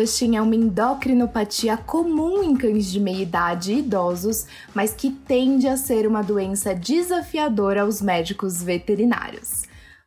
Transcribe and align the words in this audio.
Cushing 0.00 0.34
é 0.34 0.40
uma 0.40 0.56
endocrinopatia 0.56 1.76
comum 1.76 2.42
em 2.42 2.56
cães 2.56 2.90
de 2.90 2.98
meia 2.98 3.20
idade 3.20 3.74
e 3.74 3.80
idosos, 3.80 4.46
mas 4.74 4.94
que 4.94 5.10
tende 5.10 5.68
a 5.68 5.76
ser 5.76 6.06
uma 6.06 6.22
doença 6.22 6.74
desafiadora 6.74 7.82
aos 7.82 8.00
médicos 8.00 8.62
veterinários. 8.62 9.64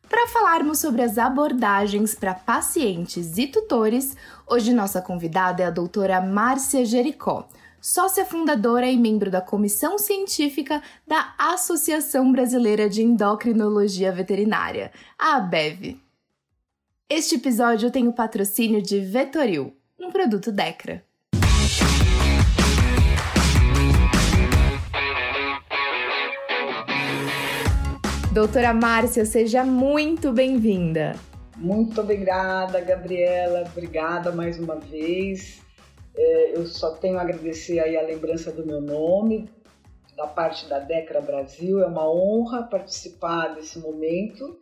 Para 0.08 0.26
falarmos 0.26 0.80
sobre 0.80 1.00
as 1.00 1.16
abordagens 1.16 2.12
para 2.12 2.34
pacientes 2.34 3.38
e 3.38 3.46
tutores, 3.46 4.16
hoje 4.48 4.74
nossa 4.74 5.00
convidada 5.00 5.62
é 5.62 5.66
a 5.66 5.70
doutora 5.70 6.20
Márcia 6.20 6.84
Jericó, 6.84 7.46
sócia 7.80 8.24
fundadora 8.24 8.90
e 8.90 8.96
membro 8.96 9.30
da 9.30 9.40
comissão 9.40 9.96
científica 9.96 10.82
da 11.06 11.34
Associação 11.38 12.32
Brasileira 12.32 12.88
de 12.88 13.00
Endocrinologia 13.00 14.10
Veterinária, 14.10 14.90
a 15.16 15.36
ABEV. 15.36 16.00
Este 17.08 17.36
episódio 17.36 17.92
tem 17.92 18.08
o 18.08 18.12
patrocínio 18.12 18.82
de 18.82 18.98
Vetoril, 18.98 19.76
um 20.04 20.10
produto 20.10 20.52
Decra. 20.52 21.02
Doutora 28.32 28.74
Márcia, 28.74 29.24
seja 29.24 29.64
muito 29.64 30.32
bem-vinda. 30.32 31.14
Muito 31.56 32.00
obrigada, 32.00 32.80
Gabriela. 32.80 33.64
Obrigada 33.70 34.32
mais 34.32 34.58
uma 34.58 34.76
vez. 34.76 35.62
É, 36.16 36.56
eu 36.56 36.66
só 36.66 36.90
tenho 36.96 37.16
a 37.18 37.22
agradecer 37.22 37.78
aí 37.78 37.96
a 37.96 38.02
lembrança 38.02 38.50
do 38.50 38.66
meu 38.66 38.80
nome, 38.80 39.48
da 40.16 40.26
parte 40.26 40.68
da 40.68 40.80
Decra 40.80 41.20
Brasil. 41.20 41.80
É 41.80 41.86
uma 41.86 42.10
honra 42.10 42.64
participar 42.64 43.54
desse 43.54 43.78
momento 43.78 44.58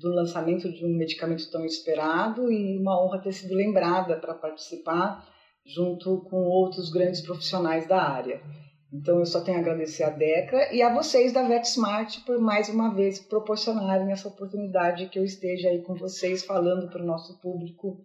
do 0.00 0.08
lançamento 0.08 0.70
de 0.72 0.84
um 0.84 0.96
medicamento 0.96 1.50
tão 1.50 1.64
esperado 1.64 2.50
e 2.50 2.78
uma 2.78 3.02
honra 3.02 3.20
ter 3.20 3.32
sido 3.32 3.54
lembrada 3.54 4.16
para 4.16 4.34
participar 4.34 5.26
junto 5.64 6.20
com 6.30 6.44
outros 6.44 6.90
grandes 6.90 7.20
profissionais 7.20 7.86
da 7.88 8.00
área. 8.00 8.40
Então 8.92 9.18
eu 9.18 9.26
só 9.26 9.40
tenho 9.40 9.58
a 9.58 9.60
agradecer 9.60 10.04
a 10.04 10.10
Decra 10.10 10.72
e 10.72 10.80
a 10.80 10.94
vocês 10.94 11.32
da 11.32 11.46
VetSmart 11.46 12.24
por 12.24 12.38
mais 12.38 12.68
uma 12.68 12.94
vez 12.94 13.18
proporcionarem 13.18 14.12
essa 14.12 14.28
oportunidade 14.28 15.08
que 15.08 15.18
eu 15.18 15.24
esteja 15.24 15.68
aí 15.68 15.82
com 15.82 15.94
vocês 15.94 16.44
falando 16.44 16.88
para 16.88 17.02
o 17.02 17.06
nosso 17.06 17.40
público 17.40 17.98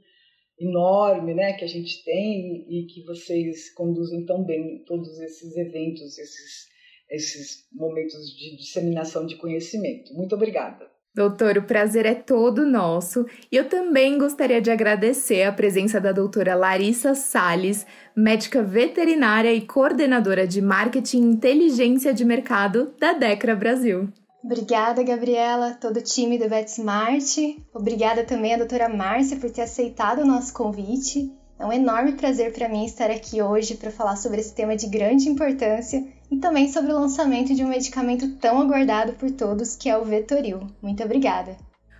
enorme, 0.60 1.34
né, 1.34 1.54
que 1.54 1.66
a 1.66 1.68
gente 1.68 2.04
tem 2.04 2.66
e 2.70 2.86
que 2.86 3.04
vocês 3.04 3.74
conduzem 3.74 4.26
tão 4.26 4.44
bem 4.44 4.84
todos 4.86 5.20
esses 5.20 5.56
eventos, 5.56 6.18
esses 6.18 6.72
esses 7.12 7.68
momentos 7.74 8.34
de 8.38 8.56
disseminação 8.56 9.26
de 9.26 9.36
conhecimento. 9.36 10.14
Muito 10.14 10.34
obrigada. 10.34 10.90
Doutor, 11.14 11.58
o 11.58 11.64
prazer 11.64 12.06
é 12.06 12.16
todo 12.16 12.66
nosso 12.66 13.26
e 13.52 13.58
eu 13.58 13.68
também 13.68 14.18
gostaria 14.18 14.62
de 14.62 14.72
agradecer 14.72 15.44
a 15.44 15.52
presença 15.52 16.00
da 16.00 16.14
doutora 16.14 16.56
Larissa 16.56 17.14
Sales, 17.14 17.86
médica 18.16 18.64
veterinária 18.64 19.54
e 19.54 19.60
coordenadora 19.60 20.48
de 20.48 20.62
marketing 20.62 21.18
e 21.18 21.34
inteligência 21.34 22.14
de 22.14 22.24
mercado 22.24 22.94
da 22.98 23.12
Decra 23.12 23.54
Brasil. 23.54 24.08
Obrigada, 24.42 25.04
Gabriela, 25.04 25.78
todo 25.82 25.98
o 25.98 26.02
time 26.02 26.38
do 26.38 26.48
VetSmart. 26.48 27.38
Obrigada 27.74 28.24
também 28.24 28.54
à 28.54 28.58
doutora 28.58 28.88
Márcia 28.88 29.36
por 29.36 29.52
ter 29.52 29.64
aceitado 29.64 30.22
o 30.22 30.26
nosso 30.26 30.54
convite. 30.54 31.30
É 31.60 31.66
um 31.66 31.74
enorme 31.74 32.14
prazer 32.14 32.54
para 32.54 32.70
mim 32.70 32.86
estar 32.86 33.12
aqui 33.12 33.42
hoje 33.42 33.76
para 33.76 33.92
falar 33.92 34.16
sobre 34.16 34.40
esse 34.40 34.56
tema 34.56 34.78
de 34.78 34.88
grande 34.88 35.28
importância 35.28 36.02
e 36.32 36.38
também 36.38 36.72
sobre 36.72 36.94
o 36.94 37.00
lançamento 37.00 37.54
de 37.54 37.64
um 37.64 37.68
medicamento 37.68 38.28
tão 38.38 38.62
aguardado 38.62 39.14
por 39.14 39.30
todos, 39.32 39.76
que 39.76 39.90
é 39.90 39.98
o 39.98 40.06
Vetoril. 40.06 40.62
Muito 40.82 41.04
obrigada. 41.04 41.58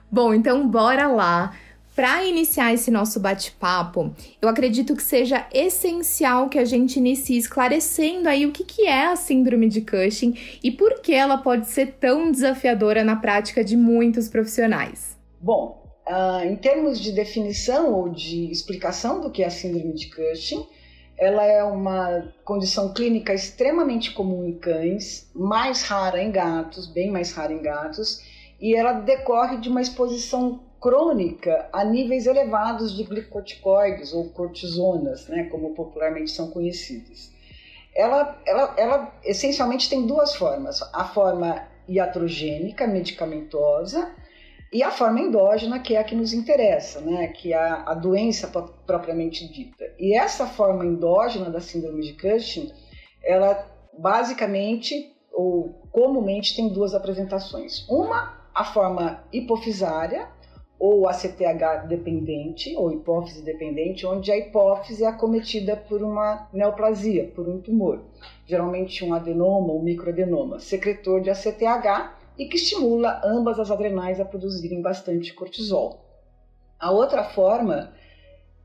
Bom, 0.10 0.34
então 0.34 0.68
bora 0.68 1.08
lá. 1.08 1.54
Para 1.94 2.24
iniciar 2.24 2.74
esse 2.74 2.90
nosso 2.90 3.20
bate-papo, 3.20 4.16
eu 4.42 4.48
acredito 4.48 4.96
que 4.96 5.04
seja 5.04 5.46
essencial 5.54 6.48
que 6.48 6.58
a 6.58 6.64
gente 6.64 6.98
inicie 6.98 7.38
esclarecendo 7.38 8.30
aí 8.30 8.46
o 8.46 8.52
que, 8.54 8.64
que 8.64 8.88
é 8.88 9.08
a 9.08 9.18
síndrome 9.18 9.68
de 9.68 9.82
Cushing 9.82 10.34
e 10.64 10.72
por 10.72 11.02
que 11.02 11.14
ela 11.14 11.38
pode 11.38 11.68
ser 11.68 11.98
tão 12.00 12.32
desafiadora 12.32 13.04
na 13.04 13.18
prática 13.18 13.62
de 13.62 13.76
muitos 13.76 14.30
profissionais. 14.30 15.18
Bom, 15.40 15.82
Uh, 16.08 16.44
em 16.44 16.56
termos 16.56 17.00
de 17.00 17.12
definição 17.12 17.94
ou 17.94 18.10
de 18.10 18.52
explicação 18.52 19.22
do 19.22 19.30
que 19.30 19.44
é 19.44 19.46
a 19.46 19.52
síndrome 19.52 19.94
de 19.94 20.10
Cushing, 20.10 20.66
ela 21.22 21.46
é 21.46 21.64
uma 21.64 22.34
condição 22.44 22.92
clínica 22.92 23.32
extremamente 23.32 24.12
comum 24.12 24.44
em 24.44 24.58
cães, 24.58 25.30
mais 25.36 25.84
rara 25.84 26.20
em 26.20 26.32
gatos, 26.32 26.88
bem 26.88 27.12
mais 27.12 27.32
rara 27.32 27.54
em 27.54 27.62
gatos, 27.62 28.20
e 28.60 28.76
ela 28.76 28.94
decorre 28.94 29.58
de 29.58 29.70
uma 29.70 29.84
exposição 29.84 30.60
crônica 30.82 31.70
a 31.72 31.86
níveis 31.86 32.26
elevados 32.26 32.98
de 32.98 33.04
glicoticoides 33.04 34.14
ou 34.14 34.30
cortisonas, 34.30 35.28
né, 35.28 35.44
como 35.44 35.76
popularmente 35.76 36.32
são 36.32 36.50
conhecidas. 36.50 37.32
Ela, 37.96 38.42
ela, 38.44 38.74
ela 38.76 39.14
essencialmente 39.24 39.88
tem 39.92 40.08
duas 40.08 40.34
formas: 40.34 40.82
a 40.92 41.04
forma 41.04 41.68
iatrogênica, 41.88 42.88
medicamentosa, 42.88 44.12
e 44.72 44.82
a 44.84 44.90
forma 44.90 45.20
endógena, 45.20 45.80
que 45.80 45.96
é 45.96 46.00
a 46.00 46.04
que 46.04 46.16
nos 46.16 46.32
interessa, 46.34 47.02
né? 47.02 47.28
que 47.28 47.54
é 47.54 47.58
a, 47.58 47.94
doença 47.94 48.48
propriamente 48.86 49.52
dita. 49.52 49.86
E 50.00 50.18
essa 50.18 50.48
forma 50.48 50.86
endógena 50.86 51.50
da 51.50 51.60
síndrome 51.60 52.02
de 52.02 52.14
Cushing, 52.14 52.72
ela 53.22 53.68
basicamente 53.98 55.14
ou 55.34 55.70
comumente 55.92 56.56
tem 56.56 56.70
duas 56.70 56.94
apresentações. 56.94 57.86
Uma, 57.90 58.38
a 58.54 58.64
forma 58.64 59.24
hipofisária, 59.32 60.28
ou 60.80 61.08
ACTH 61.08 61.88
dependente, 61.88 62.76
ou 62.76 62.92
hipófise 62.92 63.44
dependente, 63.44 64.06
onde 64.06 64.32
a 64.32 64.38
hipófise 64.38 65.04
é 65.04 65.08
acometida 65.08 65.76
por 65.76 66.02
uma 66.02 66.50
neoplasia, 66.52 67.32
por 67.36 67.48
um 67.48 67.62
tumor, 67.62 68.02
geralmente 68.48 69.06
um 69.06 69.14
adenoma 69.14 69.74
ou 69.74 69.84
microadenoma, 69.84 70.60
secretor 70.60 71.22
de 71.22 71.30
ACTH, 71.30 72.21
e 72.38 72.46
que 72.46 72.56
estimula 72.56 73.22
ambas 73.24 73.60
as 73.60 73.72
adrenais 73.72 74.20
a 74.20 74.26
produzirem 74.26 74.82
bastante 74.82 75.34
cortisol. 75.34 76.06
A 76.80 76.92
outra 76.92 77.24
forma, 77.24 77.94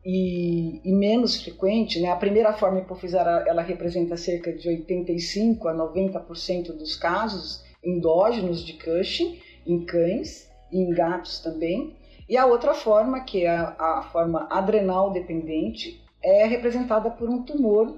e, 0.05 0.81
e 0.85 0.93
menos 0.93 1.43
frequente, 1.43 2.01
né, 2.01 2.09
a 2.09 2.17
primeira 2.17 2.53
forma 2.53 2.79
hipofisária 2.79 3.45
ela 3.49 3.63
representa 3.63 4.17
cerca 4.17 4.53
de 4.53 4.69
85 4.69 5.69
a 5.69 5.75
90% 5.75 6.73
dos 6.77 6.97
casos 6.97 7.65
endógenos 7.85 8.65
de 8.65 8.75
Cushing 8.75 9.41
em 9.67 9.85
cães 9.85 10.49
e 10.73 10.79
em 10.79 10.91
gatos 10.91 11.41
também. 11.41 11.95
E 12.29 12.37
a 12.37 12.47
outra 12.47 12.75
forma, 12.75 13.21
que 13.21 13.45
é 13.45 13.51
a, 13.51 13.77
a 13.79 14.03
forma 14.13 14.49
adrenal 14.51 15.11
dependente, 15.11 16.03
é 16.23 16.47
representada 16.47 17.11
por 17.11 17.29
um 17.29 17.43
tumor 17.43 17.97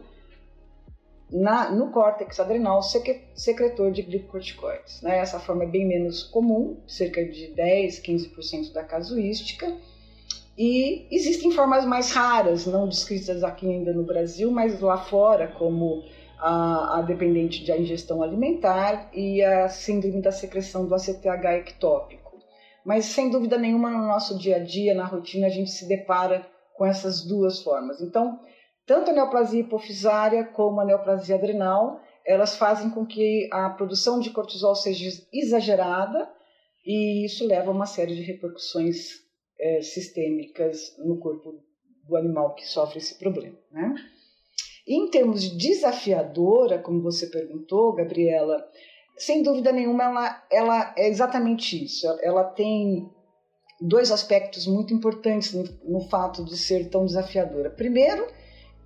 na, 1.31 1.71
no 1.71 1.91
córtex 1.91 2.41
adrenal 2.41 2.81
secretor 2.83 3.91
de 3.93 4.03
glicocorticoides. 4.03 5.03
Né? 5.03 5.19
Essa 5.19 5.39
forma 5.39 5.65
é 5.65 5.67
bem 5.67 5.87
menos 5.87 6.23
comum, 6.23 6.79
cerca 6.87 7.25
de 7.25 7.49
10, 7.49 8.01
15% 8.01 8.73
da 8.73 8.83
casuística. 8.83 9.71
E 10.57 11.07
existem 11.11 11.53
formas 11.53 11.85
mais 11.85 12.11
raras, 12.11 12.67
não 12.67 12.89
descritas 12.89 13.45
aqui 13.45 13.69
ainda 13.69 13.93
no 13.93 14.03
Brasil, 14.03 14.51
mas 14.51 14.81
lá 14.81 14.99
fora, 14.99 15.47
como 15.47 16.03
a, 16.39 16.99
a 16.99 17.03
dependente 17.03 17.63
de 17.63 17.73
ingestão 17.73 18.23
alimentar 18.23 19.09
e 19.13 19.43
a 19.43 19.69
síndrome 19.69 20.21
da 20.21 20.33
secreção 20.33 20.87
do 20.87 20.95
ACTH 20.95 21.45
ectópico. 21.59 22.39
Mas 22.85 23.05
sem 23.05 23.31
dúvida 23.31 23.59
nenhuma 23.59 23.91
no 23.91 24.07
nosso 24.07 24.37
dia 24.39 24.57
a 24.57 24.59
dia, 24.61 24.95
na 24.95 25.05
rotina, 25.05 25.47
a 25.47 25.51
gente 25.51 25.71
se 25.71 25.87
depara 25.87 26.45
com 26.75 26.87
essas 26.87 27.23
duas 27.23 27.63
formas. 27.63 28.01
Então, 28.01 28.41
tanto 28.89 29.11
a 29.11 29.15
neoplasia 29.15 29.61
hipofisária 29.61 30.45
como 30.45 30.81
a 30.81 30.85
neoplasia 30.85 31.37
adrenal, 31.37 32.01
elas 32.27 32.57
fazem 32.57 32.89
com 32.89 33.05
que 33.05 33.47
a 33.53 33.69
produção 33.69 34.19
de 34.19 34.31
cortisol 34.31 34.75
seja 34.75 35.07
exagerada 35.31 36.29
e 36.85 37.27
isso 37.27 37.47
leva 37.47 37.69
a 37.69 37.75
uma 37.75 37.85
série 37.85 38.17
de 38.17 38.23
repercussões 38.23 39.11
é, 39.61 39.83
sistêmicas 39.83 40.97
no 40.99 41.19
corpo 41.19 41.63
do 42.09 42.17
animal 42.17 42.55
que 42.55 42.67
sofre 42.67 42.97
esse 42.99 43.19
problema. 43.19 43.59
Né? 43.71 43.95
Em 44.87 45.11
termos 45.11 45.43
de 45.43 45.55
desafiadora, 45.59 46.79
como 46.79 47.03
você 47.03 47.27
perguntou, 47.27 47.93
Gabriela, 47.93 48.67
sem 49.19 49.43
dúvida 49.43 49.71
nenhuma 49.71 50.05
ela, 50.05 50.47
ela 50.51 50.95
é 50.97 51.09
exatamente 51.09 51.85
isso. 51.85 52.07
Ela 52.23 52.45
tem 52.45 53.07
dois 53.83 54.11
aspectos 54.11 54.67
muito 54.67 54.95
importantes 54.95 55.53
no, 55.53 55.65
no 55.85 56.09
fato 56.09 56.43
de 56.43 56.57
ser 56.57 56.89
tão 56.89 57.05
desafiadora. 57.05 57.69
Primeiro, 57.69 58.27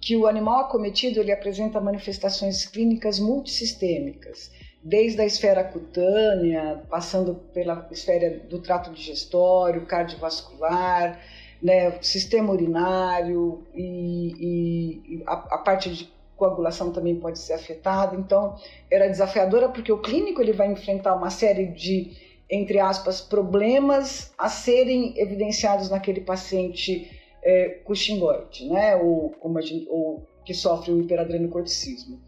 que 0.03 0.17
o 0.17 0.27
animal 0.27 0.63
acometido 0.63 1.21
ele 1.21 1.31
apresenta 1.31 1.81
manifestações 1.81 2.67
clínicas 2.67 3.21
multissistêmicas, 3.21 4.51
desde 4.83 5.21
a 5.21 5.25
esfera 5.25 5.63
cutânea, 5.63 6.83
passando 6.91 7.37
pela 7.55 7.87
esfera 7.93 8.41
do 8.51 8.59
trato 8.59 8.91
digestório, 8.91 9.87
cardiovascular, 9.87 11.21
né, 11.63 11.93
sistema 12.03 12.53
urinário 12.53 13.65
e, 13.73 15.05
e 15.09 15.23
a, 15.25 15.35
a, 15.35 15.59
parte 15.59 15.89
de 15.95 16.13
coagulação 16.37 16.91
também 16.91 17.15
pode 17.15 17.39
ser 17.39 17.53
afetada. 17.53 18.17
Então, 18.17 18.57
era 18.91 19.07
desafiadora 19.07 19.69
porque 19.69 19.93
o 19.93 19.99
clínico 19.99 20.43
ele 20.43 20.53
vai 20.53 20.73
enfrentar 20.73 21.15
uma 21.15 21.31
série 21.31 21.67
de, 21.67 22.11
entre 22.51 22.81
aspas, 22.81 23.21
problemas 23.21 24.33
a 24.37 24.49
serem 24.49 25.15
evidenciados 25.17 25.89
naquele 25.89 26.23
paciente 26.23 27.22
é, 27.43 27.69
Cushingoide, 27.85 28.69
né? 28.69 28.97
Ou, 28.97 29.31
como 29.41 29.61
gente, 29.61 29.87
ou 29.89 30.27
que 30.45 30.55
sofre 30.55 30.93
o 30.93 31.01
hiperadrenocorticismo. 31.01 32.21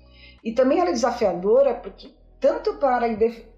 E 0.43 0.53
também 0.53 0.79
ela 0.79 0.91
é 0.91 0.93
desafiadora 0.93 1.75
porque 1.75 2.09
tanto 2.41 2.75
para 2.75 3.09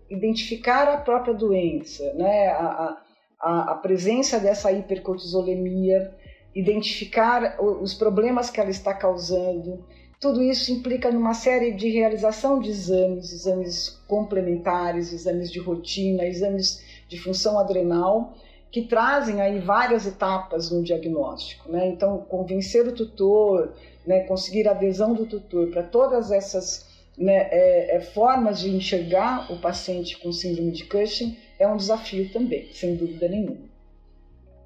identificar 0.08 0.88
a 0.88 0.98
própria 0.98 1.34
doença, 1.34 2.12
né? 2.14 2.48
a, 2.48 2.96
a, 3.40 3.72
a 3.72 3.74
presença 3.74 4.38
dessa 4.38 4.70
hipercortisolemia, 4.70 6.14
identificar 6.54 7.60
os 7.60 7.94
problemas 7.94 8.48
que 8.48 8.60
ela 8.60 8.70
está 8.70 8.94
causando, 8.94 9.84
tudo 10.20 10.42
isso 10.42 10.72
implica 10.72 11.10
numa 11.10 11.34
série 11.34 11.72
de 11.72 11.90
realização 11.90 12.58
de 12.58 12.70
exames, 12.70 13.32
exames 13.32 13.88
complementares, 14.08 15.12
exames 15.12 15.50
de 15.52 15.58
rotina, 15.58 16.24
exames 16.24 16.82
de 17.08 17.18
função 17.18 17.58
adrenal, 17.58 18.34
que 18.76 18.82
trazem 18.82 19.40
aí 19.40 19.58
várias 19.58 20.06
etapas 20.06 20.70
no 20.70 20.82
diagnóstico. 20.82 21.72
Né? 21.72 21.88
Então, 21.88 22.18
convencer 22.18 22.86
o 22.86 22.92
tutor, 22.92 23.72
né, 24.06 24.20
conseguir 24.24 24.68
a 24.68 24.72
adesão 24.72 25.14
do 25.14 25.24
tutor 25.24 25.68
para 25.68 25.82
todas 25.82 26.30
essas 26.30 26.86
né, 27.16 27.48
é, 27.50 27.96
é, 27.96 28.00
formas 28.02 28.60
de 28.60 28.68
enxergar 28.68 29.50
o 29.50 29.58
paciente 29.60 30.18
com 30.18 30.30
síndrome 30.30 30.72
de 30.72 30.84
Cushing 30.84 31.38
é 31.58 31.66
um 31.66 31.78
desafio 31.78 32.30
também, 32.30 32.68
sem 32.70 32.96
dúvida 32.96 33.26
nenhuma. 33.26 33.64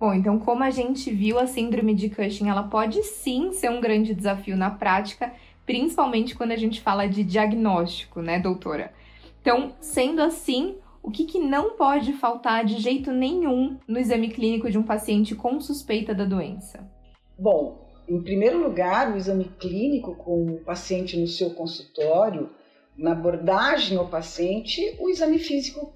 Bom, 0.01 0.13
então 0.13 0.41
como 0.41 0.65
a 0.65 0.71
gente 0.71 1.09
viu, 1.13 1.39
a 1.39 1.47
síndrome 1.47 1.95
de 1.95 2.11
Cushing, 2.11 2.49
ela 2.49 2.65
pode 2.65 3.05
sim 3.05 3.53
ser 3.53 3.71
um 3.71 3.81
grande 3.81 4.13
desafio 4.13 4.57
na 4.57 4.71
prática, 4.71 5.33
principalmente 5.65 6.35
quando 6.35 6.51
a 6.51 6.57
gente 6.57 6.81
fala 6.81 7.07
de 7.07 7.23
diagnóstico, 7.23 8.21
né, 8.21 8.41
doutora? 8.41 8.93
Então, 9.41 9.73
sendo 9.81 10.21
assim, 10.21 10.75
o 11.03 11.11
que, 11.11 11.25
que 11.25 11.39
não 11.39 11.77
pode 11.77 12.13
faltar 12.15 12.65
de 12.65 12.79
jeito 12.81 13.11
nenhum 13.13 13.79
no 13.87 13.99
exame 13.99 14.29
clínico 14.29 14.71
de 14.71 14.79
um 14.79 14.83
paciente 14.83 15.35
com 15.35 15.61
suspeita 15.61 16.15
da 16.15 16.25
doença? 16.25 16.89
Bom, 17.39 17.89
em 18.09 18.23
primeiro 18.23 18.63
lugar, 18.63 19.13
o 19.13 19.17
exame 19.17 19.45
clínico 19.59 20.15
com 20.15 20.47
o 20.47 20.65
paciente 20.65 21.19
no 21.19 21.27
seu 21.27 21.51
consultório, 21.51 22.51
na 22.97 23.13
abordagem 23.13 23.97
ao 23.97 24.09
paciente, 24.09 24.97
o 25.01 25.09
exame 25.09 25.39
físico 25.39 25.93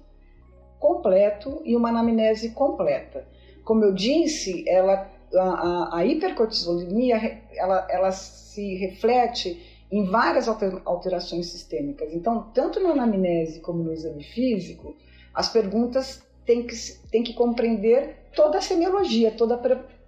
completo 0.79 1.61
e 1.63 1.75
uma 1.75 1.89
anamnese 1.89 2.51
completa 2.51 3.27
como 3.65 3.83
eu 3.83 3.91
disse, 3.91 4.63
ela, 4.67 5.11
a, 5.33 5.97
a 5.97 6.05
hipercortisolemia 6.05 7.41
ela, 7.55 7.87
ela 7.89 8.11
se 8.11 8.75
reflete 8.75 9.74
em 9.91 10.05
várias 10.05 10.47
alterações 10.47 11.47
sistêmicas. 11.47 12.13
Então, 12.13 12.49
tanto 12.53 12.79
na 12.79 12.91
anamnese 12.91 13.59
como 13.59 13.83
no 13.83 13.93
exame 13.93 14.23
físico, 14.23 14.95
as 15.33 15.49
perguntas 15.49 16.23
têm 16.45 16.65
que, 16.65 16.75
têm 17.11 17.23
que 17.23 17.33
compreender 17.33 18.15
toda 18.35 18.57
a 18.57 18.61
semiologia, 18.61 19.31
toda 19.31 19.59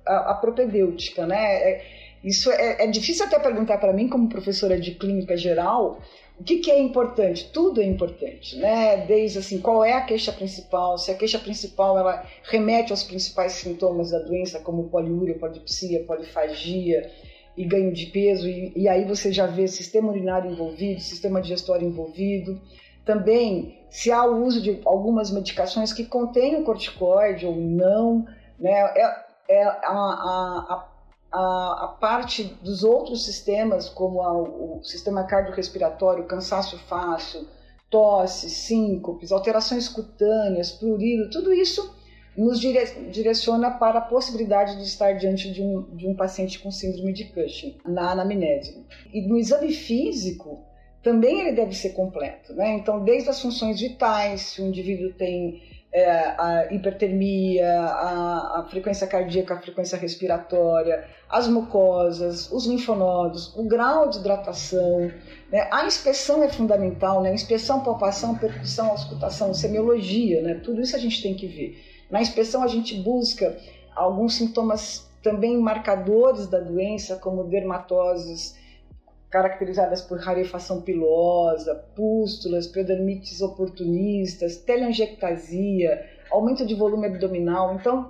a, 0.06 0.32
a 0.32 0.34
propedêutica, 0.36 1.26
né? 1.26 1.56
É, 1.56 1.86
isso 2.24 2.52
é, 2.52 2.84
é 2.84 2.88
difícil 2.88 3.26
até 3.26 3.40
perguntar 3.40 3.78
para 3.78 3.94
mim, 3.94 4.08
como 4.08 4.28
professora 4.28 4.80
de 4.80 4.96
clínica 4.96 5.38
geral, 5.38 6.02
o 6.40 6.44
que, 6.44 6.58
que, 6.58 6.70
é 6.70 6.80
importante? 6.80 7.50
Tudo 7.52 7.82
é 7.82 7.86
importante, 7.86 8.58
né? 8.58 9.06
Desde 9.08 9.40
assim, 9.40 9.60
qual 9.60 9.84
é 9.84 9.94
a 9.94 10.02
queixa 10.02 10.32
principal? 10.32 10.98
Se 10.98 11.10
a 11.10 11.16
queixa 11.16 11.40
principal 11.40 11.98
ela 11.98 12.26
remete 12.44 12.92
aos 12.92 13.04
principais 13.04 13.54
sintomas 13.54 14.12
da 14.12 14.20
doença, 14.20 14.60
como 14.60 14.90
poliúria, 14.90 15.38
polidipsia, 15.38 16.04
polifagia 16.04 17.10
e 17.58 17.66
ganho 17.66 17.92
de 17.92 18.06
peso, 18.06 18.48
e, 18.48 18.72
e 18.76 18.88
aí 18.88 19.04
você 19.04 19.32
já 19.32 19.48
vê 19.48 19.68
sistema 19.68 20.10
urinário 20.10 20.52
envolvido, 20.52 21.02
sistema 21.02 21.42
digestório 21.42 21.88
envolvido. 21.88 22.62
Também, 23.04 23.80
se 23.90 24.12
há 24.12 24.24
o 24.26 24.46
uso 24.46 24.62
de 24.62 24.80
algumas 24.86 25.32
medicações 25.32 25.92
que 25.92 26.06
contêm 26.06 26.58
o 26.58 26.64
corticoide 26.64 27.46
ou 27.46 27.56
não, 27.56 28.26
né? 28.60 28.72
É, 28.96 29.28
é 29.50 29.64
a, 29.64 29.74
a, 29.88 30.66
a 30.70 30.88
a, 31.30 31.98
parte 32.00 32.44
dos 32.62 32.84
outros 32.84 33.26
sistemas, 33.26 33.90
como 33.90 34.22
a, 34.22 34.34
o 34.34 34.80
sistema 34.82 35.24
cardiorrespiratório, 35.24 36.26
cansaço 36.26 36.78
fácil, 36.88 37.46
tosse, 37.90 38.50
síncopes, 38.50 39.32
alterações 39.32 39.88
cutâneas, 39.88 40.72
prurido, 40.72 41.30
tudo 41.30 41.54
isso 41.54 41.97
nos 42.38 42.60
dire, 42.60 42.86
direciona 43.12 43.72
para 43.72 44.00
a 44.00 44.02
possibilidade 44.02 44.78
de 44.78 44.84
estar 44.84 45.14
diante 45.14 45.52
de 45.52 45.62
um, 45.62 45.82
de 45.96 46.08
um 46.08 46.16
paciente 46.16 46.60
com 46.60 46.70
síndrome 46.70 47.12
de 47.12 47.26
Cushing 47.26 47.78
na 47.86 48.12
anamnese. 48.12 48.86
E 49.12 49.22
no 49.22 49.38
exame 49.38 49.74
físico, 49.74 50.64
também 51.02 51.42
ele 51.42 51.54
deve 51.54 51.74
ser 51.74 51.90
completo, 51.90 52.54
né? 52.54 52.76
Então, 52.76 53.04
desde 53.04 53.30
as 53.30 53.42
funções 53.42 53.80
vitais, 53.80 54.42
se 54.42 54.62
o 54.62 54.66
indivíduo 54.66 55.14
tem 55.14 55.62
é, 55.92 56.10
a 56.38 56.68
hipertermia, 56.72 57.82
a, 57.82 58.60
a, 58.60 58.68
frequência 58.70 59.08
cardíaca, 59.08 59.56
a 59.56 59.62
frequência 59.62 59.98
respiratória, 59.98 61.06
as 61.30 61.48
mucosas, 61.48 62.52
os 62.52 62.68
linfonodos, 62.68 63.56
o 63.56 63.64
grau 63.64 64.10
de 64.10 64.20
hidratação. 64.20 65.12
Né? 65.52 65.68
A 65.72 65.86
inspeção 65.86 66.44
é 66.44 66.50
fundamental, 66.50 67.22
né? 67.22 67.34
inspeção, 67.34 67.84
palpação, 67.84 68.38
percussão, 68.38 68.92
auscultação, 68.92 69.54
semiologia, 69.54 70.42
né? 70.42 70.56
tudo 70.64 70.82
isso 70.82 70.96
a 70.96 71.00
gente 71.00 71.22
tem 71.22 71.34
que 71.34 71.48
ver. 71.48 71.87
Na 72.10 72.22
inspeção 72.22 72.64
a 72.64 72.68
gente 72.68 72.96
busca 73.02 73.58
alguns 73.96 74.36
sintomas 74.36 75.10
também 75.22 75.58
marcadores 75.58 76.48
da 76.48 76.60
doença, 76.60 77.18
como 77.18 77.44
dermatoses, 77.44 78.56
caracterizadas 79.30 80.02
por 80.02 80.20
rarefação 80.20 80.82
pilosa, 80.82 81.76
pústulas, 81.96 82.68
pseudermites 82.68 83.42
oportunistas, 83.42 84.58
telangiectasia, 84.58 86.06
aumento 86.32 86.66
de 86.66 86.74
volume 86.74 87.08
abdominal. 87.08 87.76
Então, 87.76 88.10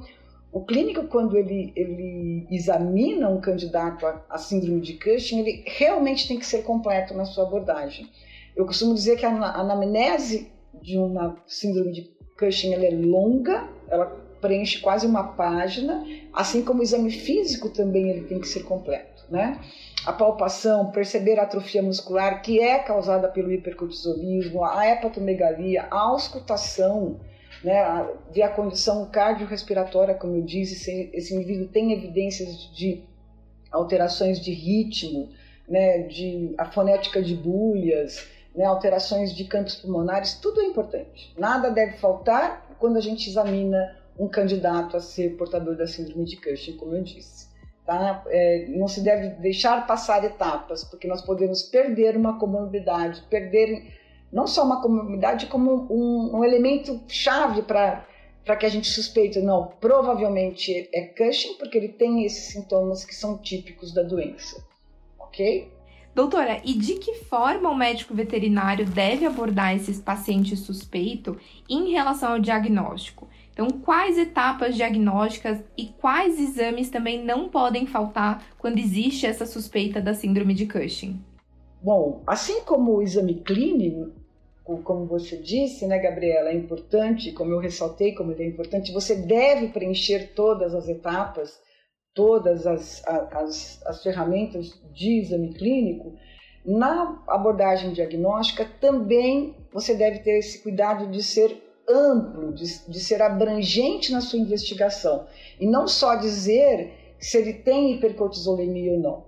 o 0.52 0.64
clínico, 0.64 1.08
quando 1.08 1.36
ele, 1.36 1.74
ele 1.76 2.48
examina 2.52 3.30
um 3.30 3.42
candidato 3.42 4.06
a, 4.06 4.24
a, 4.30 4.38
síndrome 4.38 4.80
de 4.80 4.94
Cushing, 4.94 5.40
ele 5.40 5.64
realmente 5.66 6.28
tem 6.28 6.38
que 6.38 6.46
ser 6.46 6.64
completo 6.64 7.14
na 7.14 7.26
sua 7.26 7.46
abordagem. 7.46 8.10
Eu 8.56 8.66
costumo 8.66 8.94
dizer 8.94 9.18
que 9.18 9.26
a, 9.26 9.30
a 9.30 9.62
anamnese 9.62 10.52
de 10.82 10.98
uma 10.98 11.36
síndrome 11.48 11.92
de 11.92 12.17
Cushing 12.38 12.74
é 12.74 12.92
longa, 12.92 13.68
ela 13.90 14.06
preenche 14.40 14.80
quase 14.80 15.08
uma 15.08 15.30
página, 15.30 16.06
assim 16.32 16.64
como 16.64 16.80
o 16.80 16.84
exame 16.84 17.10
físico 17.10 17.70
também 17.70 18.10
ele 18.10 18.26
tem 18.26 18.40
que 18.40 18.48
ser 18.48 18.64
completo, 18.64 19.26
né? 19.30 19.60
a 20.08 20.14
palpação, 20.14 20.90
perceber 20.90 21.38
a 21.38 21.44
atrofia 21.44 21.82
muscular 21.82 22.42
que 22.42 22.62
é 22.62 22.80
causada 22.80 23.28
pelo 23.28 23.52
hipercortisolismo, 23.52 24.64
a 24.64 24.88
hepatomegalia, 24.88 25.86
a 25.92 26.00
auscultação, 26.00 27.20
né, 27.62 28.08
ver 28.32 28.44
a 28.44 28.50
condição 28.50 29.06
cardiorrespiratória, 29.08 30.14
como 30.14 30.38
eu 30.38 30.44
disse, 30.44 30.76
se 30.76 31.10
esse 31.14 31.36
indivíduo 31.36 31.68
tem 31.68 31.92
evidências 31.92 32.74
de 32.74 33.04
alterações 33.70 34.40
de 34.40 34.54
ritmo, 34.54 35.30
né, 35.68 36.04
de 36.04 36.56
a 36.58 36.64
fonética 36.72 37.22
de 37.22 37.36
bulhas, 37.36 38.26
né, 38.58 38.66
alterações 38.66 39.36
de 39.36 39.46
campos 39.46 39.76
pulmonares, 39.76 40.34
tudo 40.34 40.60
é 40.60 40.66
importante. 40.66 41.32
Nada 41.38 41.70
deve 41.70 41.98
faltar 41.98 42.76
quando 42.80 42.98
a 42.98 43.02
gente 43.02 43.30
examina 43.30 43.96
um 44.18 44.28
candidato 44.28 44.98
a 44.98 45.00
ser 45.00 45.38
portador 45.38 45.76
da 45.78 45.86
síndrome 45.86 46.26
de 46.26 46.38
Cushing, 46.38 46.76
como 46.76 46.96
eu 46.96 47.04
disse. 47.04 47.48
Tá? 47.86 48.24
É, 48.28 48.66
não 48.70 48.88
se 48.88 49.02
deve 49.02 49.30
deixar 49.40 49.86
passar 49.86 50.24
etapas, 50.24 50.84
porque 50.84 51.08
nós 51.08 51.22
podemos 51.22 51.62
perder 51.62 52.18
uma 52.18 52.40
comorbidade, 52.40 53.22
perder 53.30 53.94
não 54.34 54.48
só 54.48 54.66
uma 54.66 54.82
comorbidade, 54.82 55.46
como 55.46 55.88
um, 55.92 56.38
um 56.38 56.44
elemento 56.44 57.00
chave 57.08 57.62
para 57.62 58.06
que 58.60 58.66
a 58.66 58.70
gente 58.70 58.90
suspeite. 58.90 59.40
Não, 59.40 59.68
provavelmente 59.80 60.90
é 60.92 61.06
Cushing, 61.06 61.58
porque 61.60 61.78
ele 61.78 61.90
tem 61.90 62.26
esses 62.26 62.54
sintomas 62.54 63.06
que 63.06 63.14
são 63.14 63.38
típicos 63.38 63.94
da 63.94 64.02
doença. 64.02 64.66
Ok? 65.20 65.77
Doutora, 66.18 66.60
e 66.66 66.74
de 66.74 66.96
que 66.96 67.14
forma 67.14 67.70
o 67.70 67.78
médico 67.78 68.12
veterinário 68.12 68.88
deve 68.88 69.24
abordar 69.24 69.76
esses 69.76 70.02
pacientes 70.02 70.62
suspeitos 70.62 71.38
em 71.70 71.92
relação 71.92 72.32
ao 72.32 72.40
diagnóstico? 72.40 73.28
Então, 73.54 73.68
quais 73.68 74.18
etapas 74.18 74.76
diagnósticas 74.76 75.60
e 75.78 75.86
quais 75.86 76.40
exames 76.40 76.90
também 76.90 77.24
não 77.24 77.50
podem 77.50 77.86
faltar 77.86 78.44
quando 78.58 78.80
existe 78.80 79.28
essa 79.28 79.46
suspeita 79.46 80.02
da 80.02 80.16
síndrome 80.16 80.56
de 80.56 80.66
Cushing? 80.66 81.22
Bom, 81.84 82.24
assim 82.26 82.62
como 82.62 82.96
o 82.96 83.04
exame 83.04 83.36
clínico, 83.36 84.12
como 84.84 85.06
você 85.06 85.38
disse, 85.38 85.86
né, 85.86 86.00
Gabriela, 86.00 86.50
é 86.50 86.56
importante, 86.56 87.32
como 87.32 87.52
eu 87.52 87.60
ressaltei, 87.60 88.16
como 88.16 88.32
ele 88.32 88.42
é 88.42 88.48
importante, 88.48 88.92
você 88.92 89.14
deve 89.14 89.68
preencher 89.68 90.34
todas 90.34 90.74
as 90.74 90.90
etapas, 90.90 91.62
todas 92.18 92.66
as, 92.66 93.04
as, 93.06 93.80
as 93.86 94.02
ferramentas 94.02 94.74
de 94.92 95.20
exame 95.20 95.54
clínico. 95.54 96.16
Na 96.66 97.22
abordagem 97.28 97.94
diagnóstica, 97.94 98.68
também 98.82 99.56
você 99.72 99.94
deve 99.94 100.20
ter 100.20 100.40
esse 100.40 100.64
cuidado 100.64 101.06
de 101.12 101.22
ser 101.22 101.64
amplo, 101.88 102.52
de, 102.52 102.90
de 102.90 103.00
ser 103.00 103.22
abrangente 103.22 104.12
na 104.12 104.20
sua 104.20 104.40
investigação 104.40 105.28
e 105.60 105.68
não 105.68 105.88
só 105.88 106.16
dizer 106.16 107.16
se 107.20 107.38
ele 107.38 107.54
tem 107.54 107.94
hipercortisolemia 107.94 108.94
ou 108.94 109.00
não. 109.00 109.28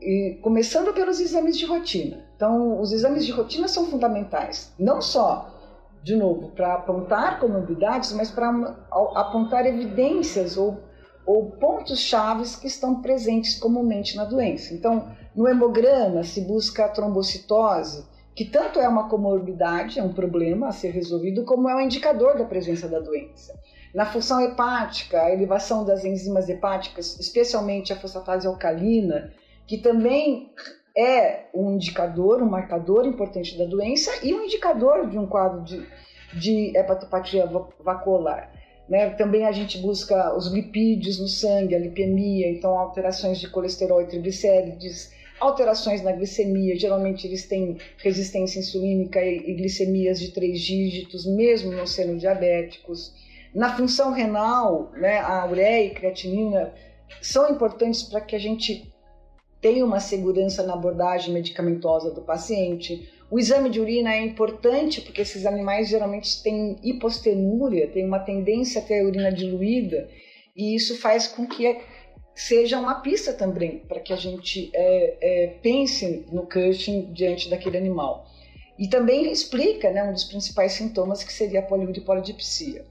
E, 0.00 0.38
começando 0.40 0.94
pelos 0.94 1.18
exames 1.18 1.58
de 1.58 1.66
rotina. 1.66 2.24
Então, 2.36 2.80
os 2.80 2.92
exames 2.92 3.26
de 3.26 3.32
rotina 3.32 3.66
são 3.66 3.86
fundamentais, 3.86 4.72
não 4.78 5.00
só, 5.00 5.52
de 6.02 6.14
novo, 6.14 6.50
para 6.50 6.74
apontar 6.74 7.40
comorbidades, 7.40 8.12
mas 8.12 8.30
para 8.30 8.48
apontar 9.14 9.66
evidências 9.66 10.56
ou, 10.56 10.78
ou 11.24 11.50
pontos 11.52 12.00
chaves 12.00 12.56
que 12.56 12.66
estão 12.66 13.00
presentes 13.00 13.58
comumente 13.58 14.16
na 14.16 14.24
doença. 14.24 14.74
Então, 14.74 15.10
no 15.34 15.48
hemograma 15.48 16.24
se 16.24 16.40
busca 16.40 16.84
a 16.84 16.88
trombocitose, 16.88 18.04
que 18.34 18.44
tanto 18.44 18.80
é 18.80 18.88
uma 18.88 19.08
comorbidade, 19.08 19.98
é 19.98 20.02
um 20.02 20.12
problema 20.12 20.68
a 20.68 20.72
ser 20.72 20.90
resolvido, 20.90 21.44
como 21.44 21.68
é 21.68 21.76
um 21.76 21.80
indicador 21.80 22.36
da 22.36 22.44
presença 22.44 22.88
da 22.88 22.98
doença. 22.98 23.54
Na 23.94 24.06
função 24.06 24.40
hepática, 24.40 25.22
a 25.22 25.32
elevação 25.32 25.84
das 25.84 26.04
enzimas 26.04 26.48
hepáticas, 26.48 27.18
especialmente 27.20 27.92
a 27.92 27.96
fosfatase 27.96 28.46
alcalina, 28.46 29.32
que 29.66 29.78
também 29.78 30.50
é 30.96 31.46
um 31.54 31.72
indicador, 31.72 32.42
um 32.42 32.48
marcador 32.48 33.06
importante 33.06 33.56
da 33.56 33.64
doença 33.64 34.10
e 34.22 34.34
um 34.34 34.44
indicador 34.44 35.08
de 35.08 35.18
um 35.18 35.26
quadro 35.26 35.62
de, 35.62 35.86
de 36.34 36.76
hepatopatia 36.76 37.48
vacuolar. 37.80 38.51
Né? 38.92 39.08
Também 39.08 39.46
a 39.46 39.52
gente 39.52 39.78
busca 39.78 40.36
os 40.36 40.48
lipídios 40.48 41.18
no 41.18 41.26
sangue, 41.26 41.74
a 41.74 41.78
lipemia, 41.78 42.50
então 42.50 42.78
alterações 42.78 43.40
de 43.40 43.48
colesterol 43.48 44.02
e 44.02 44.06
triglicérides, 44.06 45.10
alterações 45.40 46.02
na 46.02 46.12
glicemia, 46.12 46.78
geralmente 46.78 47.26
eles 47.26 47.48
têm 47.48 47.78
resistência 47.96 48.58
insulínica 48.58 49.18
e, 49.24 49.54
glicemias 49.54 50.20
de 50.20 50.30
três 50.30 50.60
dígitos, 50.60 51.24
mesmo 51.24 51.72
não 51.72 51.86
sendo 51.86 52.18
diabéticos. 52.18 53.14
Na 53.54 53.74
função 53.74 54.12
renal, 54.12 54.92
né, 54.92 55.20
a 55.20 55.46
ureia 55.50 55.86
e 55.86 55.94
creatinina 55.94 56.74
são 57.22 57.50
importantes 57.50 58.02
para 58.02 58.20
que 58.20 58.36
a 58.36 58.38
gente 58.38 58.92
tenha 59.58 59.86
uma 59.86 60.00
segurança 60.00 60.62
na 60.64 60.74
abordagem 60.74 61.32
medicamentosa 61.32 62.10
do 62.10 62.20
paciente. 62.20 63.10
O 63.32 63.38
exame 63.38 63.70
de 63.70 63.80
urina 63.80 64.12
é 64.12 64.20
importante 64.20 65.00
porque 65.00 65.22
esses 65.22 65.46
animais 65.46 65.88
geralmente 65.88 66.42
têm 66.42 66.76
hipostenúria, 66.82 67.88
têm 67.88 68.04
uma 68.04 68.18
tendência 68.18 68.82
a 68.82 68.84
ter 68.84 69.00
a 69.00 69.04
urina 69.06 69.32
diluída, 69.32 70.06
e 70.54 70.76
isso 70.76 71.00
faz 71.00 71.28
com 71.28 71.46
que 71.46 71.80
seja 72.34 72.78
uma 72.78 72.96
pista 72.96 73.32
também 73.32 73.78
para 73.88 74.00
que 74.00 74.12
a 74.12 74.16
gente 74.16 74.70
é, 74.74 75.16
é, 75.22 75.46
pense 75.62 76.26
no 76.30 76.46
Cushing 76.46 77.10
diante 77.14 77.48
daquele 77.48 77.78
animal. 77.78 78.26
E 78.78 78.86
também 78.86 79.32
explica 79.32 79.90
né, 79.90 80.04
um 80.04 80.12
dos 80.12 80.24
principais 80.24 80.72
sintomas 80.72 81.24
que 81.24 81.32
seria 81.32 81.60
a 81.60 81.62
poliúria 81.62 82.00
e 82.00 82.04
polidipsia. 82.04 82.84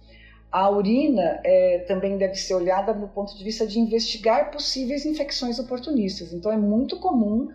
A 0.52 0.72
urina 0.72 1.40
é, 1.44 1.86
também 1.88 2.18
deve 2.18 2.34
ser 2.34 2.56
olhada 2.56 2.96
do 2.96 3.08
ponto 3.10 3.38
de 3.38 3.44
vista 3.44 3.68
de 3.68 3.80
investigar 3.80 4.50
possíveis 4.50 5.06
infecções 5.06 5.60
oportunistas. 5.60 6.34
Então, 6.34 6.52
é 6.52 6.58
muito 6.58 7.00
comum 7.00 7.48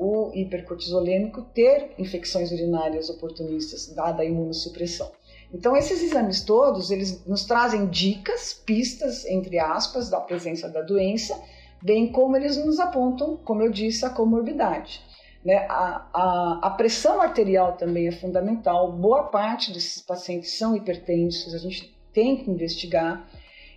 o 0.00 0.32
hipercortisolêmico 0.34 1.42
ter 1.52 1.92
infecções 1.98 2.50
urinárias 2.50 3.10
oportunistas, 3.10 3.94
dada 3.94 4.22
a 4.22 4.24
imunossupressão. 4.24 5.12
Então, 5.52 5.76
esses 5.76 6.02
exames 6.02 6.40
todos, 6.40 6.90
eles 6.90 7.26
nos 7.26 7.44
trazem 7.44 7.86
dicas, 7.86 8.54
pistas, 8.54 9.26
entre 9.26 9.58
aspas, 9.58 10.08
da 10.08 10.18
presença 10.18 10.70
da 10.70 10.80
doença, 10.80 11.38
bem 11.82 12.10
como 12.10 12.34
eles 12.34 12.56
nos 12.56 12.80
apontam, 12.80 13.36
como 13.44 13.60
eu 13.60 13.70
disse, 13.70 14.06
a 14.06 14.10
comorbidade. 14.10 15.02
Né? 15.44 15.66
A, 15.68 16.08
a, 16.14 16.60
a, 16.62 16.70
pressão 16.70 17.20
arterial 17.20 17.76
também 17.76 18.08
é 18.08 18.12
fundamental. 18.12 18.92
Boa 18.92 19.24
parte 19.24 19.70
desses 19.70 20.00
pacientes 20.00 20.56
são 20.56 20.74
hipertensos, 20.74 21.52
a 21.52 21.58
gente 21.58 21.94
tem 22.10 22.38
que 22.38 22.50
investigar. 22.50 23.28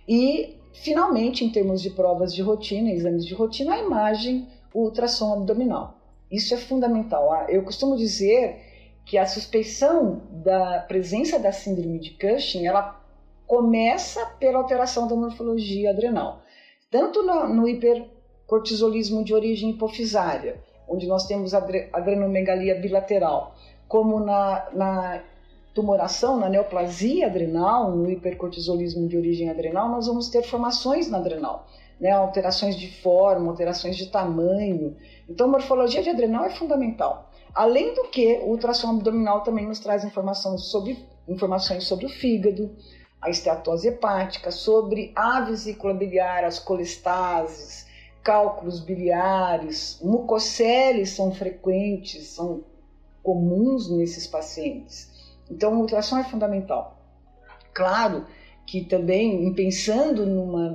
E, 0.08 0.56
finalmente, 0.72 1.44
em 1.44 1.50
termos 1.50 1.82
de 1.82 1.90
provas 1.90 2.34
de 2.34 2.40
rotina, 2.40 2.90
exames 2.90 3.26
de 3.26 3.34
rotina, 3.34 3.74
a 3.74 3.78
imagem, 3.78 4.48
o 4.72 4.84
ultrassom 4.84 5.34
abdominal. 5.34 5.93
Isso 6.30 6.54
é 6.54 6.56
fundamental. 6.56 7.32
Ah, 7.32 7.46
eu 7.48 7.62
costumo 7.62 7.96
dizer 7.96 8.60
que 9.04 9.18
a 9.18 9.26
suspeição 9.26 10.22
da 10.30 10.80
presença 10.80 11.38
da 11.38 11.52
síndrome 11.52 11.98
de 11.98 12.10
Cushing, 12.10 12.66
ela 12.66 13.00
começa 13.46 14.24
pela 14.38 14.58
alteração 14.58 15.06
da 15.06 15.14
morfologia 15.14 15.90
adrenal. 15.90 16.42
Tanto 16.90 17.22
no, 17.22 17.48
no 17.48 17.68
hipercortisolismo 17.68 19.22
de 19.22 19.34
origem 19.34 19.70
hipofisária, 19.70 20.62
onde 20.88 21.06
nós 21.06 21.26
temos 21.26 21.52
adrenomegalia 21.54 22.74
bilateral, 22.80 23.54
como 23.86 24.20
na, 24.20 24.68
na 24.72 25.22
tumoração, 25.74 26.38
na 26.38 26.48
neoplasia 26.48 27.26
adrenal, 27.26 27.90
no 27.90 28.10
hipercortisolismo 28.10 29.06
de 29.06 29.16
origem 29.16 29.50
adrenal, 29.50 29.88
nós 29.88 30.06
vamos 30.06 30.28
ter 30.30 30.42
formações 30.42 31.10
na 31.10 31.18
adrenal 31.18 31.66
né, 32.00 32.10
alterações 32.10 32.76
de 32.76 32.90
forma, 33.00 33.50
alterações 33.50 33.96
de 33.96 34.06
tamanho. 34.06 34.96
Então, 35.28 35.48
morfologia 35.48 36.02
de 36.02 36.10
adrenal 36.10 36.44
é 36.44 36.50
fundamental. 36.50 37.30
Além 37.54 37.94
do 37.94 38.04
que, 38.04 38.38
o 38.38 38.48
ultrassom 38.48 38.90
abdominal 38.90 39.42
também 39.42 39.66
nos 39.66 39.78
traz 39.78 40.04
informação 40.04 40.58
sobre, 40.58 40.98
informações 41.28 41.84
sobre 41.84 42.06
o 42.06 42.08
fígado, 42.08 42.74
a 43.22 43.30
esteatose 43.30 43.88
hepática, 43.88 44.50
sobre 44.50 45.12
a 45.14 45.40
vesícula 45.40 45.94
biliar, 45.94 46.44
as 46.44 46.58
colestases, 46.58 47.86
cálculos 48.22 48.80
biliares, 48.80 49.98
mucoceles 50.02 51.10
são 51.10 51.32
frequentes, 51.32 52.28
são 52.28 52.64
comuns 53.22 53.90
nesses 53.90 54.26
pacientes. 54.26 55.10
Então, 55.50 55.74
o 55.74 55.80
ultrassom 55.80 56.18
é 56.18 56.24
fundamental. 56.24 56.98
Claro 57.72 58.26
que 58.66 58.84
também, 58.84 59.52
pensando 59.54 60.26
numa 60.26 60.70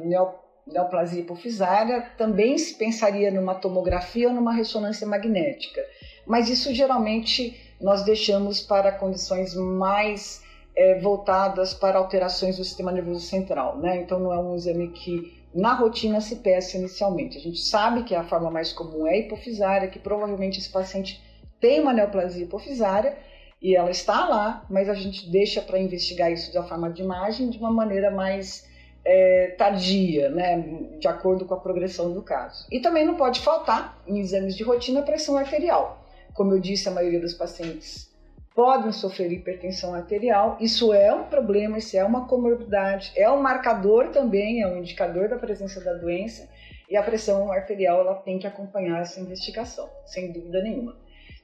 neoplasia 0.71 1.21
hipofisária, 1.21 2.01
também 2.17 2.57
se 2.57 2.75
pensaria 2.75 3.31
numa 3.31 3.55
tomografia 3.55 4.27
ou 4.27 4.33
numa 4.33 4.53
ressonância 4.53 5.07
magnética. 5.07 5.81
Mas 6.25 6.49
isso 6.49 6.73
geralmente 6.73 7.59
nós 7.81 8.03
deixamos 8.03 8.61
para 8.61 8.91
condições 8.91 9.55
mais 9.55 10.43
é, 10.75 10.99
voltadas 10.99 11.73
para 11.73 11.97
alterações 11.97 12.57
do 12.57 12.63
sistema 12.63 12.91
nervoso 12.91 13.21
central, 13.21 13.77
né? 13.77 14.01
Então 14.01 14.19
não 14.19 14.33
é 14.33 14.39
um 14.39 14.55
exame 14.55 14.89
que 14.89 15.39
na 15.53 15.73
rotina 15.73 16.21
se 16.21 16.37
peça 16.37 16.77
inicialmente. 16.77 17.37
A 17.37 17.41
gente 17.41 17.59
sabe 17.59 18.03
que 18.03 18.13
a 18.13 18.23
forma 18.23 18.51
mais 18.51 18.71
comum 18.71 19.07
é 19.07 19.19
hipofisária, 19.19 19.87
que 19.87 19.99
provavelmente 19.99 20.59
esse 20.59 20.69
paciente 20.69 21.21
tem 21.59 21.79
uma 21.79 21.93
neoplasia 21.93 22.43
hipofisária 22.43 23.17
e 23.61 23.75
ela 23.75 23.91
está 23.91 24.27
lá, 24.27 24.65
mas 24.69 24.87
a 24.87 24.93
gente 24.93 25.29
deixa 25.29 25.61
para 25.61 25.79
investigar 25.79 26.31
isso 26.31 26.53
da 26.53 26.63
forma 26.63 26.89
de 26.91 27.01
imagem 27.01 27.49
de 27.49 27.57
uma 27.57 27.71
maneira 27.71 28.09
mais 28.09 28.68
é, 29.05 29.55
tardia, 29.57 30.29
né, 30.29 30.59
de 30.99 31.07
acordo 31.07 31.45
com 31.45 31.53
a 31.53 31.59
progressão 31.59 32.13
do 32.13 32.21
caso. 32.21 32.65
E 32.71 32.79
também 32.79 33.05
não 33.05 33.15
pode 33.15 33.39
faltar, 33.39 33.97
em 34.07 34.19
exames 34.19 34.55
de 34.55 34.63
rotina, 34.63 34.99
a 34.99 35.03
pressão 35.03 35.37
arterial. 35.37 36.03
Como 36.33 36.53
eu 36.53 36.59
disse, 36.59 36.87
a 36.87 36.91
maioria 36.91 37.19
dos 37.19 37.33
pacientes 37.33 38.09
podem 38.55 38.91
sofrer 38.91 39.31
hipertensão 39.31 39.93
arterial. 39.93 40.57
Isso 40.59 40.93
é 40.93 41.13
um 41.13 41.23
problema, 41.23 41.77
isso 41.77 41.95
é 41.95 42.03
uma 42.03 42.27
comorbidade, 42.27 43.11
é 43.15 43.29
um 43.29 43.41
marcador 43.41 44.09
também, 44.09 44.61
é 44.61 44.67
um 44.67 44.77
indicador 44.77 45.29
da 45.29 45.37
presença 45.37 45.81
da 45.81 45.93
doença. 45.93 46.47
E 46.89 46.97
a 46.97 47.03
pressão 47.03 47.51
arterial 47.51 48.01
ela 48.01 48.15
tem 48.15 48.39
que 48.39 48.47
acompanhar 48.47 49.01
essa 49.01 49.19
investigação, 49.19 49.89
sem 50.05 50.31
dúvida 50.31 50.61
nenhuma. 50.61 50.97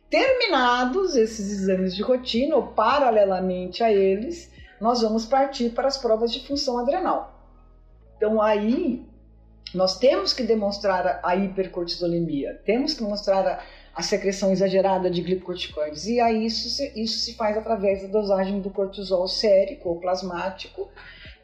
Terminados 0.09 1.15
esses 1.15 1.51
exames 1.51 1.95
de 1.95 2.01
rotina, 2.01 2.55
ou 2.55 2.67
paralelamente 2.67 3.83
a 3.83 3.91
eles, 3.91 4.51
nós 4.79 5.01
vamos 5.01 5.25
partir 5.25 5.69
para 5.69 5.88
as 5.88 5.97
provas 5.97 6.33
de 6.33 6.45
função 6.45 6.77
adrenal. 6.77 7.35
Então 8.17 8.41
aí 8.41 9.05
nós 9.74 9.98
temos 9.98 10.34
que 10.34 10.43
demonstrar 10.43 11.19
a 11.24 11.36
hipercortisolemia, 11.36 12.62
temos 12.65 12.93
que 12.93 13.03
mostrar 13.03 13.45
a, 13.45 13.63
a 13.93 14.01
secreção 14.01 14.51
exagerada 14.51 15.10
de 15.10 15.22
glicocorticoides. 15.22 16.07
E 16.07 16.19
aí 16.19 16.45
isso 16.45 16.69
se, 16.69 16.93
isso 16.95 17.19
se 17.19 17.36
faz 17.36 17.57
através 17.57 18.01
da 18.01 18.07
dosagem 18.07 18.62
do 18.62 18.69
cortisol 18.69 19.27
sérico 19.27 19.89
ou 19.89 20.00
plasmático 20.00 20.89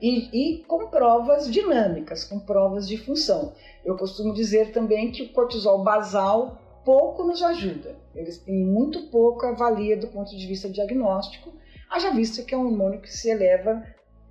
e, 0.02 0.30
e, 0.34 0.64
com 0.64 0.88
provas 0.88 1.50
dinâmicas, 1.52 2.24
com 2.24 2.40
provas 2.40 2.88
de 2.88 2.98
função. 2.98 3.54
Eu 3.86 3.96
costumo 3.96 4.34
dizer 4.34 4.72
também 4.72 5.12
que 5.12 5.24
o 5.24 5.34
cortisol 5.34 5.84
basal 5.84 6.58
pouco 6.84 7.24
nos 7.24 7.44
ajuda. 7.44 7.96
Eles 8.16 8.40
têm 8.40 8.66
muito 8.66 9.10
pouco 9.10 9.46
avalia 9.46 9.96
do 9.96 10.08
ponto 10.08 10.36
de 10.36 10.48
vista 10.48 10.68
diagnóstico, 10.68 11.54
haja 11.90 12.12
visto 12.12 12.44
que 12.44 12.56
é 12.56 12.58
um 12.58 12.66
hormônio 12.66 13.02
que 13.02 13.12
se 13.12 13.30
eleva 13.30 13.84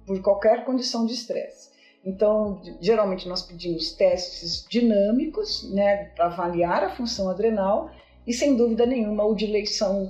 por 0.07 0.21
qualquer 0.21 0.65
condição 0.65 1.07
de 1.07 1.15
estresse. 1.15 1.70
Então, 2.05 2.61
geralmente 2.81 3.29
nós 3.29 3.43
pedimos 3.43 3.93
testes 3.93 4.67
dinâmicos, 4.69 5.71
né, 5.71 6.07
para 6.17 6.27
avaliar 6.27 6.83
a 6.83 6.91
função 6.91 7.29
adrenal 7.29 7.91
e 8.27 8.33
sem 8.33 8.57
dúvida 8.57 8.87
nenhuma 8.87 9.25
o 9.25 9.35
de 9.35 9.51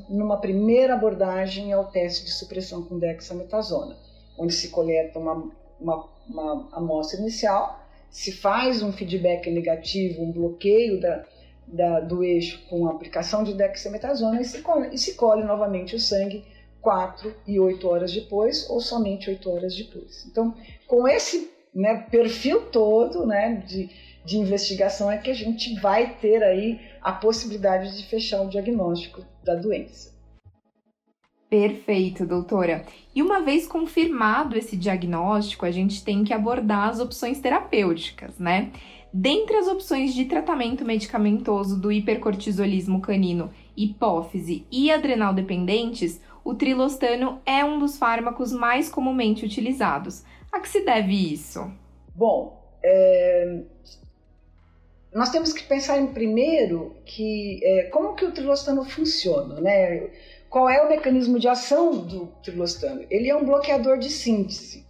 numa 0.08 0.36
primeira 0.40 0.94
abordagem 0.94 1.72
é 1.72 1.76
o 1.76 1.84
teste 1.84 2.24
de 2.24 2.32
supressão 2.32 2.82
com 2.82 2.98
dexametasona, 2.98 3.96
onde 4.38 4.52
se 4.52 4.68
coleta 4.68 5.18
uma, 5.18 5.50
uma, 5.80 6.08
uma 6.28 6.68
amostra 6.72 7.20
inicial, 7.20 7.80
se 8.10 8.32
faz 8.32 8.82
um 8.82 8.92
feedback 8.92 9.50
negativo, 9.50 10.22
um 10.22 10.32
bloqueio 10.32 11.00
da, 11.00 11.24
da, 11.66 12.00
do 12.00 12.22
eixo 12.22 12.60
com 12.68 12.86
a 12.86 12.90
aplicação 12.90 13.42
de 13.42 13.54
dexametasona 13.54 14.40
e 14.40 14.44
se, 14.44 14.62
e 14.92 14.98
se 14.98 15.14
colhe 15.14 15.44
novamente 15.44 15.94
o 15.94 16.00
sangue 16.00 16.44
4 16.80 17.34
e 17.46 17.60
8 17.60 17.88
horas 17.88 18.12
depois 18.12 18.68
ou 18.68 18.80
somente 18.80 19.30
8 19.30 19.50
horas 19.50 19.76
depois. 19.76 20.26
Então, 20.26 20.54
com 20.86 21.06
esse 21.06 21.50
né, 21.74 22.06
perfil 22.10 22.62
todo 22.62 23.26
né, 23.26 23.62
de, 23.66 23.88
de 24.24 24.36
investigação 24.36 25.10
é 25.10 25.18
que 25.18 25.30
a 25.30 25.34
gente 25.34 25.78
vai 25.80 26.14
ter 26.20 26.42
aí 26.42 26.80
a 27.00 27.12
possibilidade 27.12 27.96
de 27.96 28.06
fechar 28.08 28.42
o 28.42 28.48
diagnóstico 28.48 29.24
da 29.44 29.54
doença. 29.54 30.18
Perfeito, 31.48 32.24
doutora. 32.24 32.86
E 33.12 33.20
uma 33.20 33.40
vez 33.40 33.66
confirmado 33.66 34.56
esse 34.56 34.76
diagnóstico, 34.76 35.66
a 35.66 35.70
gente 35.72 36.04
tem 36.04 36.22
que 36.22 36.32
abordar 36.32 36.88
as 36.88 37.00
opções 37.00 37.40
terapêuticas, 37.40 38.38
né? 38.38 38.70
Dentre 39.12 39.56
as 39.56 39.66
opções 39.66 40.14
de 40.14 40.26
tratamento 40.26 40.84
medicamentoso 40.84 41.80
do 41.80 41.90
hipercortisolismo 41.90 43.00
canino, 43.00 43.50
hipófise 43.76 44.64
e 44.70 44.92
adrenal 44.92 45.34
dependentes, 45.34 46.20
o 46.44 46.54
trilostano 46.54 47.40
é 47.44 47.64
um 47.64 47.80
dos 47.80 47.98
fármacos 47.98 48.52
mais 48.52 48.88
comumente 48.88 49.44
utilizados. 49.44 50.22
A 50.52 50.60
que 50.60 50.68
se 50.68 50.84
deve 50.84 51.32
isso? 51.32 51.72
Bom, 52.14 52.60
é... 52.82 53.62
nós 55.14 55.30
temos 55.30 55.52
que 55.52 55.62
pensar 55.62 55.98
em 55.98 56.08
primeiro 56.08 56.96
que 57.04 57.60
é, 57.62 57.82
como 57.84 58.14
que 58.14 58.24
o 58.24 58.32
trilostano 58.32 58.84
funciona, 58.84 59.60
né? 59.60 60.10
Qual 60.48 60.68
é 60.68 60.82
o 60.82 60.88
mecanismo 60.88 61.38
de 61.38 61.46
ação 61.46 61.98
do 61.98 62.26
trilostano? 62.42 63.06
Ele 63.08 63.30
é 63.30 63.36
um 63.36 63.44
bloqueador 63.44 63.98
de 63.98 64.10
síntese. 64.10 64.84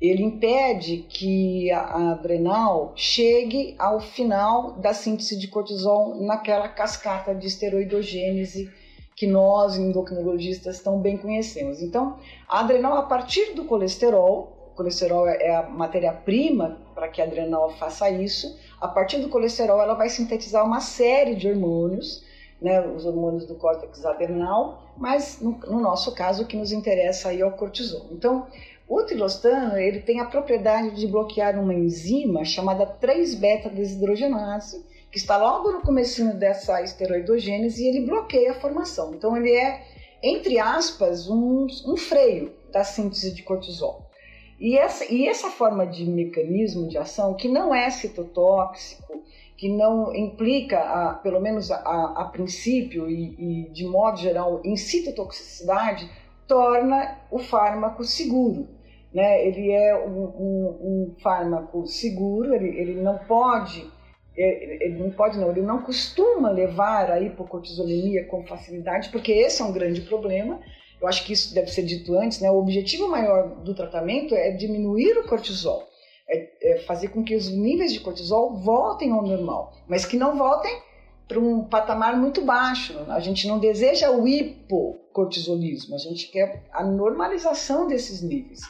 Ele 0.00 0.22
impede 0.22 1.04
que 1.08 1.70
a 1.70 2.12
adrenal 2.12 2.92
chegue 2.96 3.74
ao 3.78 4.00
final 4.00 4.72
da 4.72 4.92
síntese 4.92 5.38
de 5.38 5.48
cortisol 5.48 6.16
naquela 6.22 6.68
cascata 6.68 7.34
de 7.34 7.46
esteroidogênese 7.46 8.70
que 9.16 9.26
nós, 9.26 9.76
endocrinologistas, 9.76 10.80
tão 10.80 11.00
bem 11.00 11.16
conhecemos. 11.16 11.80
Então, 11.80 12.18
a 12.48 12.60
adrenal, 12.60 12.96
a 12.96 13.02
partir 13.02 13.54
do 13.54 13.64
colesterol, 13.64 14.53
colesterol 14.74 15.28
é 15.28 15.54
a 15.54 15.62
matéria-prima 15.62 16.78
para 16.94 17.08
que 17.08 17.20
a 17.20 17.24
adrenal 17.24 17.70
faça 17.70 18.10
isso, 18.10 18.58
a 18.80 18.88
partir 18.88 19.18
do 19.18 19.28
colesterol 19.28 19.80
ela 19.80 19.94
vai 19.94 20.08
sintetizar 20.08 20.64
uma 20.64 20.80
série 20.80 21.34
de 21.34 21.48
hormônios 21.48 22.22
né, 22.64 22.80
os 22.80 23.04
hormônios 23.04 23.44
do 23.44 23.54
córtex 23.56 24.04
adrenal, 24.06 24.92
mas 24.96 25.38
no, 25.40 25.58
no, 25.66 25.80
nosso 25.80 26.14
caso 26.14 26.44
o 26.44 26.46
que 26.46 26.56
nos 26.56 26.72
interessa 26.72 27.28
aí 27.28 27.42
é 27.42 27.46
o 27.46 27.52
cortisol. 27.52 28.06
Então, 28.10 28.46
o 28.88 29.02
trilostano 29.02 29.76
ele 29.76 30.00
tem 30.00 30.20
a 30.20 30.24
propriedade 30.24 30.96
de 30.96 31.06
bloquear 31.06 31.58
uma 31.58 31.74
enzima 31.74 32.42
chamada 32.44 32.86
3-beta-desidrogenase, 32.86 34.82
que 35.10 35.18
está 35.18 35.36
logo 35.36 35.70
no 35.70 35.82
começo 35.82 36.34
dessa 36.34 36.82
esteroidogênese 36.82 37.84
e 37.84 37.88
ele 37.88 38.06
bloqueia 38.06 38.52
a 38.52 38.60
formação. 38.60 39.14
Então, 39.14 39.36
ele 39.36 39.52
é, 39.52 39.82
entre 40.22 40.58
aspas, 40.58 41.28
um, 41.28 41.66
um 41.86 41.96
freio 41.96 42.52
da 42.72 42.82
síntese 42.82 43.32
de 43.32 43.42
cortisol. 43.42 44.10
E 44.58 44.76
essa, 44.76 45.12
e 45.12 45.28
essa 45.28 45.50
forma 45.50 45.86
de 45.86 46.04
mecanismo 46.04 46.88
de 46.88 46.96
ação, 46.96 47.34
que 47.34 47.48
não 47.48 47.74
é 47.74 47.90
citotóxico, 47.90 49.22
que 49.56 49.68
não 49.68 50.14
implica, 50.14 50.78
a, 50.78 51.14
pelo 51.14 51.40
menos 51.40 51.70
a, 51.70 51.76
a 52.16 52.24
princípio 52.26 53.08
e, 53.08 53.34
e, 53.38 53.70
de 53.70 53.84
modo 53.86 54.18
geral, 54.18 54.60
em 54.64 54.76
citotoxicidade, 54.76 56.08
torna 56.46 57.18
o 57.30 57.38
fármaco 57.38 58.04
seguro. 58.04 58.68
Né? 59.12 59.46
Ele 59.46 59.70
é 59.70 59.96
um, 59.96 60.24
um, 60.24 60.78
um 60.82 61.14
fármaco 61.22 61.86
seguro, 61.86 62.54
ele, 62.54 62.68
ele 62.68 63.00
não 63.00 63.18
pode 63.18 63.92
é, 64.36 64.84
ele 64.86 64.98
não 64.98 65.10
pode 65.10 65.38
não, 65.38 65.50
ele 65.50 65.62
não 65.62 65.82
costuma 65.82 66.50
levar 66.50 67.10
a 67.10 67.20
hipocortisolemia 67.20 68.24
com 68.26 68.44
facilidade, 68.44 69.08
porque 69.10 69.30
esse 69.32 69.62
é 69.62 69.64
um 69.64 69.72
grande 69.72 70.00
problema. 70.02 70.60
Eu 71.04 71.08
acho 71.08 71.24
que 71.24 71.32
isso 71.32 71.54
deve 71.54 71.70
ser 71.70 71.82
dito 71.82 72.18
antes, 72.18 72.40
né? 72.40 72.50
O 72.50 72.58
objetivo 72.58 73.08
maior 73.08 73.48
do 73.62 73.74
tratamento 73.74 74.34
é 74.34 74.50
diminuir 74.50 75.18
o 75.18 75.26
cortisol 75.28 75.88
é, 76.28 76.48
é 76.62 76.78
fazer 76.78 77.08
com 77.08 77.22
que 77.22 77.36
os 77.36 77.48
níveis 77.48 77.92
de 77.92 78.00
cortisol 78.00 78.54
voltem 78.54 79.12
ao 79.12 79.22
normal, 79.22 79.72
mas 79.86 80.04
que 80.04 80.16
não 80.16 80.36
voltem 80.36 80.82
para 81.28 81.38
um 81.38 81.64
patamar 81.64 82.16
muito 82.16 82.42
baixo. 82.42 82.98
A 83.08 83.20
gente 83.20 83.46
não 83.46 83.58
deseja 83.58 84.10
o 84.10 84.26
hipocortisolismo, 84.26 85.94
a 85.94 85.98
gente 85.98 86.28
quer 86.30 86.64
a 86.72 86.84
normalização 86.84 87.86
desses 87.86 88.22
níveis. 88.22 88.60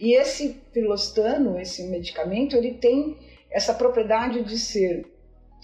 E 0.00 0.14
esse 0.14 0.60
pilostano, 0.72 1.58
esse 1.58 1.84
medicamento, 1.84 2.56
ele 2.56 2.74
tem 2.74 3.16
essa 3.50 3.74
propriedade 3.74 4.42
de 4.42 4.58
ser 4.58 5.06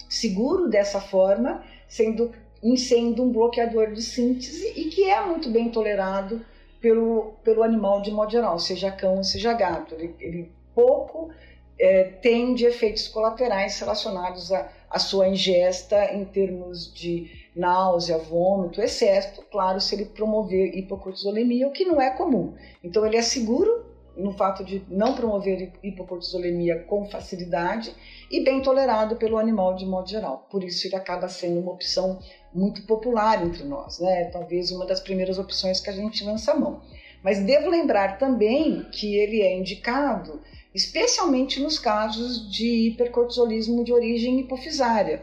seguro 0.09 0.69
dessa 0.69 0.99
forma, 0.99 1.63
sendo, 1.87 2.33
sendo 2.77 3.23
um 3.23 3.31
bloqueador 3.31 3.91
de 3.91 4.01
síntese 4.01 4.73
e 4.75 4.85
que 4.85 5.09
é 5.09 5.25
muito 5.25 5.49
bem 5.49 5.69
tolerado 5.69 6.45
pelo, 6.79 7.33
pelo 7.43 7.63
animal 7.63 8.01
de 8.01 8.11
modo 8.11 8.31
geral, 8.31 8.59
seja 8.59 8.91
cão, 8.91 9.23
seja 9.23 9.53
gato. 9.53 9.95
Ele, 9.95 10.15
ele 10.19 10.51
pouco 10.73 11.31
é, 11.79 12.03
tem 12.03 12.53
de 12.53 12.65
efeitos 12.65 13.07
colaterais 13.07 13.79
relacionados 13.79 14.51
à, 14.51 14.99
sua 14.99 15.27
ingesta 15.27 16.13
em 16.13 16.23
termos 16.25 16.93
de 16.93 17.49
náusea, 17.55 18.17
vômito, 18.17 18.81
exceto, 18.81 19.41
claro, 19.51 19.81
se 19.81 19.95
ele 19.95 20.05
promover 20.05 20.77
hipocortisolemia, 20.77 21.67
o 21.67 21.71
que 21.71 21.85
não 21.85 21.99
é 21.99 22.11
comum. 22.11 22.53
Então, 22.83 23.05
ele 23.05 23.17
é 23.17 23.21
seguro 23.21 23.90
no 24.15 24.33
fato 24.33 24.63
de 24.63 24.83
não 24.89 25.15
promover 25.15 25.71
hipocortisolemia 25.83 26.79
com 26.83 27.05
facilidade 27.05 27.93
e 28.29 28.43
bem 28.43 28.61
tolerado 28.61 29.15
pelo 29.15 29.37
animal 29.37 29.75
de 29.75 29.85
modo 29.85 30.09
geral. 30.09 30.47
Por 30.49 30.63
isso, 30.63 30.87
ele 30.87 30.95
acaba 30.95 31.27
sendo 31.27 31.59
uma 31.59 31.71
opção 31.71 32.19
muito 32.53 32.85
popular 32.85 33.45
entre 33.45 33.63
nós, 33.63 33.99
né? 33.99 34.25
Talvez 34.25 34.71
uma 34.71 34.85
das 34.85 34.99
primeiras 34.99 35.39
opções 35.39 35.79
que 35.79 35.89
a 35.89 35.93
gente 35.93 36.23
lança 36.23 36.51
a 36.51 36.59
mão. 36.59 36.81
Mas 37.23 37.39
devo 37.39 37.69
lembrar 37.69 38.17
também 38.17 38.83
que 38.91 39.15
ele 39.15 39.41
é 39.41 39.55
indicado 39.55 40.41
especialmente 40.73 41.59
nos 41.59 41.77
casos 41.77 42.49
de 42.49 42.87
hipercortisolismo 42.87 43.83
de 43.83 43.93
origem 43.93 44.39
hipofisária. 44.39 45.21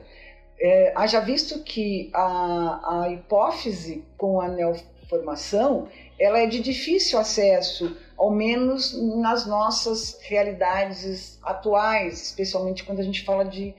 É, 0.60 0.92
haja 0.94 1.20
visto 1.20 1.62
que 1.62 2.10
a, 2.12 3.04
a 3.04 3.12
hipófise 3.12 4.04
com 4.16 4.40
a 4.40 4.48
neoformação 4.48 5.88
ela 6.18 6.40
é 6.40 6.46
de 6.46 6.60
difícil 6.60 7.18
acesso, 7.18 7.96
ao 8.16 8.30
menos 8.30 8.92
nas 9.18 9.46
nossas 9.46 10.18
realidades 10.22 11.38
atuais, 11.42 12.22
especialmente 12.22 12.84
quando 12.84 13.00
a 13.00 13.04
gente 13.04 13.24
fala 13.24 13.44
de 13.44 13.74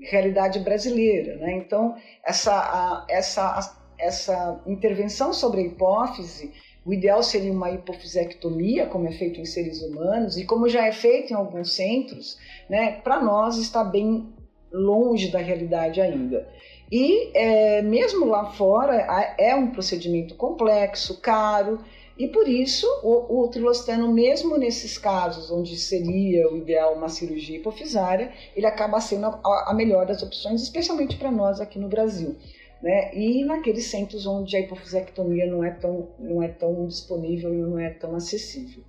realidade 0.00 0.58
brasileira. 0.60 1.36
Né? 1.36 1.54
Então, 1.54 1.96
essa, 2.24 2.52
a, 2.52 3.06
essa, 3.08 3.76
essa 3.98 4.60
intervenção 4.66 5.32
sobre 5.32 5.60
a 5.60 5.64
hipófise 5.64 6.52
o 6.84 6.92
ideal 6.92 7.22
seria 7.22 7.52
uma 7.52 7.70
hipofisectomia, 7.70 8.86
como 8.86 9.06
é 9.06 9.12
feito 9.12 9.40
em 9.40 9.44
seres 9.44 9.80
humanos, 9.82 10.36
e 10.36 10.44
como 10.44 10.68
já 10.68 10.86
é 10.86 10.92
feito 10.92 11.32
em 11.32 11.36
alguns 11.36 11.74
centros, 11.74 12.36
né, 12.68 13.00
para 13.04 13.22
nós 13.22 13.56
está 13.56 13.84
bem 13.84 14.28
longe 14.72 15.30
da 15.30 15.38
realidade 15.38 16.00
ainda. 16.00 16.48
E 16.92 17.30
é, 17.32 17.80
mesmo 17.80 18.26
lá 18.26 18.50
fora 18.52 18.94
é 19.38 19.54
um 19.56 19.70
procedimento 19.70 20.34
complexo, 20.34 21.18
caro, 21.22 21.80
e 22.18 22.28
por 22.28 22.46
isso 22.46 22.86
o, 23.02 23.44
o 23.44 23.48
trilostano, 23.48 24.12
mesmo 24.12 24.58
nesses 24.58 24.98
casos 24.98 25.50
onde 25.50 25.74
seria 25.78 26.52
o 26.52 26.58
ideal 26.58 26.94
uma 26.94 27.08
cirurgia 27.08 27.56
hipofisária, 27.56 28.30
ele 28.54 28.66
acaba 28.66 29.00
sendo 29.00 29.24
a, 29.26 29.70
a 29.70 29.74
melhor 29.74 30.04
das 30.04 30.22
opções, 30.22 30.62
especialmente 30.62 31.16
para 31.16 31.30
nós 31.30 31.60
aqui 31.60 31.78
no 31.78 31.88
Brasil 31.88 32.36
né? 32.82 33.14
E 33.14 33.44
naqueles 33.44 33.86
centros 33.86 34.26
onde 34.26 34.56
a 34.56 34.60
hipofisectomia 34.60 35.46
não 35.46 35.62
é 35.62 35.70
tão, 35.70 36.08
não 36.18 36.42
é 36.42 36.48
tão 36.48 36.86
disponível 36.86 37.54
e 37.54 37.58
não 37.58 37.78
é 37.78 37.90
tão 37.90 38.16
acessível. 38.16 38.82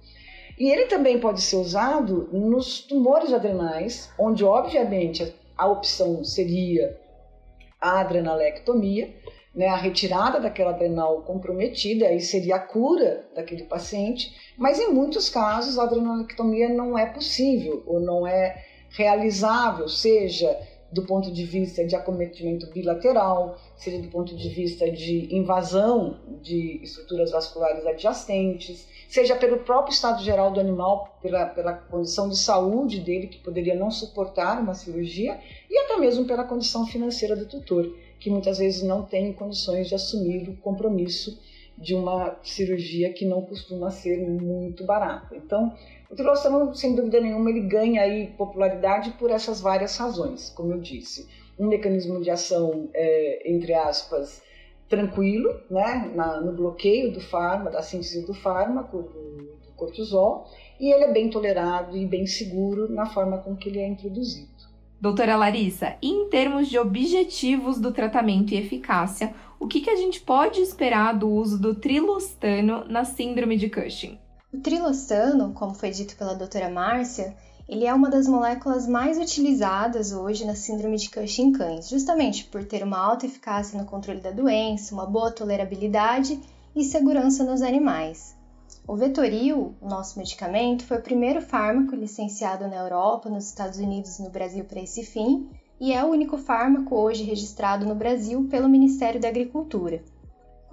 E 0.60 0.70
ele 0.70 0.88
também 0.88 1.20
pode 1.20 1.42
ser 1.42 1.58
usado 1.58 2.28
nos 2.32 2.82
tumores 2.82 3.32
adrenais, 3.32 4.10
onde 4.18 4.44
obviamente 4.44 5.34
a 5.56 5.68
opção 5.68 6.24
seria 6.24 7.00
a 7.84 8.00
adrenalectomia, 8.00 9.14
né, 9.54 9.68
a 9.68 9.76
retirada 9.76 10.40
daquela 10.40 10.72
adrenal 10.72 11.22
comprometida, 11.22 12.08
aí 12.08 12.22
seria 12.22 12.56
a 12.56 12.60
cura 12.60 13.28
daquele 13.36 13.66
paciente, 13.66 14.34
mas 14.58 14.80
em 14.80 14.92
muitos 14.92 15.30
casos 15.30 15.78
a 15.78 15.84
adrenalectomia 15.84 16.70
não 16.70 16.98
é 16.98 17.06
possível 17.06 17.84
ou 17.86 18.00
não 18.00 18.26
é 18.26 18.64
realizável, 18.90 19.90
seja 19.90 20.58
do 20.94 21.02
ponto 21.04 21.32
de 21.32 21.44
vista 21.44 21.84
de 21.84 21.96
acometimento 21.96 22.68
bilateral, 22.68 23.58
seja 23.76 24.00
do 24.00 24.08
ponto 24.10 24.36
de 24.36 24.48
vista 24.50 24.90
de 24.92 25.36
invasão 25.36 26.20
de 26.42 26.80
estruturas 26.84 27.32
vasculares 27.32 27.86
adjacentes, 27.86 28.88
seja 29.10 29.36
pelo 29.36 29.58
próprio 29.60 29.92
estado 29.92 30.24
geral 30.24 30.52
do 30.52 30.60
animal, 30.60 31.18
pela, 31.22 31.48
pela 31.48 31.74
condição 31.74 32.30
de 32.30 32.38
saúde 32.38 33.00
dele, 33.00 33.28
que 33.28 33.40
poderia 33.40 33.76
não 33.76 33.90
suportar 33.90 34.62
uma 34.62 34.76
cirurgia, 34.76 35.40
e 35.70 35.78
até 35.80 35.98
mesmo 35.98 36.26
pela 36.26 36.44
condição 36.44 36.86
financeira 36.86 37.36
do 37.36 37.48
tutor, 37.48 37.92
que 38.20 38.30
muitas 38.30 38.60
vezes 38.60 38.84
não 38.84 39.02
tem 39.02 39.34
condições 39.34 39.88
de 39.88 39.96
assumir 39.96 40.48
o 40.48 40.58
compromisso 40.58 41.42
de 41.76 41.96
uma 41.96 42.38
cirurgia 42.44 43.12
que 43.12 43.26
não 43.26 43.42
costuma 43.42 43.90
ser 43.90 44.18
muito 44.18 44.86
barata. 44.86 45.36
Então, 45.36 45.76
o 46.14 46.16
Trilostano, 46.16 46.76
sem 46.76 46.94
dúvida 46.94 47.20
nenhuma, 47.20 47.50
ele 47.50 47.62
ganha 47.62 48.04
aí 48.04 48.28
popularidade 48.38 49.12
por 49.18 49.32
essas 49.32 49.60
várias 49.60 49.98
razões, 49.98 50.52
como 50.52 50.72
eu 50.72 50.80
disse. 50.80 51.28
Um 51.58 51.68
mecanismo 51.68 52.22
de 52.22 52.30
ação, 52.30 52.88
é, 52.94 53.52
entre 53.52 53.74
aspas, 53.74 54.42
tranquilo, 54.88 55.50
né, 55.72 56.12
na, 56.14 56.40
no 56.40 56.54
bloqueio 56.54 57.12
do 57.12 57.20
fármaco, 57.20 57.72
da 57.72 57.82
síntese 57.82 58.26
do 58.28 58.34
fármaco, 58.34 59.02
do, 59.02 59.38
do 59.66 59.72
cortisol, 59.76 60.48
e 60.80 60.92
ele 60.92 61.06
é 61.06 61.12
bem 61.12 61.32
tolerado 61.32 61.98
e 61.98 62.06
bem 62.06 62.28
seguro 62.28 62.88
na 62.92 63.08
forma 63.08 63.40
com 63.40 63.56
que 63.56 63.70
ele 63.70 63.80
é 63.80 63.88
introduzido. 63.88 64.52
Doutora 65.02 65.36
Larissa, 65.36 65.96
em 66.00 66.30
termos 66.30 66.70
de 66.70 66.78
objetivos 66.78 67.80
do 67.80 67.92
tratamento 67.92 68.54
e 68.54 68.58
eficácia, 68.58 69.34
o 69.60 69.68
que, 69.68 69.82
que 69.82 69.90
a 69.90 69.96
gente 69.96 70.22
pode 70.22 70.62
esperar 70.62 71.18
do 71.18 71.28
uso 71.28 71.60
do 71.60 71.74
trilostano 71.74 72.86
na 72.88 73.04
síndrome 73.04 73.58
de 73.58 73.68
Cushing? 73.68 74.20
O 74.54 74.60
trilostano, 74.60 75.52
como 75.52 75.74
foi 75.74 75.90
dito 75.90 76.16
pela 76.16 76.36
doutora 76.36 76.70
Márcia, 76.70 77.36
ele 77.68 77.86
é 77.86 77.94
uma 77.94 78.08
das 78.08 78.28
moléculas 78.28 78.88
mais 78.88 79.18
utilizadas 79.18 80.12
hoje 80.12 80.46
na 80.46 80.54
síndrome 80.54 80.96
de 80.96 81.10
Cushing 81.10 81.48
em 81.48 81.52
cães, 81.52 81.90
justamente 81.90 82.46
por 82.46 82.64
ter 82.64 82.84
uma 82.84 83.00
alta 83.00 83.26
eficácia 83.26 83.80
no 83.80 83.88
controle 83.88 84.22
da 84.22 84.30
doença, 84.30 84.94
uma 84.94 85.08
boa 85.08 85.32
tolerabilidade 85.32 86.40
e 86.76 86.84
segurança 86.84 87.44
nos 87.44 87.64
animais. 87.64 88.36
O 88.88 88.96
Vetoril, 88.96 89.74
o 89.82 89.90
nosso 89.90 90.20
medicamento, 90.20 90.86
foi 90.86 90.98
o 90.98 91.04
primeiro 91.04 91.42
fármaco 91.42 91.96
licenciado 91.96 92.68
na 92.68 92.76
Europa, 92.76 93.32
nos 93.32 93.46
Estados 93.46 93.80
Unidos 93.80 94.20
e 94.20 94.24
no 94.24 94.30
Brasil 94.30 94.66
para 94.66 94.82
esse 94.82 95.04
fim, 95.04 95.50
e 95.80 95.92
é 95.92 96.04
o 96.04 96.10
único 96.10 96.38
fármaco 96.38 96.96
hoje 96.96 97.24
registrado 97.24 97.88
no 97.88 97.96
Brasil 97.96 98.48
pelo 98.52 98.70
Ministério 98.70 99.20
da 99.20 99.30
Agricultura. 99.30 100.04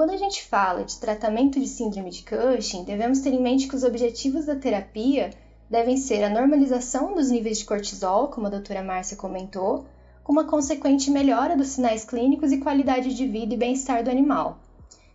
Quando 0.01 0.13
a 0.13 0.17
gente 0.17 0.43
fala 0.47 0.83
de 0.83 0.97
tratamento 0.97 1.61
de 1.61 1.69
síndrome 1.69 2.09
de 2.09 2.25
Cushing, 2.25 2.85
devemos 2.85 3.21
ter 3.21 3.35
em 3.35 3.43
mente 3.43 3.69
que 3.69 3.77
os 3.77 3.85
objetivos 3.85 4.47
da 4.47 4.57
terapia 4.57 5.29
devem 5.69 5.99
ser 5.99 6.25
a 6.25 6.31
normalização 6.31 7.15
dos 7.15 7.31
níveis 7.31 7.59
de 7.59 7.67
cortisol, 7.67 8.29
como 8.29 8.47
a 8.47 8.51
doutora 8.51 8.83
Márcia 8.83 9.15
comentou, 9.15 9.85
com 10.25 10.33
uma 10.33 10.45
consequente 10.45 11.11
melhora 11.11 11.55
dos 11.55 11.67
sinais 11.67 12.03
clínicos 12.03 12.51
e 12.51 12.57
qualidade 12.57 13.15
de 13.15 13.27
vida 13.27 13.53
e 13.53 13.59
bem-estar 13.59 14.03
do 14.03 14.09
animal. 14.09 14.57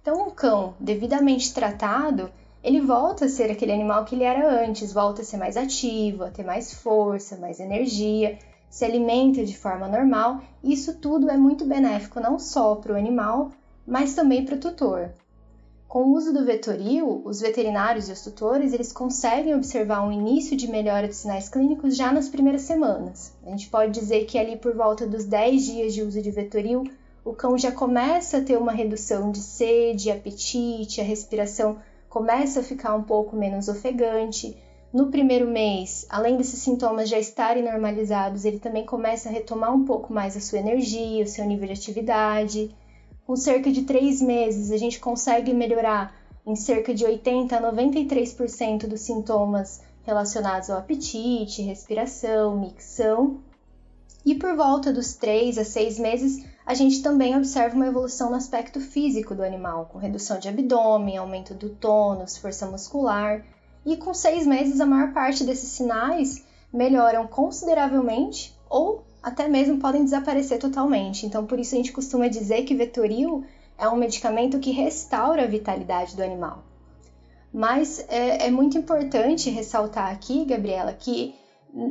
Então, 0.04 0.28
um 0.28 0.30
cão 0.30 0.76
devidamente 0.80 1.52
tratado, 1.52 2.30
ele 2.64 2.80
volta 2.80 3.26
a 3.26 3.30
ser 3.30 3.50
aquele 3.50 3.72
animal 3.72 4.06
que 4.06 4.14
ele 4.14 4.24
era 4.24 4.64
antes, 4.64 4.94
volta 4.94 5.24
a 5.24 5.26
ser 5.26 5.38
mais 5.38 5.58
ativo, 5.58 6.26
a 6.26 6.30
ter 6.30 6.46
mais 6.46 6.72
força, 6.72 7.38
mais 7.38 7.60
energia, 7.60 8.38
se 8.70 8.86
alimenta 8.86 9.44
de 9.44 9.58
forma 9.58 9.88
normal. 9.88 10.42
Isso 10.64 11.00
tudo 11.00 11.28
é 11.32 11.38
muito 11.38 11.66
benéfico 11.66 12.20
não 12.20 12.38
só 12.38 12.76
para 12.76 12.94
o 12.94 12.96
animal, 12.96 13.50
mas 13.86 14.14
também 14.14 14.44
para 14.44 14.56
o 14.56 14.60
tutor. 14.60 15.12
Com 15.88 16.08
o 16.08 16.14
uso 16.14 16.34
do 16.34 16.44
vetoril, 16.44 17.22
os 17.24 17.40
veterinários 17.40 18.10
e 18.10 18.12
os 18.12 18.22
tutores 18.22 18.74
eles 18.74 18.92
conseguem 18.92 19.56
observar 19.56 20.06
um 20.06 20.12
início 20.12 20.58
de 20.58 20.68
melhora 20.68 21.08
dos 21.08 21.18
sinais 21.18 21.48
clínicos 21.48 21.96
já 21.96 22.12
nas 22.12 22.28
primeiras 22.28 22.64
semanas. 22.64 23.34
A 23.46 23.52
gente 23.52 23.70
pode 23.70 23.94
dizer 23.94 24.26
que 24.26 24.38
ali 24.38 24.58
por 24.58 24.76
volta 24.76 25.08
dos 25.08 25.24
10 25.24 25.64
dias 25.64 25.94
de 25.94 26.02
uso 26.02 26.22
de 26.22 26.32
vetoril, 26.32 26.84
o 27.24 27.34
cão 27.34 27.58
já 27.58 27.72
começa 27.72 28.40
a 28.40 28.42
ter 28.42 28.58
uma 28.58 28.74
redução 28.74 29.32
de 29.32 29.40
sede, 29.40 30.12
apetite, 30.12 31.00
a 31.00 31.04
respiração 31.04 31.78
começa 32.10 32.60
a 32.60 32.64
ficar 32.64 32.94
um 32.94 33.04
pouco 33.04 33.36
menos 33.36 33.70
ofegante. 33.70 34.58
No 34.92 35.08
primeiro 35.08 35.48
mês, 35.48 36.06
além 36.10 36.36
desses 36.36 36.60
sintomas 36.60 37.08
já 37.08 37.20
estarem 37.20 37.64
normalizados, 37.64 38.44
ele 38.44 38.60
também 38.60 38.86
começa 38.86 39.30
a 39.30 39.32
retomar 39.32 39.74
um 39.74 39.86
pouco 39.86 40.12
mais 40.12 40.36
a 40.36 40.42
sua 40.42 40.60
energia, 40.60 41.24
o 41.24 41.28
seu 41.28 41.46
nível 41.46 41.68
de 41.68 41.74
atividade 41.74 42.76
com 43.26 43.36
cerca 43.36 43.72
de 43.72 43.84
três 43.84 44.22
meses, 44.22 44.72
a 44.72 44.78
gente 44.78 45.00
consegue 45.00 45.54
melhorar 45.54 46.16
em 46.46 46.56
cerca 46.56 46.94
de 46.94 47.04
80 47.04 47.58
a 47.58 47.74
93% 47.74 48.88
dos 48.88 49.02
sintomas 49.02 49.82
relacionados 50.04 50.70
ao 50.70 50.78
apetite, 50.78 51.64
respiração, 51.64 52.60
micção. 52.60 53.40
E 54.24 54.36
por 54.36 54.56
volta 54.56 54.94
dos 54.94 55.16
3 55.16 55.58
a 55.58 55.66
6 55.66 56.00
meses, 56.00 56.46
a 56.66 56.76
gente 56.76 57.02
também 57.02 57.36
observa 57.36 57.76
uma 57.76 57.88
evolução 57.88 58.30
no 58.30 58.36
aspecto 58.36 58.80
físico 58.80 59.34
do 59.34 59.44
animal, 59.44 59.88
com 59.92 59.98
redução 59.98 60.38
de 60.38 60.48
abdômen, 60.48 61.18
aumento 61.18 61.54
do 61.56 61.70
tônus, 61.70 62.38
força 62.38 62.68
muscular. 62.68 63.44
E 63.84 63.98
com 63.98 64.14
6 64.14 64.46
meses, 64.46 64.80
a 64.80 64.86
maior 64.86 65.14
parte 65.14 65.44
desses 65.44 65.70
sinais 65.70 66.44
melhoram 66.72 67.26
consideravelmente 67.28 68.56
ou 68.70 69.04
até 69.26 69.48
mesmo 69.48 69.80
podem 69.80 70.04
desaparecer 70.04 70.60
totalmente. 70.60 71.26
Então, 71.26 71.48
por 71.48 71.60
isso 71.60 71.74
a 71.74 71.78
gente 71.78 71.92
costuma 71.92 72.28
dizer 72.28 72.64
que 72.64 72.76
Vetoril 72.76 73.44
é 73.76 73.90
um 73.90 73.96
medicamento 73.96 74.60
que 74.60 74.70
restaura 74.70 75.44
a 75.44 75.48
vitalidade 75.48 76.16
do 76.16 76.22
animal. 76.22 76.64
Mas 77.52 78.06
é, 78.08 78.46
é 78.46 78.52
muito 78.52 78.78
importante 78.78 79.50
ressaltar 79.50 80.12
aqui, 80.12 80.46
Gabriela, 80.46 80.94
que 80.94 81.34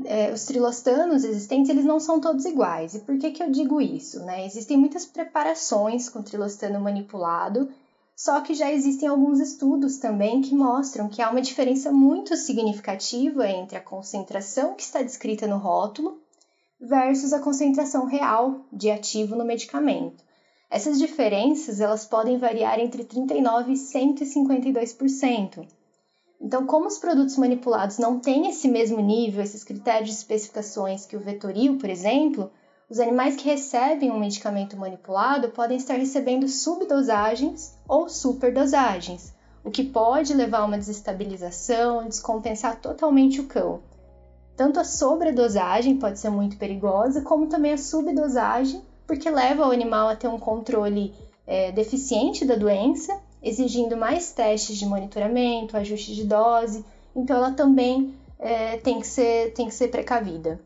é, 0.04 0.32
os 0.32 0.44
trilostanos 0.44 1.24
existentes 1.24 1.70
eles 1.70 1.84
não 1.84 1.98
são 1.98 2.20
todos 2.20 2.44
iguais. 2.44 2.94
E 2.94 3.00
por 3.00 3.18
que, 3.18 3.32
que 3.32 3.42
eu 3.42 3.50
digo 3.50 3.80
isso? 3.80 4.20
Né? 4.20 4.46
Existem 4.46 4.76
muitas 4.76 5.04
preparações 5.04 6.08
com 6.08 6.22
trilostano 6.22 6.80
manipulado, 6.80 7.68
só 8.14 8.40
que 8.42 8.54
já 8.54 8.70
existem 8.70 9.08
alguns 9.08 9.40
estudos 9.40 9.96
também 9.96 10.40
que 10.40 10.54
mostram 10.54 11.08
que 11.08 11.20
há 11.20 11.28
uma 11.28 11.42
diferença 11.42 11.90
muito 11.90 12.36
significativa 12.36 13.48
entre 13.48 13.76
a 13.76 13.80
concentração 13.80 14.74
que 14.74 14.82
está 14.84 15.02
descrita 15.02 15.48
no 15.48 15.58
rótulo 15.58 16.22
versus 16.84 17.32
a 17.32 17.40
concentração 17.40 18.06
real 18.06 18.60
de 18.72 18.90
ativo 18.90 19.34
no 19.34 19.44
medicamento. 19.44 20.22
Essas 20.70 20.98
diferenças 20.98 21.80
elas 21.80 22.04
podem 22.04 22.36
variar 22.36 22.78
entre 22.78 23.04
39 23.04 23.72
e 23.72 23.76
152%. 23.76 25.66
Então, 26.40 26.66
como 26.66 26.86
os 26.86 26.98
produtos 26.98 27.36
manipulados 27.38 27.96
não 27.96 28.18
têm 28.18 28.48
esse 28.48 28.68
mesmo 28.68 29.00
nível, 29.00 29.42
esses 29.42 29.64
critérios 29.64 30.10
de 30.10 30.16
especificações 30.16 31.06
que 31.06 31.16
o 31.16 31.20
Vetoril, 31.20 31.78
por 31.78 31.88
exemplo, 31.88 32.50
os 32.90 33.00
animais 33.00 33.34
que 33.34 33.48
recebem 33.48 34.10
um 34.10 34.20
medicamento 34.20 34.76
manipulado 34.76 35.48
podem 35.50 35.78
estar 35.78 35.94
recebendo 35.94 36.46
subdosagens 36.48 37.74
ou 37.88 38.10
superdosagens, 38.10 39.32
o 39.64 39.70
que 39.70 39.84
pode 39.84 40.34
levar 40.34 40.58
a 40.58 40.64
uma 40.66 40.76
desestabilização, 40.76 42.06
descompensar 42.06 42.78
totalmente 42.80 43.40
o 43.40 43.46
cão. 43.46 43.80
Tanto 44.56 44.78
a 44.78 44.84
sobredosagem 44.84 45.96
pode 45.96 46.18
ser 46.18 46.30
muito 46.30 46.56
perigosa, 46.56 47.20
como 47.22 47.48
também 47.48 47.72
a 47.72 47.78
subdosagem, 47.78 48.82
porque 49.06 49.28
leva 49.28 49.66
o 49.66 49.72
animal 49.72 50.08
a 50.08 50.16
ter 50.16 50.28
um 50.28 50.38
controle 50.38 51.12
é, 51.46 51.72
deficiente 51.72 52.44
da 52.44 52.54
doença, 52.54 53.18
exigindo 53.42 53.96
mais 53.96 54.32
testes 54.32 54.78
de 54.78 54.86
monitoramento, 54.86 55.76
ajuste 55.76 56.14
de 56.14 56.24
dose, 56.24 56.84
então 57.14 57.36
ela 57.36 57.52
também 57.52 58.14
é, 58.38 58.76
tem, 58.78 59.00
que 59.00 59.06
ser, 59.06 59.52
tem 59.52 59.66
que 59.66 59.74
ser 59.74 59.88
precavida. 59.88 60.60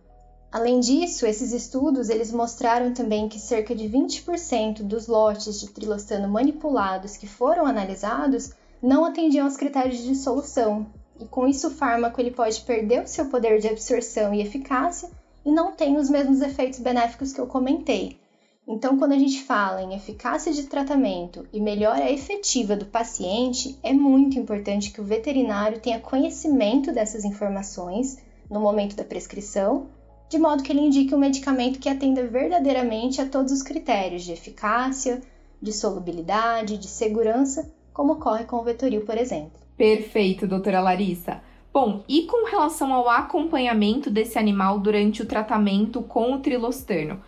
Além 0.51 0.81
disso, 0.81 1.27
esses 1.27 1.53
estudos 1.53 2.09
eles 2.09 2.33
mostraram 2.33 2.95
também 2.95 3.29
que 3.29 3.39
cerca 3.39 3.75
de 3.75 3.85
20% 3.89 4.83
dos 4.83 5.07
lotes 5.07 5.61
de 5.61 5.69
trilostano 5.69 6.29
manipulados 6.29 7.17
que 7.17 7.27
foram 7.27 7.67
analisados 7.67 8.53
não 8.81 9.05
atendiam 9.05 9.45
aos 9.45 9.57
critérios 9.57 9.99
de 9.99 10.09
dissolução, 10.09 10.87
e 11.21 11.27
com 11.27 11.47
isso 11.47 11.69
o 11.69 11.71
fármaco 11.71 12.21
ele 12.21 12.31
pode 12.31 12.61
perder 12.63 13.03
o 13.03 13.09
seu 13.09 13.27
poder 13.27 13.61
de 13.61 13.69
absorção 13.69 14.33
e 14.33 14.41
eficácia 14.41 15.11
e 15.45 15.51
não 15.51 15.73
tem 15.73 15.97
os 15.97 16.11
mesmos 16.11 16.41
efeitos 16.41 16.79
benéficos 16.79 17.33
que 17.33 17.41
eu 17.41 17.47
comentei. 17.47 18.19
Então, 18.67 18.99
quando 18.99 19.13
a 19.13 19.19
gente 19.19 19.43
fala 19.45 19.83
em 19.83 19.95
eficácia 19.95 20.53
de 20.53 20.65
tratamento 20.65 21.47
e 21.53 21.59
melhora 21.59 22.13
efetiva 22.13 22.77
do 22.77 22.85
paciente, 22.85 23.79
é 23.83 23.95
muito 23.95 24.39
importante 24.39 24.91
que 24.91 25.01
o 25.01 25.05
veterinário 25.05 25.81
tenha 25.81 25.99
conhecimento 25.99 26.93
dessas 26.93 27.25
informações 27.25 28.19
no 28.51 28.61
momento 28.61 28.95
da 28.95 29.05
prescrição, 29.05 29.87
de 30.29 30.39
modo 30.39 30.63
que 30.63 30.71
ele 30.71 30.83
indique 30.83 31.15
um 31.15 31.19
medicamento 31.19 31.79
que 31.79 31.89
atenda 31.89 32.27
verdadeiramente 32.27 33.23
a 33.23 33.27
todos 33.27 33.53
os 33.53 33.63
critérios 33.63 34.23
de 34.23 34.33
eficácia, 34.33 35.23
de 35.63 35.73
solubilidade, 35.73 36.77
de 36.77 36.89
segurança, 36.89 37.73
como 37.95 38.13
ocorre 38.13 38.45
com 38.45 38.57
o 38.57 38.63
Vetoril, 38.63 39.07
por 39.07 39.17
exemplo. 39.17 39.68
Perfeito, 39.79 40.45
doutora 40.45 40.81
Larissa. 40.81 41.41
Bom, 41.73 42.03
e 42.09 42.23
com 42.23 42.45
relação 42.51 42.93
ao 42.93 43.09
acompanhamento 43.09 44.11
desse 44.11 44.37
animal 44.37 44.81
durante 44.81 45.23
o 45.23 45.27
tratamento 45.27 46.03
com 46.03 46.33
o 46.33 46.41
trilostano? 46.41 47.23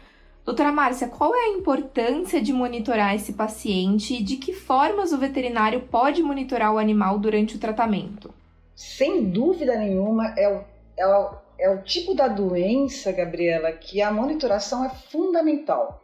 Doutora 0.45 0.73
Márcia, 0.73 1.07
qual 1.07 1.33
é 1.33 1.45
a 1.45 1.49
importância 1.51 2.43
de 2.43 2.53
monitorar 2.53 3.15
esse 3.15 3.35
paciente 3.35 4.15
e 4.15 4.23
de 4.23 4.37
que 4.37 4.53
formas 4.53 5.13
o 5.13 5.19
veterinário 5.19 5.83
pode 5.83 6.25
monitorar 6.25 6.75
o 6.75 6.79
animal 6.79 7.21
durante 7.21 7.55
o 7.55 7.59
tratamento? 7.61 8.35
Sem 8.75 9.31
dúvida 9.31 9.77
nenhuma, 9.77 10.35
é 10.37 10.49
o, 10.49 10.65
é 10.97 11.07
o, 11.07 11.35
é 11.57 11.71
o 11.71 11.83
tipo 11.85 12.15
da 12.15 12.27
doença, 12.27 13.13
Gabriela, 13.13 13.71
que 13.71 14.03
a 14.03 14.11
monitoração 14.11 14.85
é 14.85 14.89
fundamental. 14.89 16.03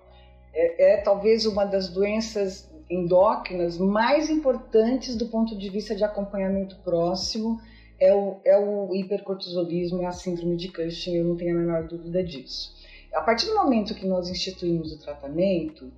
É, 0.54 0.94
é 0.94 0.96
talvez 0.98 1.44
uma 1.44 1.64
das 1.64 1.88
doenças 1.88 2.70
endócrinas 2.88 3.78
mais 3.78 4.30
importantes 4.30 5.16
do 5.16 5.26
ponto 5.26 5.56
de 5.56 5.68
vista 5.68 5.94
de 5.94 6.04
acompanhamento 6.04 6.76
próximo 6.84 7.60
é 7.98 8.14
o, 8.14 8.36
é 8.44 8.58
o 8.58 8.94
hipercortisolismo 8.94 10.02
e 10.02 10.04
a 10.04 10.12
síndrome 10.12 10.56
de 10.56 10.68
Cushing, 10.68 11.16
eu 11.16 11.24
não 11.24 11.36
tenho 11.36 11.56
a 11.56 11.60
menor 11.60 11.84
dúvida 11.84 12.22
disso. 12.22 12.74
A 13.12 13.22
partir 13.22 13.46
do 13.46 13.54
momento 13.54 13.94
que 13.94 14.06
nós 14.06 14.28
instituímos 14.28 14.92
o 14.92 14.98
tratamento, 14.98 15.90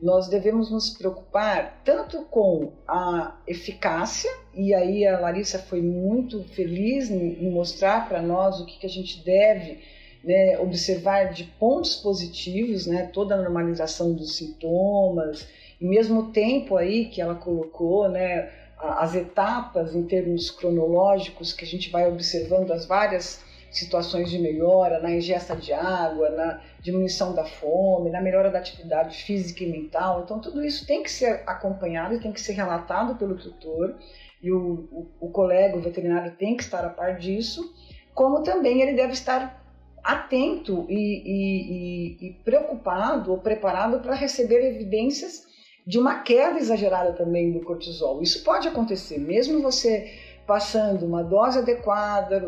nós 0.00 0.28
devemos 0.28 0.70
nos 0.70 0.90
preocupar 0.90 1.80
tanto 1.82 2.22
com 2.26 2.72
a 2.86 3.38
eficácia, 3.46 4.30
e 4.52 4.74
aí 4.74 5.06
a 5.06 5.18
Larissa 5.18 5.58
foi 5.58 5.80
muito 5.80 6.42
feliz 6.44 7.10
em 7.10 7.50
mostrar 7.50 8.06
para 8.06 8.20
nós 8.20 8.60
o 8.60 8.66
que, 8.66 8.78
que 8.78 8.86
a 8.86 8.90
gente 8.90 9.24
deve 9.24 9.80
né, 10.22 10.58
observar 10.58 11.32
de 11.32 11.44
pontos 11.44 11.96
positivos, 11.96 12.86
né, 12.86 13.04
toda 13.12 13.34
a 13.34 13.40
normalização 13.40 14.12
dos 14.12 14.36
sintomas, 14.36 15.48
e 15.80 15.84
mesmo 15.84 16.30
tempo 16.32 16.76
aí 16.76 17.06
que 17.06 17.20
ela 17.20 17.34
colocou, 17.34 18.08
né, 18.08 18.50
as 18.78 19.14
etapas 19.14 19.94
em 19.94 20.02
termos 20.02 20.50
cronológicos 20.50 21.52
que 21.52 21.64
a 21.64 21.66
gente 21.66 21.90
vai 21.90 22.06
observando 22.06 22.70
as 22.72 22.86
várias 22.86 23.44
situações 23.70 24.30
de 24.30 24.38
melhora 24.38 25.00
na 25.00 25.10
ingesta 25.10 25.54
de 25.54 25.72
água, 25.72 26.30
na 26.30 26.62
diminuição 26.80 27.34
da 27.34 27.44
fome, 27.44 28.10
na 28.10 28.20
melhora 28.20 28.50
da 28.50 28.58
atividade 28.58 29.22
física 29.22 29.64
e 29.64 29.66
mental. 29.66 30.22
Então, 30.24 30.38
tudo 30.38 30.64
isso 30.64 30.86
tem 30.86 31.02
que 31.02 31.10
ser 31.10 31.42
acompanhado 31.46 32.14
e 32.14 32.20
tem 32.20 32.32
que 32.32 32.40
ser 32.40 32.52
relatado 32.52 33.16
pelo 33.16 33.36
tutor, 33.36 33.96
e 34.42 34.50
o, 34.52 34.88
o, 34.92 35.08
o 35.20 35.30
colega, 35.30 35.76
o 35.76 35.80
veterinário, 35.80 36.36
tem 36.36 36.56
que 36.56 36.62
estar 36.62 36.84
a 36.84 36.88
par 36.88 37.18
disso, 37.18 37.74
como 38.14 38.42
também 38.42 38.80
ele 38.80 38.94
deve 38.94 39.12
estar 39.12 39.62
atento 40.02 40.86
e, 40.88 40.96
e, 41.26 42.26
e, 42.28 42.32
preocupado 42.44 43.32
ou 43.32 43.38
preparado 43.38 44.00
para 44.00 44.14
receber 44.14 44.64
evidências 44.64 45.44
de 45.86 45.98
uma 45.98 46.20
queda 46.20 46.58
exagerada 46.58 47.12
também 47.12 47.52
do 47.52 47.60
cortisol. 47.60 48.20
Isso 48.20 48.42
pode 48.42 48.66
acontecer, 48.66 49.18
mesmo 49.18 49.62
você 49.62 50.12
passando 50.46 51.06
uma 51.06 51.22
dose 51.22 51.58
adequada, 51.58 52.40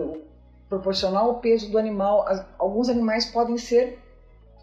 proporcional 0.68 1.28
ao 1.28 1.38
peso 1.38 1.70
do 1.70 1.78
animal. 1.78 2.26
Alguns 2.58 2.88
animais 2.88 3.26
podem 3.26 3.56
ser 3.56 3.98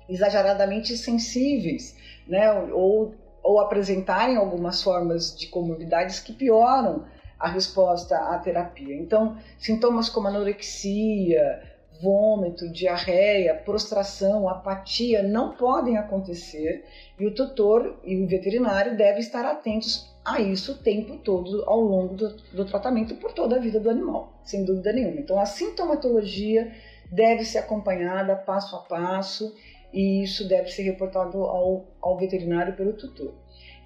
exageradamente 0.10 0.98
sensíveis, 0.98 1.96
né? 2.28 2.52
ou, 2.72 3.16
ou 3.42 3.60
apresentarem 3.60 4.36
algumas 4.36 4.84
formas 4.84 5.36
de 5.36 5.48
comorbidades 5.48 6.20
que 6.20 6.34
pioram 6.34 7.06
a 7.40 7.48
resposta 7.48 8.18
à 8.18 8.38
terapia. 8.40 8.96
Então, 8.96 9.38
sintomas 9.58 10.10
como 10.10 10.28
anorexia, 10.28 11.62
vômito, 12.02 12.70
diarreia, 12.72 13.54
prostração, 13.54 14.48
apatia 14.48 15.24
não 15.24 15.54
podem 15.54 15.98
acontecer 15.98 16.86
e 17.20 17.26
o 17.26 17.34
tutor 17.34 18.00
e 18.04 18.22
o 18.24 18.28
veterinário 18.28 18.98
devem 18.98 19.20
estar 19.20 19.46
atentos 19.46 20.14
a 20.24 20.42
isso 20.42 20.74
o 20.74 20.78
tempo 20.78 21.18
todo 21.18 21.64
ao 21.68 21.80
longo 21.80 22.16
do, 22.16 22.36
do 22.54 22.66
tratamento 22.66 23.16
por 23.16 23.34
toda 23.34 23.58
a 23.58 23.60
vida 23.60 23.80
do 23.80 23.90
animal, 23.90 24.34
sem 24.44 24.66
dúvida 24.66 24.92
nenhuma. 24.92 25.20
Então 25.20 25.40
a 25.40 25.46
sintomatologia 25.46 26.72
deve 27.12 27.46
ser 27.46 27.60
acompanhada 27.60 28.36
passo 28.36 28.76
a 28.76 28.80
passo 28.80 29.56
e 29.94 30.24
isso 30.24 30.48
deve 30.48 30.70
ser 30.72 30.84
reportado 30.84 31.44
ao, 31.44 31.86
ao 32.02 32.18
veterinário 32.18 32.76
pelo 32.76 32.94
tutor. 32.94 33.34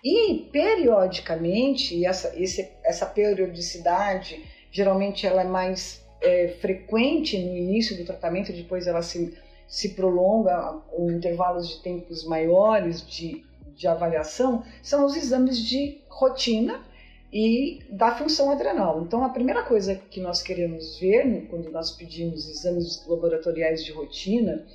E 0.03 0.49
periodicamente, 0.51 2.05
essa, 2.05 2.33
esse, 2.41 2.71
essa 2.83 3.05
periodicidade 3.05 4.41
geralmente 4.71 5.25
ela 5.25 5.41
é 5.41 5.45
mais 5.45 6.07
é, 6.21 6.49
frequente 6.59 7.37
no 7.37 7.55
início 7.55 7.97
do 7.97 8.05
tratamento, 8.05 8.51
depois 8.51 8.87
ela 8.87 9.01
se, 9.01 9.37
se 9.67 9.89
prolonga 9.89 10.81
com 10.89 11.11
intervalos 11.11 11.69
de 11.69 11.81
tempos 11.81 12.25
maiores 12.25 13.05
de, 13.05 13.43
de 13.75 13.87
avaliação, 13.87 14.63
são 14.81 15.05
os 15.05 15.15
exames 15.15 15.57
de 15.57 16.01
rotina 16.09 16.83
e 17.31 17.79
da 17.89 18.15
função 18.15 18.51
adrenal. 18.51 19.03
Então, 19.03 19.23
a 19.23 19.29
primeira 19.29 19.63
coisa 19.63 19.95
que 19.95 20.19
nós 20.19 20.41
queremos 20.41 20.97
ver 20.99 21.47
quando 21.49 21.71
nós 21.71 21.91
pedimos 21.91 22.49
exames 22.49 23.05
laboratoriais 23.07 23.83
de 23.83 23.91
rotina 23.91 24.65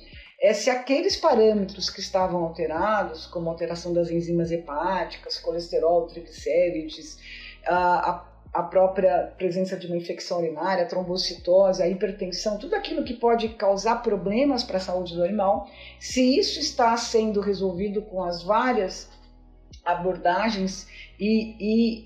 é 0.41 0.53
se 0.53 0.69
aqueles 0.69 1.15
parâmetros 1.15 1.89
que 1.89 1.99
estavam 1.99 2.43
alterados, 2.43 3.25
como 3.25 3.49
alteração 3.49 3.93
das 3.93 4.09
enzimas 4.09 4.51
hepáticas, 4.51 5.39
colesterol, 5.39 6.07
triglicérides, 6.07 7.17
a, 7.65 8.11
a 8.11 8.34
própria 8.63 9.33
presença 9.37 9.75
de 9.75 9.87
uma 9.87 9.97
infecção 9.97 10.39
urinária, 10.39 10.83
a 10.83 10.87
trombocitose, 10.87 11.83
a 11.83 11.89
hipertensão, 11.89 12.57
tudo 12.57 12.75
aquilo 12.75 13.03
que 13.03 13.13
pode 13.13 13.49
causar 13.49 14.01
problemas 14.01 14.63
para 14.63 14.77
a 14.77 14.79
saúde 14.79 15.13
do 15.13 15.23
animal, 15.23 15.69
se 15.99 16.37
isso 16.37 16.59
está 16.59 16.95
sendo 16.95 17.41
resolvido 17.41 18.01
com 18.01 18.23
as 18.23 18.41
várias 18.43 19.09
abordagens 19.83 20.87
e, 21.19 21.55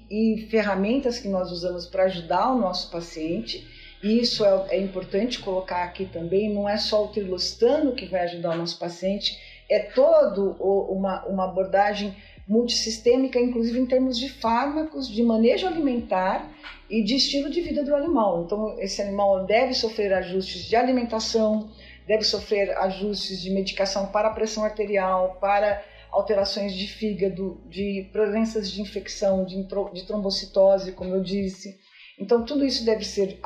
e, 0.09 0.35
e 0.35 0.47
ferramentas 0.47 1.19
que 1.19 1.27
nós 1.27 1.51
usamos 1.51 1.85
para 1.85 2.03
ajudar 2.03 2.51
o 2.51 2.59
nosso 2.59 2.89
paciente, 2.89 3.65
e 4.01 4.19
isso 4.19 4.45
é, 4.45 4.67
é 4.69 4.79
importante 4.79 5.39
colocar 5.39 5.83
aqui 5.83 6.05
também, 6.05 6.53
não 6.53 6.67
é 6.67 6.77
só 6.77 7.05
o 7.05 7.09
trilostano 7.09 7.93
que 7.93 8.05
vai 8.05 8.21
ajudar 8.21 8.51
o 8.51 8.57
nosso 8.57 8.79
paciente, 8.79 9.37
é 9.69 9.79
todo 9.79 10.51
uma, 10.59 11.25
uma 11.25 11.45
abordagem 11.45 12.15
multissistêmica, 12.49 13.39
inclusive 13.39 13.79
em 13.79 13.85
termos 13.85 14.17
de 14.17 14.27
fármacos, 14.27 15.07
de 15.07 15.21
manejo 15.21 15.67
alimentar 15.67 16.51
e 16.89 17.03
de 17.03 17.15
estilo 17.15 17.47
de 17.47 17.61
vida 17.61 17.83
do 17.83 17.95
animal. 17.95 18.43
Então, 18.43 18.75
esse 18.79 18.99
animal 18.99 19.45
deve 19.45 19.75
sofrer 19.75 20.11
ajustes 20.11 20.65
de 20.65 20.75
alimentação, 20.75 21.69
deve 22.07 22.23
sofrer 22.23 22.75
ajustes 22.79 23.39
de 23.39 23.51
medicação 23.51 24.07
para 24.07 24.31
pressão 24.31 24.63
arterial, 24.63 25.37
para 25.39 25.85
alterações 26.11 26.73
de 26.73 26.87
fígado, 26.87 27.61
de 27.69 28.09
presenças 28.11 28.71
de 28.71 28.81
infecção, 28.81 29.45
de, 29.45 29.63
de 29.93 30.07
trombocitose, 30.07 30.93
como 30.93 31.13
eu 31.13 31.21
disse. 31.21 31.77
Então, 32.19 32.43
tudo 32.43 32.65
isso 32.65 32.83
deve 32.83 33.05
ser 33.05 33.39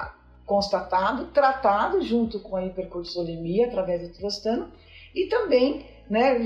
constatado, 0.46 1.26
tratado 1.34 2.02
junto 2.02 2.40
com 2.40 2.56
a 2.56 2.66
hipercortisolemia 2.66 3.68
através 3.68 4.02
do 4.02 4.14
trostano 4.14 4.72
e 5.14 5.26
também, 5.26 5.86
né, 6.10 6.40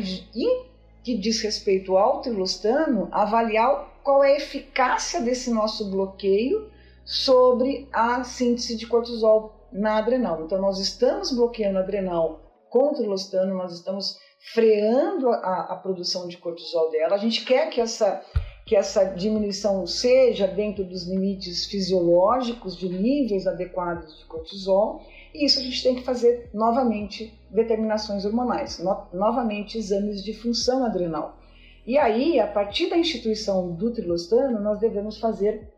que 1.08 1.18
diz 1.18 1.42
respeito 1.42 1.96
ao 1.96 2.20
trilostano, 2.20 3.08
avaliar 3.14 3.98
qual 4.04 4.26
é 4.26 4.34
a 4.34 4.36
eficácia 4.36 5.22
desse 5.22 5.50
nosso 5.50 5.90
bloqueio 5.90 6.70
sobre 7.06 7.88
a 7.94 8.26
síntese 8.26 8.76
de 8.76 8.86
cortisol 8.86 9.70
na 9.72 10.00
adrenal. 10.00 10.44
Então, 10.44 10.60
nós 10.60 10.80
estamos 10.80 11.32
bloqueando 11.32 11.78
a 11.78 11.82
adrenal 11.82 12.42
com 12.70 12.90
o 12.90 12.94
trilostano, 12.94 13.56
nós 13.56 13.72
estamos 13.72 14.18
freando 14.54 15.30
a, 15.30 15.68
a 15.70 15.76
produção 15.78 16.28
de 16.28 16.36
cortisol 16.36 16.92
dela. 16.92 17.16
A 17.16 17.20
gente 17.20 17.46
quer 17.46 17.70
que 17.70 17.80
essa, 17.80 18.22
que 18.66 18.76
essa 18.76 19.06
diminuição 19.06 19.88
seja 19.88 20.46
dentro 20.46 20.84
dos 20.84 21.08
limites 21.08 21.68
fisiológicos 21.68 22.76
de 22.76 22.90
níveis 22.90 23.48
adequados 23.48 24.20
de 24.20 24.26
cortisol 24.26 25.02
e 25.38 25.46
isso 25.46 25.60
a 25.60 25.62
gente 25.62 25.84
tem 25.84 25.94
que 25.94 26.02
fazer 26.02 26.50
novamente 26.52 27.40
determinações 27.52 28.26
hormonais, 28.26 28.80
no, 28.80 29.06
novamente 29.14 29.78
exames 29.78 30.24
de 30.24 30.34
função 30.34 30.84
adrenal. 30.84 31.38
E 31.86 31.96
aí, 31.96 32.40
a 32.40 32.48
partir 32.48 32.90
da 32.90 32.98
instituição 32.98 33.72
do 33.72 33.92
trilostano, 33.92 34.60
nós 34.60 34.80
devemos 34.80 35.20
fazer 35.20 35.72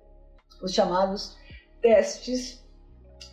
os 0.63 0.73
chamados 0.73 1.37
testes 1.81 2.65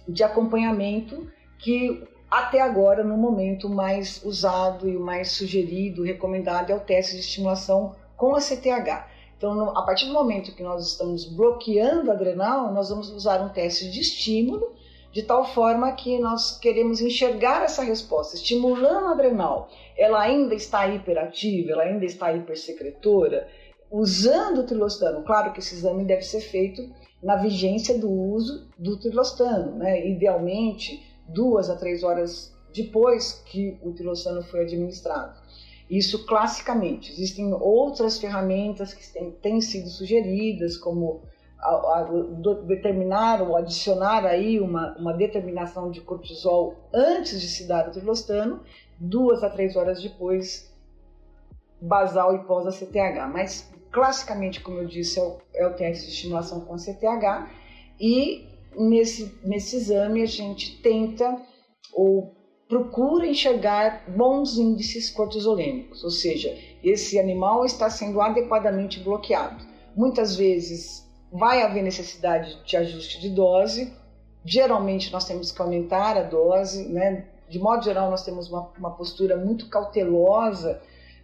de 0.08 0.24
acompanhamento 0.24 1.30
que 1.58 2.04
até 2.28 2.60
agora, 2.60 3.04
no 3.04 3.16
momento 3.16 3.68
mais 3.68 4.20
usado 4.24 4.88
e 4.88 4.98
mais 4.98 5.30
sugerido, 5.30 6.02
recomendado 6.02 6.70
é 6.70 6.74
o 6.74 6.80
teste 6.80 7.14
de 7.14 7.20
estimulação 7.20 7.94
com 8.16 8.34
a 8.34 8.40
CTH. 8.40 9.06
Então, 9.38 9.70
a 9.70 9.82
partir 9.82 10.06
do 10.06 10.12
momento 10.12 10.54
que 10.56 10.62
nós 10.62 10.88
estamos 10.88 11.24
bloqueando 11.24 12.10
a 12.10 12.14
adrenal, 12.14 12.72
nós 12.72 12.88
vamos 12.88 13.10
usar 13.10 13.40
um 13.40 13.48
teste 13.48 13.88
de 13.90 14.00
estímulo 14.00 14.74
de 15.16 15.22
tal 15.22 15.46
forma 15.46 15.92
que 15.92 16.18
nós 16.18 16.58
queremos 16.58 17.00
enxergar 17.00 17.62
essa 17.64 17.82
resposta, 17.82 18.36
estimulando 18.36 19.06
a 19.06 19.12
adrenal. 19.12 19.70
Ela 19.96 20.20
ainda 20.20 20.54
está 20.54 20.86
hiperativa, 20.86 21.72
ela 21.72 21.84
ainda 21.84 22.04
está 22.04 22.34
hipersecretora, 22.34 23.48
usando 23.90 24.58
o 24.58 24.64
trilostano. 24.64 25.24
Claro 25.24 25.54
que 25.54 25.60
esse 25.60 25.74
exame 25.74 26.04
deve 26.04 26.20
ser 26.20 26.42
feito 26.42 26.82
na 27.22 27.36
vigência 27.36 27.98
do 27.98 28.10
uso 28.10 28.68
do 28.78 29.00
trilostano, 29.00 29.78
né? 29.78 30.06
idealmente 30.06 31.02
duas 31.26 31.70
a 31.70 31.76
três 31.76 32.02
horas 32.02 32.54
depois 32.74 33.42
que 33.46 33.78
o 33.82 33.94
trilostano 33.94 34.42
foi 34.42 34.64
administrado. 34.64 35.40
Isso 35.88 36.26
classicamente. 36.26 37.10
Existem 37.10 37.54
outras 37.54 38.18
ferramentas 38.18 38.92
que 38.92 39.10
têm, 39.10 39.30
têm 39.30 39.60
sido 39.62 39.88
sugeridas, 39.88 40.76
como 40.76 41.22
a, 41.58 41.98
a, 41.98 42.02
do, 42.04 42.62
determinar 42.62 43.42
ou 43.42 43.56
adicionar 43.56 44.24
aí 44.24 44.60
uma, 44.60 44.96
uma 44.98 45.12
determinação 45.12 45.90
de 45.90 46.00
cortisol 46.00 46.74
antes 46.92 47.40
de 47.40 47.48
se 47.48 47.66
dar 47.66 47.88
o 47.88 47.90
trilostano, 47.90 48.62
duas 48.98 49.42
a 49.42 49.50
três 49.50 49.76
horas 49.76 50.02
depois, 50.02 50.72
basal 51.80 52.34
e 52.34 52.44
pós-ACTH. 52.44 53.28
Mas, 53.32 53.70
classicamente, 53.90 54.60
como 54.60 54.78
eu 54.78 54.86
disse, 54.86 55.18
é 55.18 55.22
o, 55.22 55.38
é 55.54 55.66
o 55.66 55.74
teste 55.74 56.06
de 56.06 56.12
estimulação 56.12 56.60
com 56.60 56.74
ACTH 56.74 57.50
e 58.00 58.46
nesse, 58.76 59.38
nesse 59.42 59.76
exame 59.76 60.22
a 60.22 60.26
gente 60.26 60.80
tenta 60.82 61.40
ou 61.94 62.34
procura 62.68 63.26
enxergar 63.26 64.04
bons 64.08 64.58
índices 64.58 65.08
cortisolêmicos, 65.08 66.02
ou 66.02 66.10
seja, 66.10 66.52
esse 66.82 67.18
animal 67.18 67.64
está 67.64 67.88
sendo 67.88 68.20
adequadamente 68.20 69.00
bloqueado. 69.00 69.64
Muitas 69.94 70.36
vezes 70.36 71.05
vai 71.32 71.62
haver 71.62 71.82
necessidade 71.82 72.58
de 72.64 72.76
ajuste 72.76 73.20
de 73.20 73.30
dose. 73.30 73.92
Geralmente 74.44 75.12
nós 75.12 75.24
temos 75.24 75.50
que 75.50 75.60
aumentar 75.60 76.16
a 76.16 76.22
dose, 76.22 76.88
né? 76.88 77.26
De 77.48 77.58
modo 77.58 77.84
geral, 77.84 78.10
nós 78.10 78.24
temos 78.24 78.48
uma, 78.48 78.70
uma 78.76 78.90
postura 78.90 79.36
muito 79.36 79.68
cautelosa 79.68 80.80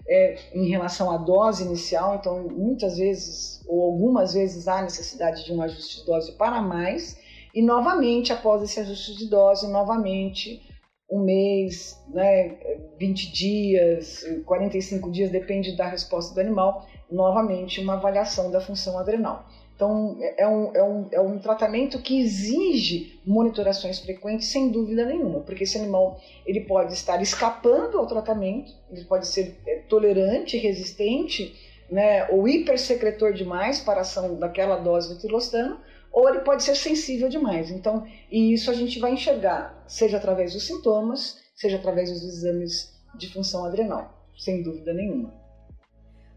é, 0.06 0.38
em 0.54 0.68
relação 0.68 1.10
à 1.10 1.16
dose 1.16 1.64
inicial, 1.64 2.16
então 2.16 2.42
muitas 2.48 2.96
vezes 2.96 3.62
ou 3.66 3.82
algumas 3.82 4.34
vezes 4.34 4.68
há 4.68 4.82
necessidade 4.82 5.44
de 5.44 5.52
um 5.52 5.62
ajuste 5.62 6.00
de 6.00 6.06
dose 6.06 6.32
para 6.32 6.60
mais, 6.60 7.16
e 7.54 7.60
novamente, 7.60 8.32
após 8.32 8.62
esse 8.62 8.80
ajuste 8.80 9.16
de 9.16 9.28
dose, 9.28 9.70
novamente 9.70 10.62
um 11.10 11.20
mês, 11.20 12.00
né, 12.08 12.56
20 12.98 13.32
dias, 13.32 14.24
45 14.46 15.10
dias, 15.10 15.30
depende 15.30 15.76
da 15.76 15.86
resposta 15.86 16.34
do 16.34 16.40
animal, 16.40 16.86
novamente 17.10 17.80
uma 17.80 17.94
avaliação 17.94 18.50
da 18.50 18.62
função 18.62 18.98
adrenal. 18.98 19.44
Então, 19.74 20.16
é 20.36 20.46
um, 20.46 20.76
é, 20.76 20.82
um, 20.82 21.08
é 21.12 21.20
um 21.20 21.38
tratamento 21.38 21.98
que 21.98 22.20
exige 22.20 23.20
monitorações 23.26 23.98
frequentes, 23.98 24.48
sem 24.48 24.70
dúvida 24.70 25.04
nenhuma, 25.04 25.40
porque 25.40 25.64
esse 25.64 25.78
animal 25.78 26.20
ele 26.46 26.60
pode 26.60 26.92
estar 26.92 27.20
escapando 27.20 27.98
ao 27.98 28.06
tratamento, 28.06 28.72
ele 28.90 29.04
pode 29.04 29.26
ser 29.26 29.56
é, 29.66 29.76
tolerante, 29.88 30.56
resistente, 30.56 31.54
né, 31.90 32.28
ou 32.30 32.46
hipersecretor 32.46 33.32
demais 33.32 33.80
para 33.80 33.98
a 33.98 34.02
ação 34.02 34.38
daquela 34.38 34.76
dose 34.76 35.14
de 35.14 35.20
tirostano, 35.20 35.78
ou 36.12 36.28
ele 36.28 36.40
pode 36.40 36.62
ser 36.62 36.76
sensível 36.76 37.28
demais. 37.28 37.70
Então, 37.70 38.06
e 38.30 38.52
isso 38.52 38.70
a 38.70 38.74
gente 38.74 38.98
vai 38.98 39.12
enxergar, 39.12 39.84
seja 39.88 40.18
através 40.18 40.52
dos 40.52 40.66
sintomas, 40.66 41.38
seja 41.56 41.76
através 41.76 42.10
dos 42.10 42.22
exames 42.22 42.92
de 43.16 43.32
função 43.32 43.64
adrenal, 43.64 44.28
sem 44.38 44.62
dúvida 44.62 44.92
nenhuma. 44.92 45.41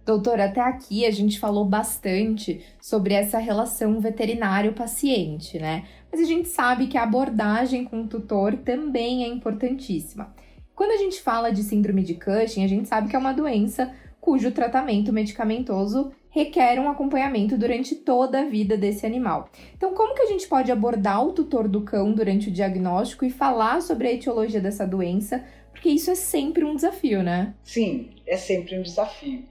Doutora, 0.06 0.46
até 0.46 0.62
aqui 0.62 1.04
a 1.04 1.10
gente 1.10 1.40
falou 1.40 1.66
bastante 1.66 2.64
sobre 2.80 3.16
essa 3.16 3.40
relação 3.40 4.00
veterinário-paciente, 4.00 5.58
né? 5.58 5.86
Mas 6.12 6.22
a 6.22 6.26
gente 6.26 6.48
sabe 6.48 6.86
que 6.86 6.98
a 6.98 7.04
abordagem 7.04 7.84
com 7.84 8.04
o 8.04 8.08
tutor 8.08 8.56
também 8.58 9.24
é 9.24 9.28
importantíssima. 9.28 10.32
Quando 10.76 10.92
a 10.92 10.98
gente 10.98 11.22
fala 11.22 11.52
de 11.52 11.64
síndrome 11.64 12.04
de 12.04 12.14
Cushing, 12.14 12.64
a 12.64 12.68
gente 12.68 12.88
sabe 12.88 13.10
que 13.10 13.16
é 13.16 13.20
uma 13.20 13.34
doença 13.34 13.92
cujo 14.22 14.52
tratamento 14.52 15.12
medicamentoso 15.12 16.12
requer 16.30 16.80
um 16.80 16.90
acompanhamento 16.90 17.58
durante 17.58 17.96
toda 17.96 18.42
a 18.42 18.46
vida 18.46 18.78
desse 18.78 19.06
animal. 19.06 19.50
Então, 19.76 19.94
como 19.94 20.14
que 20.14 20.22
a 20.22 20.28
gente 20.28 20.48
pode 20.48 20.72
abordar 20.72 21.26
o 21.26 21.32
tutor 21.32 21.68
do 21.68 21.82
cão 21.82 22.12
durante 22.12 22.50
o 22.50 22.52
diagnóstico 22.52 23.24
e 23.24 23.30
falar 23.30 23.82
sobre 23.82 24.08
a 24.08 24.14
etiologia 24.14 24.60
dessa 24.60 24.86
doença? 24.86 25.44
Porque 25.72 25.90
isso 25.90 26.12
é 26.12 26.16
sempre 26.16 26.64
um 26.64 26.76
desafio, 26.76 27.24
né? 27.24 27.54
Sim, 27.64 28.10
é 28.28 28.36
sempre 28.36 28.78
um 28.78 28.82
desafio. 28.82 29.44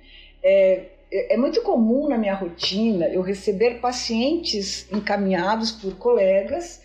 É, 0.44 0.94
é 1.10 1.36
muito 1.36 1.62
comum 1.62 2.08
na 2.08 2.18
minha 2.18 2.34
rotina 2.34 3.08
eu 3.08 3.22
receber 3.22 3.80
pacientes 3.80 4.90
encaminhados 4.92 5.72
por 5.72 5.96
colegas 5.96 6.82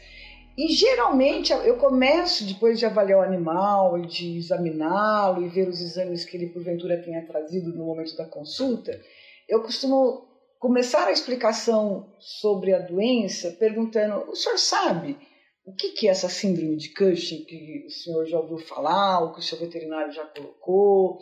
e 0.58 0.68
geralmente 0.68 1.54
eu 1.54 1.78
começo, 1.78 2.46
depois 2.46 2.78
de 2.78 2.86
avaliar 2.86 3.20
o 3.20 3.22
animal, 3.22 4.00
de 4.02 4.38
examiná-lo 4.38 5.46
e 5.46 5.50
ver 5.50 5.70
os 5.70 5.80
exames 5.80 6.26
que 6.26 6.36
ele 6.36 6.48
porventura 6.48 7.02
tenha 7.02 7.26
trazido 7.26 7.74
no 7.74 7.86
momento 7.86 8.16
da 8.18 8.26
consulta, 8.26 9.00
eu 9.48 9.62
costumo 9.62 10.28
começar 10.60 11.08
a 11.08 11.14
explicação 11.14 12.14
sobre 12.20 12.74
a 12.74 12.80
doença 12.80 13.52
perguntando: 13.52 14.30
o 14.30 14.36
senhor 14.36 14.58
sabe 14.58 15.18
o 15.66 15.74
que 15.74 16.08
é 16.08 16.12
essa 16.12 16.28
síndrome 16.28 16.76
de 16.76 16.94
Cushing 16.94 17.46
que 17.46 17.86
o 17.88 17.90
senhor 17.90 18.26
já 18.26 18.38
ouviu 18.40 18.58
falar, 18.58 19.22
ou 19.22 19.34
que 19.34 19.40
o 19.40 19.44
seu 19.44 19.58
veterinário 19.58 20.12
já 20.12 20.26
colocou? 20.26 21.20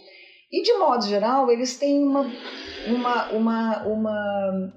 E, 0.51 0.61
de 0.61 0.73
modo 0.73 1.05
geral, 1.05 1.51
eles 1.51 1.77
têm 1.77 2.03
uma, 2.03 2.25
uma, 2.87 3.31
uma, 3.31 3.87
uma 3.87 4.73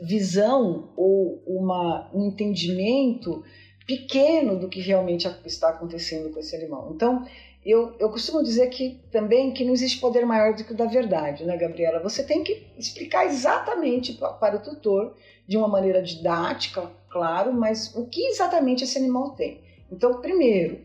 visão 0.00 0.92
ou 0.96 1.42
uma, 1.46 2.10
um 2.14 2.28
entendimento 2.28 3.42
pequeno 3.86 4.58
do 4.58 4.68
que 4.68 4.80
realmente 4.80 5.28
está 5.44 5.70
acontecendo 5.70 6.32
com 6.32 6.38
esse 6.38 6.54
animal. 6.54 6.92
Então, 6.94 7.26
eu, 7.64 7.94
eu 7.98 8.10
costumo 8.10 8.42
dizer 8.42 8.68
que 8.68 9.00
também 9.10 9.52
que 9.52 9.64
não 9.64 9.72
existe 9.72 9.98
poder 9.98 10.24
maior 10.26 10.54
do 10.54 10.64
que 10.64 10.72
o 10.72 10.76
da 10.76 10.84
verdade, 10.84 11.44
né, 11.44 11.56
Gabriela? 11.56 12.02
Você 12.02 12.22
tem 12.22 12.44
que 12.44 12.66
explicar 12.78 13.26
exatamente 13.26 14.12
para 14.12 14.56
o 14.56 14.62
tutor, 14.62 15.14
de 15.46 15.56
uma 15.56 15.68
maneira 15.68 16.02
didática, 16.02 16.90
claro, 17.10 17.52
mas 17.52 17.94
o 17.94 18.06
que 18.06 18.26
exatamente 18.26 18.84
esse 18.84 18.98
animal 18.98 19.30
tem. 19.30 19.60
Então, 19.90 20.20
primeiro, 20.20 20.80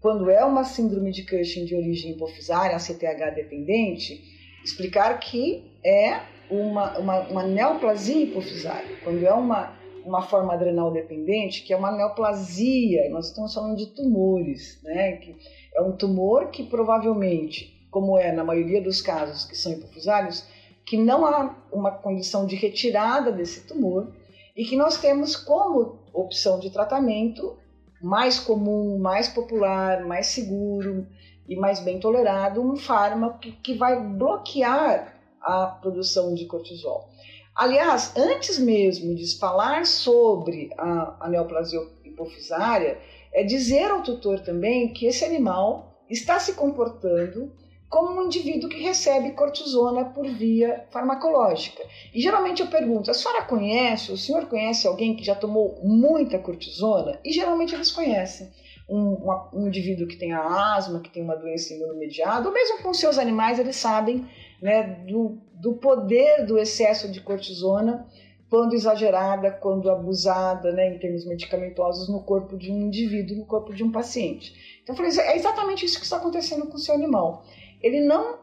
quando 0.00 0.30
é 0.30 0.44
uma 0.44 0.64
síndrome 0.64 1.10
de 1.10 1.24
Cushing 1.24 1.64
de 1.64 1.74
origem 1.74 2.12
hipofisária, 2.12 2.76
a 2.76 2.80
CTH 2.80 3.34
dependente, 3.34 4.22
explicar 4.64 5.18
que 5.18 5.72
é 5.84 6.20
uma, 6.50 6.98
uma, 6.98 7.20
uma 7.28 7.42
neoplasia 7.42 8.22
hipofisária. 8.22 8.96
Quando 9.02 9.24
é 9.24 9.32
uma, 9.32 9.76
uma 10.04 10.22
forma 10.22 10.54
adrenal 10.54 10.92
dependente, 10.92 11.62
que 11.62 11.72
é 11.72 11.76
uma 11.76 11.90
neoplasia, 11.90 13.08
nós 13.10 13.28
estamos 13.28 13.52
falando 13.52 13.76
de 13.76 13.86
tumores, 13.86 14.80
né? 14.82 15.16
Que 15.16 15.36
é 15.74 15.82
um 15.82 15.96
tumor 15.96 16.50
que 16.50 16.64
provavelmente, 16.64 17.86
como 17.90 18.16
é 18.18 18.32
na 18.32 18.44
maioria 18.44 18.80
dos 18.80 19.00
casos 19.00 19.44
que 19.44 19.56
são 19.56 19.72
hipofisários, 19.72 20.46
que 20.86 20.96
não 20.96 21.26
há 21.26 21.54
uma 21.72 21.90
condição 21.90 22.46
de 22.46 22.56
retirada 22.56 23.30
desse 23.30 23.66
tumor 23.66 24.12
e 24.56 24.64
que 24.64 24.76
nós 24.76 24.98
temos 24.98 25.36
como 25.36 25.98
opção 26.12 26.58
de 26.58 26.70
tratamento 26.70 27.56
mais 28.00 28.38
comum, 28.38 28.98
mais 28.98 29.28
popular, 29.28 30.04
mais 30.04 30.28
seguro 30.28 31.06
e 31.48 31.56
mais 31.56 31.80
bem 31.80 31.98
tolerado, 31.98 32.62
um 32.62 32.76
fármaco 32.76 33.38
que, 33.38 33.52
que 33.52 33.74
vai 33.74 34.00
bloquear 34.00 35.14
a 35.40 35.66
produção 35.66 36.34
de 36.34 36.46
cortisol. 36.46 37.08
Aliás, 37.54 38.16
antes 38.16 38.58
mesmo 38.58 39.14
de 39.14 39.38
falar 39.38 39.84
sobre 39.86 40.70
a, 40.78 41.26
a 41.26 41.28
neoplasia 41.28 41.80
hipofisária, 42.04 42.98
é 43.32 43.42
dizer 43.42 43.90
ao 43.90 44.02
tutor 44.02 44.40
também 44.40 44.92
que 44.92 45.06
esse 45.06 45.24
animal 45.24 46.04
está 46.08 46.38
se 46.38 46.54
comportando 46.54 47.52
como 47.88 48.20
um 48.20 48.26
indivíduo 48.26 48.68
que 48.68 48.82
recebe 48.82 49.32
cortisona 49.32 50.04
por 50.04 50.26
via 50.26 50.86
farmacológica. 50.90 51.82
E 52.12 52.20
geralmente 52.20 52.60
eu 52.60 52.68
pergunto: 52.68 53.10
a 53.10 53.14
senhora 53.14 53.44
conhece, 53.44 54.12
o 54.12 54.16
senhor 54.16 54.46
conhece 54.46 54.86
alguém 54.86 55.16
que 55.16 55.24
já 55.24 55.34
tomou 55.34 55.80
muita 55.82 56.38
cortisona? 56.38 57.18
E 57.24 57.32
geralmente 57.32 57.74
eles 57.74 57.90
conhecem. 57.90 58.50
Um, 58.90 59.14
uma, 59.16 59.50
um 59.52 59.66
indivíduo 59.68 60.08
que 60.08 60.16
tem 60.16 60.32
asma, 60.32 61.00
que 61.00 61.10
tem 61.10 61.22
uma 61.22 61.36
doença 61.36 61.74
imunomediada, 61.74 62.48
ou 62.48 62.54
mesmo 62.54 62.82
com 62.82 62.94
seus 62.94 63.18
animais, 63.18 63.58
eles 63.58 63.76
sabem 63.76 64.26
né, 64.62 64.82
do, 65.06 65.38
do 65.52 65.74
poder 65.74 66.46
do 66.46 66.58
excesso 66.58 67.12
de 67.12 67.20
cortisona 67.20 68.06
quando 68.50 68.74
exagerada, 68.74 69.50
quando 69.50 69.90
abusada, 69.90 70.72
né, 70.72 70.94
em 70.94 70.98
termos 70.98 71.26
medicamentosos, 71.26 72.08
no 72.08 72.22
corpo 72.22 72.56
de 72.56 72.72
um 72.72 72.86
indivíduo, 72.86 73.36
no 73.36 73.44
corpo 73.44 73.74
de 73.74 73.84
um 73.84 73.92
paciente. 73.92 74.80
Então, 74.82 74.94
eu 74.94 74.96
falei, 74.96 75.32
é 75.32 75.36
exatamente 75.36 75.84
isso 75.84 75.98
que 75.98 76.04
está 76.04 76.16
acontecendo 76.16 76.66
com 76.66 76.76
o 76.76 76.78
seu 76.78 76.94
animal 76.94 77.44
ele 77.80 78.00
não 78.00 78.38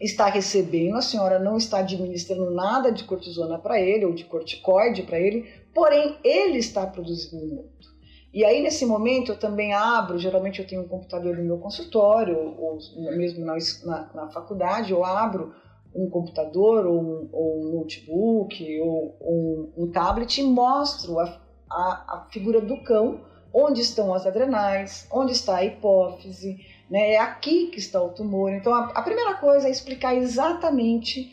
está 0.00 0.26
recebendo, 0.26 0.96
a 0.96 1.02
senhora 1.02 1.38
não 1.38 1.56
está 1.56 1.78
administrando 1.78 2.50
nada 2.50 2.90
de 2.90 3.04
cortisona 3.04 3.58
para 3.58 3.80
ele 3.80 4.06
ou 4.06 4.14
de 4.14 4.24
corticoide 4.24 5.02
para 5.02 5.18
ele, 5.18 5.46
porém 5.74 6.16
ele 6.24 6.58
está 6.58 6.86
produzindo 6.86 7.46
muito. 7.46 7.90
E 8.32 8.44
aí 8.44 8.62
nesse 8.62 8.86
momento 8.86 9.32
eu 9.32 9.38
também 9.38 9.74
abro, 9.74 10.18
geralmente 10.18 10.60
eu 10.60 10.66
tenho 10.66 10.82
um 10.82 10.88
computador 10.88 11.36
no 11.36 11.44
meu 11.44 11.58
consultório 11.58 12.36
ou, 12.38 12.78
mesmo 13.16 13.44
na, 13.44 13.56
na, 13.84 14.10
na, 14.14 14.28
faculdade, 14.30 14.92
eu 14.92 15.04
abro 15.04 15.52
um 15.94 16.08
computador 16.08 16.86
ou 16.86 17.00
um, 17.00 17.28
ou 17.32 17.60
um 17.60 17.78
notebook 17.78 18.80
ou 18.80 19.16
um, 19.20 19.84
um, 19.84 19.90
tablet 19.90 20.40
e 20.40 20.44
mostro 20.44 21.18
a, 21.18 21.40
a, 21.70 22.16
a 22.16 22.28
figura 22.30 22.60
do 22.60 22.82
cão, 22.82 23.20
onde 23.52 23.80
estão 23.80 24.14
as 24.14 24.26
adrenais, 24.26 25.06
onde 25.12 25.32
está 25.32 25.56
a 25.56 25.64
hipófise, 25.64 26.58
né? 26.88 27.12
É 27.12 27.18
aqui 27.18 27.66
que 27.66 27.78
está 27.78 28.00
o 28.02 28.10
tumor. 28.10 28.52
Então, 28.52 28.72
a, 28.72 28.86
a 28.90 29.02
primeira 29.02 29.34
coisa 29.34 29.68
é 29.68 29.70
explicar 29.70 30.14
exatamente 30.14 31.32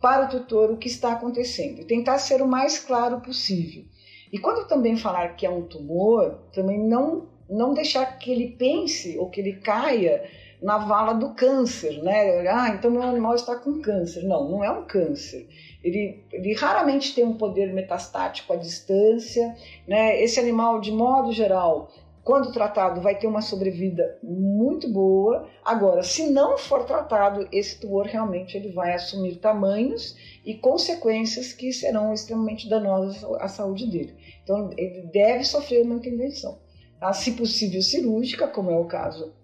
para 0.00 0.26
o 0.26 0.28
tutor 0.28 0.70
o 0.70 0.76
que 0.76 0.88
está 0.88 1.12
acontecendo 1.12 1.80
e 1.80 1.84
tentar 1.84 2.18
ser 2.18 2.42
o 2.42 2.48
mais 2.48 2.78
claro 2.78 3.20
possível. 3.20 3.84
E 4.32 4.38
quando 4.38 4.66
também 4.66 4.96
falar 4.96 5.36
que 5.36 5.46
é 5.46 5.50
um 5.50 5.62
tumor, 5.62 6.40
também 6.52 6.78
não, 6.78 7.28
não 7.48 7.72
deixar 7.72 8.18
que 8.18 8.32
ele 8.32 8.56
pense 8.56 9.16
ou 9.18 9.30
que 9.30 9.40
ele 9.40 9.60
caia 9.60 10.24
na 10.62 10.78
vala 10.78 11.12
do 11.14 11.34
câncer, 11.34 12.00
né? 12.02 12.46
Ah, 12.48 12.68
então 12.68 12.90
meu 12.90 13.02
animal 13.02 13.34
está 13.34 13.56
com 13.56 13.80
câncer. 13.80 14.22
Não, 14.22 14.48
não 14.48 14.64
é 14.64 14.70
um 14.70 14.84
câncer. 14.84 15.48
Ele, 15.82 16.24
ele 16.30 16.54
raramente 16.54 17.14
tem 17.14 17.24
um 17.24 17.36
poder 17.36 17.72
metastático 17.74 18.52
à 18.52 18.56
distância, 18.56 19.56
né? 19.88 20.22
Esse 20.22 20.38
animal, 20.38 20.80
de 20.80 20.92
modo 20.92 21.32
geral, 21.32 21.90
quando 22.22 22.52
tratado, 22.52 23.00
vai 23.00 23.18
ter 23.18 23.26
uma 23.26 23.42
sobrevida 23.42 24.16
muito 24.22 24.88
boa. 24.88 25.48
Agora, 25.64 26.04
se 26.04 26.30
não 26.30 26.56
for 26.56 26.84
tratado, 26.84 27.48
esse 27.50 27.80
tumor 27.80 28.06
realmente 28.06 28.56
ele 28.56 28.70
vai 28.70 28.94
assumir 28.94 29.40
tamanhos 29.40 30.16
e 30.46 30.54
consequências 30.54 31.52
que 31.52 31.72
serão 31.72 32.12
extremamente 32.12 32.68
danosas 32.68 33.24
à 33.40 33.48
saúde 33.48 33.90
dele. 33.90 34.14
Então, 34.44 34.70
ele 34.78 35.02
deve 35.12 35.42
sofrer 35.42 35.84
uma 35.84 35.96
intervenção, 35.96 36.60
tá? 37.00 37.12
se 37.12 37.32
possível 37.32 37.82
cirúrgica, 37.82 38.46
como 38.46 38.70
é 38.70 38.78
o 38.78 38.84
caso 38.84 39.41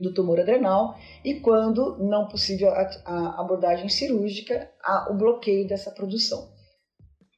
do 0.00 0.14
tumor 0.14 0.38
adrenal, 0.40 0.96
e 1.24 1.40
quando 1.40 1.98
não 1.98 2.28
possível 2.28 2.70
a, 2.70 2.88
a 3.04 3.40
abordagem 3.40 3.88
cirúrgica, 3.88 4.70
a, 4.82 5.10
o 5.10 5.16
bloqueio 5.16 5.66
dessa 5.66 5.90
produção. 5.90 6.48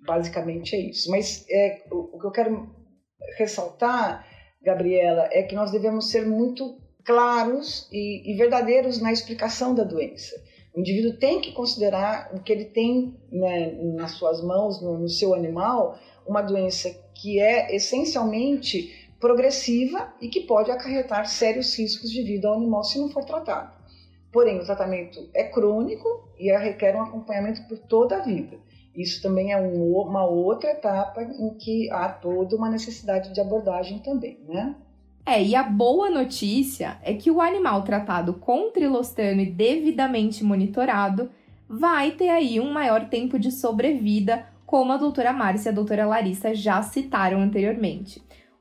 Basicamente 0.05 0.75
é 0.75 0.81
isso. 0.81 1.11
Mas 1.11 1.45
é, 1.49 1.85
o, 1.91 2.17
o 2.17 2.19
que 2.19 2.27
eu 2.27 2.31
quero 2.31 2.69
ressaltar 3.37 4.27
Gabriela, 4.63 5.29
é 5.33 5.43
que 5.43 5.55
nós 5.55 5.71
devemos 5.71 6.11
ser 6.11 6.27
muito 6.27 6.79
claros 7.05 7.89
e, 7.91 8.31
e 8.31 8.37
verdadeiros 8.37 9.01
na 9.01 9.11
explicação 9.11 9.75
da 9.75 9.85
doença. 9.85 10.37
O 10.75 10.81
indivíduo 10.81 11.19
tem 11.19 11.41
que 11.41 11.53
considerar 11.53 12.31
o 12.35 12.41
que 12.43 12.53
ele 12.53 12.67
tem 12.67 13.19
né, 13.33 13.73
nas 13.97 14.13
suas 14.13 14.43
mãos, 14.43 14.81
no, 14.83 14.99
no 14.99 15.09
seu 15.09 15.35
animal, 15.35 15.99
uma 16.27 16.43
doença 16.43 16.91
que 17.15 17.41
é 17.41 17.75
essencialmente 17.75 19.00
progressiva 19.21 20.13
e 20.21 20.29
que 20.29 20.41
pode 20.41 20.71
acarretar 20.71 21.27
sérios 21.27 21.79
riscos 21.79 22.11
de 22.11 22.23
vida 22.23 22.49
ao 22.49 22.55
animal 22.55 22.83
se 22.83 22.99
não 22.99 23.11
for 23.11 23.25
tratado. 23.25 23.71
Porém, 24.33 24.59
o 24.59 24.65
tratamento 24.65 25.29
é 25.35 25.45
crônico 25.45 26.09
e 26.39 26.51
requer 26.57 26.97
um 26.97 27.03
acompanhamento 27.03 27.63
por 27.69 27.79
toda 27.79 28.17
a 28.17 28.21
vida. 28.21 28.59
Isso 28.97 29.23
também 29.23 29.53
é 29.53 29.61
um, 29.61 29.93
uma 29.93 30.25
outra 30.25 30.71
etapa 30.71 31.23
em 31.23 31.55
que 31.55 31.91
há 31.91 32.09
toda 32.09 32.57
uma 32.57 32.69
necessidade 32.69 33.33
de 33.33 33.41
abordagem 33.41 33.99
também, 33.99 34.39
né? 34.49 34.75
É, 35.27 35.43
e 35.43 35.55
a 35.55 35.63
boa 35.63 36.11
notícia 36.11 36.99
é 37.03 37.15
que 37.15 37.31
o 37.31 37.41
animal 37.41 37.83
tratado 37.83 38.35
com 38.35 38.71
trilostano 38.71 39.41
e 39.41 39.47
devidamente 39.47 40.43
monitorado 40.43 41.31
vai 41.69 42.13
ter 42.13 42.31
aí 42.31 42.59
um 42.59 42.73
maior 42.73 43.09
tempo 43.09 43.39
de 43.39 43.53
sobrevida, 43.53 44.47
como 44.67 44.93
a 44.93 44.97
doutora 44.97 45.33
Márcia 45.33 45.69
e 45.69 45.73
a 45.73 45.75
doutora 45.75 46.07
Larissa 46.07 46.55
já 46.55 46.83
citaram 46.83 47.41
anteriormente. 47.41 48.21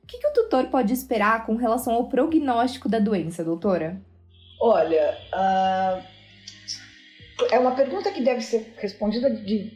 Que, 0.09 0.17
que 0.17 0.27
o 0.27 0.33
tutor 0.33 0.65
pode 0.67 0.91
esperar 0.91 1.45
com 1.45 1.55
relação 1.55 1.93
ao 1.93 2.09
prognóstico 2.09 2.89
da 2.89 2.99
doença, 2.99 3.43
doutora? 3.43 4.01
Olha, 4.59 5.15
uh, 5.33 6.03
é 7.51 7.59
uma 7.59 7.75
pergunta 7.75 8.11
que 8.11 8.21
deve 8.21 8.41
ser 8.41 8.73
respondida 8.77 9.29
de, 9.29 9.71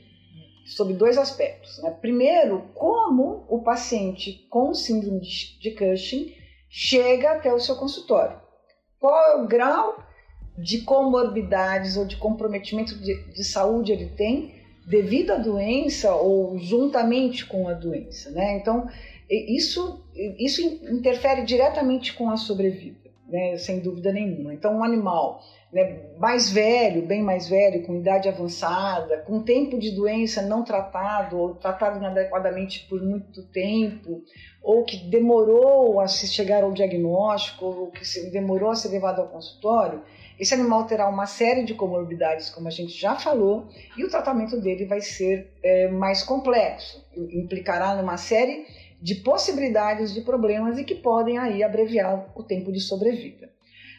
sobre 0.66 0.96
dois 0.96 1.18
aspectos. 1.18 1.82
Né? 1.82 1.92
Primeiro, 2.02 2.70
como 2.74 3.46
o 3.48 3.62
paciente 3.62 4.48
com 4.50 4.74
síndrome 4.74 5.22
de 5.22 5.72
Cushing 5.72 6.34
chega 6.70 7.34
até 7.34 7.54
o 7.54 7.60
seu 7.60 7.76
consultório. 7.76 8.42
Qual 9.00 9.16
é 9.32 9.36
o 9.36 9.48
grau 9.48 10.04
de 10.58 10.82
comorbidades 10.82 11.96
ou 11.96 12.06
de 12.06 12.18
comprometimento 12.18 12.98
de, 13.00 13.24
de 13.32 13.44
saúde 13.44 13.92
ele 13.92 14.10
tem 14.10 14.62
devido 14.86 15.32
à 15.32 15.38
doença 15.38 16.14
ou 16.16 16.58
juntamente 16.58 17.46
com 17.46 17.68
a 17.70 17.74
doença, 17.74 18.30
né? 18.32 18.58
Então, 18.58 18.88
isso, 19.30 20.03
isso 20.16 20.62
interfere 20.62 21.44
diretamente 21.44 22.14
com 22.14 22.30
a 22.30 22.38
sobrevida, 22.38 23.10
né? 23.28 23.58
sem 23.58 23.80
dúvida 23.80 24.12
nenhuma. 24.12 24.54
Então, 24.54 24.78
um 24.78 24.84
animal 24.84 25.42
né, 25.74 26.02
mais 26.20 26.52
velho, 26.52 27.02
bem 27.02 27.24
mais 27.24 27.50
velho, 27.50 27.84
com 27.84 27.96
idade 27.96 28.30
avançada, 28.30 29.18
com 29.26 29.42
tempo 29.42 29.80
de 29.80 29.92
doença 29.92 30.42
não 30.44 30.64
tratado 30.64 31.38
ou 31.38 31.56
tratado 31.56 31.98
inadequadamente 31.98 32.86
por 32.88 33.02
muito 33.02 33.44
tempo, 33.48 34.22
ou 34.62 34.84
que 34.84 34.98
demorou 35.10 36.00
a 36.00 36.08
se 36.08 36.28
chegar 36.28 36.64
ao 36.64 36.72
diagnóstico, 36.72 37.66
ou 37.66 37.92
que 37.92 38.04
demorou 38.30 38.70
a 38.70 38.76
ser 38.76 38.90
levado 38.90 39.20
ao 39.20 39.30
consultório, 39.30 40.04
esse 40.40 40.54
animal 40.54 40.86
terá 40.86 41.08
uma 41.08 41.26
série 41.26 41.64
de 41.64 41.74
comorbidades, 41.74 42.50
como 42.50 42.68
a 42.68 42.72
gente 42.72 42.92
já 42.92 43.16
falou, 43.16 43.68
e 43.98 44.04
o 44.04 44.10
tratamento 44.10 44.60
dele 44.60 44.86
vai 44.86 45.02
ser 45.02 45.52
é, 45.64 45.88
mais 45.90 46.24
complexo, 46.24 47.06
implicará 47.16 47.96
numa 47.96 48.18
série 48.18 48.66
de 49.04 49.16
possibilidades 49.16 50.14
de 50.14 50.22
problemas 50.22 50.78
e 50.78 50.86
que 50.86 50.96
podem 50.96 51.38
aí 51.38 51.62
abreviar 51.62 52.32
o 52.34 52.42
tempo 52.42 52.72
de 52.72 52.80
sobrevida. 52.80 53.50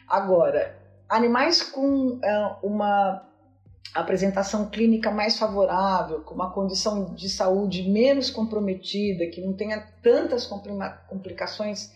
Agora, 0.09 0.75
animais 1.07 1.61
com 1.61 2.19
é, 2.23 2.55
uma 2.63 3.23
apresentação 3.93 4.67
clínica 4.67 5.11
mais 5.11 5.37
favorável, 5.37 6.21
com 6.21 6.33
uma 6.33 6.51
condição 6.51 7.13
de 7.13 7.29
saúde 7.29 7.87
menos 7.87 8.31
comprometida, 8.31 9.27
que 9.27 9.41
não 9.41 9.53
tenha 9.53 9.79
tantas 10.01 10.49
complicações 11.07 11.91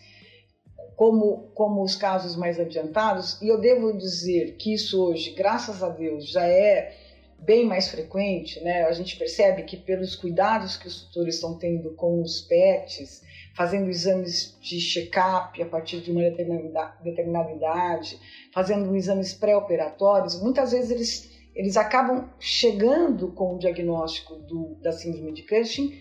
como, 0.94 1.50
como 1.52 1.82
os 1.82 1.96
casos 1.96 2.36
mais 2.36 2.60
adiantados, 2.60 3.42
e 3.42 3.48
eu 3.48 3.60
devo 3.60 3.92
dizer 3.92 4.56
que 4.56 4.72
isso 4.72 5.02
hoje, 5.02 5.30
graças 5.30 5.82
a 5.82 5.88
Deus, 5.88 6.30
já 6.30 6.46
é 6.46 6.94
bem 7.42 7.66
mais 7.66 7.88
frequente, 7.88 8.62
né? 8.62 8.84
A 8.84 8.92
gente 8.92 9.16
percebe 9.16 9.62
que 9.62 9.76
pelos 9.76 10.14
cuidados 10.14 10.76
que 10.76 10.86
os 10.86 11.04
tutores 11.04 11.36
estão 11.36 11.58
tendo 11.58 11.94
com 11.94 12.22
os 12.22 12.40
pets, 12.42 13.22
fazendo 13.54 13.88
exames 13.88 14.56
de 14.60 14.78
check-up 14.80 15.60
a 15.60 15.66
partir 15.66 16.00
de 16.00 16.10
uma 16.10 16.22
determinada 16.22 17.52
idade, 17.52 18.18
fazendo 18.52 18.94
exames 18.94 19.32
pré-operatórios, 19.32 20.40
muitas 20.40 20.72
vezes 20.72 20.90
eles, 20.90 21.30
eles 21.54 21.76
acabam 21.76 22.30
chegando 22.38 23.32
com 23.32 23.54
o 23.54 23.58
diagnóstico 23.58 24.36
do, 24.36 24.76
da 24.82 24.92
síndrome 24.92 25.32
de 25.32 25.42
Cushing 25.42 25.98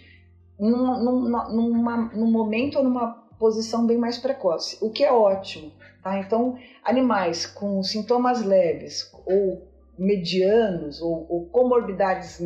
num, 0.60 1.04
numa, 1.04 1.50
numa, 1.50 1.98
num 2.14 2.30
momento 2.30 2.78
ou 2.78 2.84
numa 2.84 3.28
posição 3.40 3.88
bem 3.88 3.98
mais 3.98 4.18
precoce, 4.18 4.78
o 4.82 4.92
que 4.92 5.04
é 5.04 5.12
ótimo. 5.12 5.72
Tá? 6.04 6.20
Então, 6.20 6.58
animais 6.84 7.46
com 7.46 7.82
sintomas 7.82 8.44
leves 8.44 9.10
ou 9.26 9.69
medianos 10.00 11.02
ou, 11.02 11.28
ou 11.30 11.46
comorbidades 11.48 12.42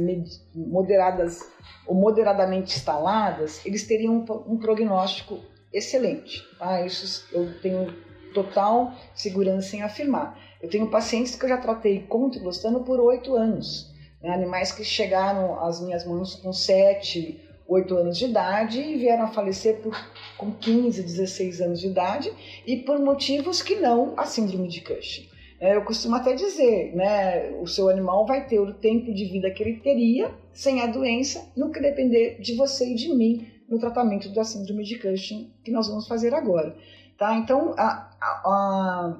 moderadas 0.54 1.40
ou 1.86 1.96
moderadamente 1.96 2.76
instaladas, 2.76 3.64
eles 3.66 3.86
teriam 3.86 4.16
um, 4.16 4.54
um 4.54 4.58
prognóstico 4.58 5.40
excelente. 5.72 6.44
Tá? 6.58 6.86
Isso 6.86 7.28
eu 7.32 7.60
tenho 7.62 7.94
total 8.34 8.94
segurança 9.14 9.76
em 9.76 9.84
afirmar. 9.84 10.38
Eu 10.62 10.70
tenho 10.70 10.90
pacientes 10.90 11.36
que 11.36 11.46
eu 11.46 11.50
já 11.50 11.58
tratei 11.58 12.00
com 12.04 12.30
trigostano 12.30 12.84
por 12.84 13.00
oito 13.00 13.36
anos. 13.36 13.94
Né? 14.22 14.34
Animais 14.34 14.72
que 14.72 14.84
chegaram 14.84 15.60
às 15.64 15.80
minhas 15.80 16.06
mãos 16.06 16.36
com 16.36 16.52
sete, 16.52 17.40
oito 17.68 17.96
anos 17.96 18.18
de 18.18 18.26
idade 18.26 18.80
e 18.80 18.98
vieram 18.98 19.26
a 19.26 19.32
falecer 19.32 19.78
por, 19.82 19.96
com 20.38 20.52
15, 20.52 21.04
16 21.04 21.62
anos 21.62 21.80
de 21.80 21.88
idade 21.88 22.34
e 22.66 22.78
por 22.78 23.00
motivos 23.00 23.62
que 23.62 23.76
não 23.76 24.14
a 24.18 24.26
síndrome 24.26 24.68
de 24.68 24.82
Cushing. 24.82 25.33
É, 25.64 25.78
eu 25.78 25.86
costumo 25.86 26.18
até 26.18 26.34
dizer, 26.34 26.94
né, 26.94 27.52
o 27.62 27.66
seu 27.66 27.88
animal 27.88 28.26
vai 28.26 28.46
ter 28.46 28.60
o 28.60 28.74
tempo 28.74 29.14
de 29.14 29.24
vida 29.24 29.50
que 29.50 29.64
ele 29.64 29.80
teria 29.80 30.30
sem 30.52 30.82
a 30.82 30.88
doença, 30.88 31.50
no 31.56 31.72
que 31.72 31.80
depender 31.80 32.38
de 32.42 32.54
você 32.54 32.92
e 32.92 32.96
de 32.96 33.16
mim 33.16 33.48
no 33.70 33.80
tratamento 33.80 34.28
da 34.34 34.44
síndrome 34.44 34.84
de 34.84 35.00
Cushing 35.00 35.54
que 35.64 35.72
nós 35.72 35.88
vamos 35.88 36.06
fazer 36.06 36.34
agora. 36.34 36.76
Tá? 37.18 37.38
Então, 37.38 37.74
a, 37.78 38.12
a, 38.22 39.18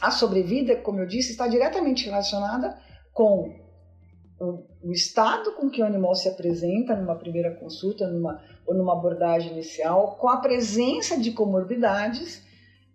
a 0.00 0.10
sobrevida, 0.12 0.76
como 0.76 1.00
eu 1.00 1.06
disse, 1.08 1.32
está 1.32 1.48
diretamente 1.48 2.04
relacionada 2.04 2.78
com 3.12 3.52
o, 4.38 4.92
estado 4.92 5.56
com 5.56 5.68
que 5.68 5.82
o 5.82 5.86
animal 5.86 6.14
se 6.14 6.28
apresenta 6.28 6.94
numa 6.94 7.16
primeira 7.16 7.52
consulta 7.52 8.06
numa, 8.06 8.40
ou 8.64 8.76
numa 8.76 8.92
abordagem 8.92 9.50
inicial, 9.50 10.18
com 10.20 10.28
a 10.28 10.36
presença 10.36 11.18
de 11.18 11.32
comorbidades 11.32 12.46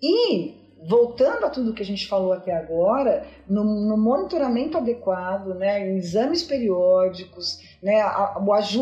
e 0.01 0.58
voltando 0.87 1.45
a 1.45 1.49
tudo 1.49 1.73
que 1.73 1.83
a 1.83 1.85
gente 1.85 2.07
falou 2.07 2.31
até 2.31 2.55
agora, 2.55 3.25
no, 3.47 3.63
no 3.63 3.97
monitoramento 3.97 4.77
adequado, 4.77 5.53
né, 5.55 5.89
em 5.89 5.97
exames 5.97 6.43
periódicos, 6.43 7.59
né, 7.81 7.99
a, 8.01 8.37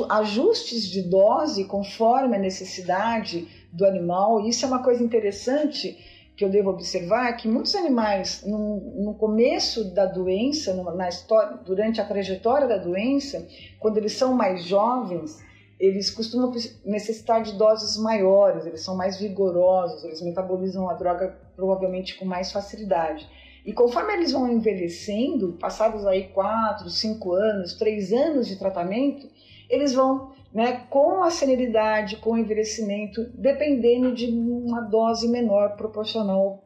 ajustes 0.10 0.84
de 0.88 1.02
dose 1.02 1.66
conforme 1.66 2.36
a 2.36 2.40
necessidade 2.40 3.48
do 3.72 3.86
animal. 3.86 4.46
Isso 4.46 4.66
é 4.66 4.68
uma 4.68 4.84
coisa 4.84 5.04
interessante 5.04 5.98
que 6.36 6.46
eu 6.46 6.50
devo 6.50 6.70
observar, 6.70 7.36
que 7.36 7.48
muitos 7.48 7.74
animais, 7.74 8.44
no, 8.46 8.80
no 9.04 9.16
começo 9.16 9.84
da 9.96 10.06
doença, 10.06 10.72
na 10.94 11.10
história, 11.10 11.58
durante 11.66 12.00
a 12.00 12.06
trajetória 12.06 12.68
da 12.68 12.78
doença, 12.78 13.48
quando 13.80 13.98
eles 13.98 14.14
são 14.14 14.36
mais 14.36 14.64
jovens, 14.64 15.44
eles 15.80 16.10
costumam 16.10 16.52
necessitar 16.84 17.44
de 17.44 17.54
doses 17.54 17.98
maiores, 17.98 18.66
eles 18.66 18.82
são 18.82 18.96
mais 18.96 19.20
vigorosos, 19.20 20.04
eles 20.04 20.22
metabolizam 20.22 20.90
a 20.90 20.94
droga 20.94 21.38
provavelmente 21.56 22.18
com 22.18 22.26
mais 22.26 22.52
facilidade. 22.52 23.28
E 23.64 23.74
conforme 23.74 24.14
eles 24.14 24.32
vão 24.32 24.52
envelhecendo, 24.52 25.54
passados 25.60 26.06
aí 26.06 26.30
4, 26.30 26.90
5 26.90 27.34
anos, 27.34 27.74
3 27.74 28.14
anos 28.14 28.48
de 28.48 28.56
tratamento, 28.58 29.30
eles 29.70 29.94
vão, 29.94 30.32
né, 30.54 30.86
com 30.90 31.22
a 31.22 31.30
celeridade, 31.30 32.16
com 32.18 32.32
o 32.32 32.38
envelhecimento, 32.38 33.30
dependendo 33.34 34.14
de 34.16 34.28
uma 34.28 34.82
dose 34.82 35.28
menor 35.28 35.76
proporcional 35.76 36.64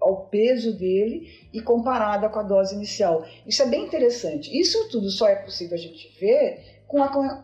ao 0.00 0.26
peso 0.26 0.76
dele 0.76 1.28
e 1.52 1.60
comparada 1.60 2.28
com 2.28 2.38
a 2.38 2.42
dose 2.42 2.74
inicial. 2.74 3.24
Isso 3.46 3.62
é 3.62 3.66
bem 3.66 3.84
interessante. 3.84 4.56
Isso 4.58 4.88
tudo 4.88 5.10
só 5.10 5.28
é 5.28 5.36
possível 5.36 5.74
a 5.74 5.80
gente 5.80 6.16
ver 6.18 6.79
com, 6.90 7.00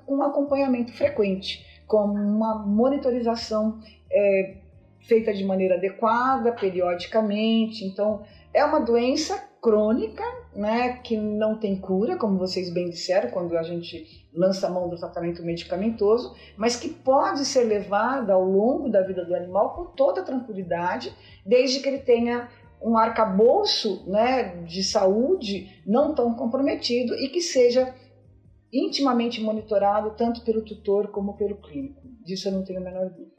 um 0.09 0.23
acompanhamento 0.23 0.93
frequente, 0.93 1.65
com 1.87 2.05
uma 2.05 2.59
monitorização 2.67 3.79
é, 4.11 4.57
feita 5.01 5.33
de 5.33 5.45
maneira 5.45 5.77
adequada, 5.77 6.53
periodicamente. 6.53 7.85
Então, 7.85 8.23
é 8.53 8.65
uma 8.65 8.81
doença 8.81 9.41
crônica, 9.63 10.23
né, 10.55 10.99
que 11.03 11.17
não 11.17 11.59
tem 11.59 11.77
cura, 11.77 12.17
como 12.17 12.39
vocês 12.39 12.73
bem 12.73 12.89
disseram, 12.89 13.31
quando 13.31 13.57
a 13.57 13.63
gente 13.63 14.27
lança 14.35 14.67
a 14.67 14.71
mão 14.71 14.89
do 14.89 14.97
tratamento 14.97 15.43
medicamentoso, 15.43 16.35
mas 16.57 16.77
que 16.77 16.89
pode 16.89 17.45
ser 17.45 17.65
levada 17.65 18.35
ao 18.35 18.45
longo 18.45 18.89
da 18.89 19.03
vida 19.03 19.25
do 19.25 19.35
animal 19.35 19.75
com 19.75 19.85
toda 19.87 20.23
tranquilidade, 20.23 21.13
desde 21.45 21.81
que 21.81 21.89
ele 21.89 21.99
tenha 21.99 22.49
um 22.81 22.97
arcabouço 22.97 24.05
né, 24.07 24.57
de 24.65 24.85
saúde 24.85 25.83
não 25.87 26.15
tão 26.15 26.35
comprometido 26.35 27.15
e 27.15 27.29
que 27.29 27.41
seja 27.41 27.95
intimamente 28.73 29.41
monitorado 29.41 30.11
tanto 30.17 30.43
pelo 30.43 30.63
tutor 30.63 31.09
como 31.09 31.37
pelo 31.37 31.57
clínico. 31.57 32.03
Disso 32.25 32.49
eu 32.49 32.53
não 32.53 32.65
tenho 32.65 32.81
a 32.81 32.83
menor 32.83 33.11
dúvida. 33.11 33.37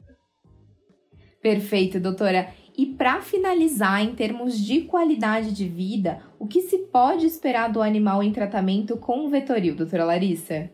Perfeito, 1.40 2.00
doutora. 2.00 2.52
E 2.76 2.86
para 2.86 3.20
finalizar, 3.20 4.02
em 4.02 4.14
termos 4.14 4.58
de 4.58 4.82
qualidade 4.82 5.52
de 5.52 5.68
vida, 5.68 6.22
o 6.38 6.46
que 6.46 6.62
se 6.62 6.78
pode 6.78 7.26
esperar 7.26 7.72
do 7.72 7.82
animal 7.82 8.22
em 8.22 8.32
tratamento 8.32 8.96
com 8.96 9.26
o 9.26 9.28
Vetoril, 9.28 9.74
doutora 9.74 10.04
Larissa? 10.04 10.70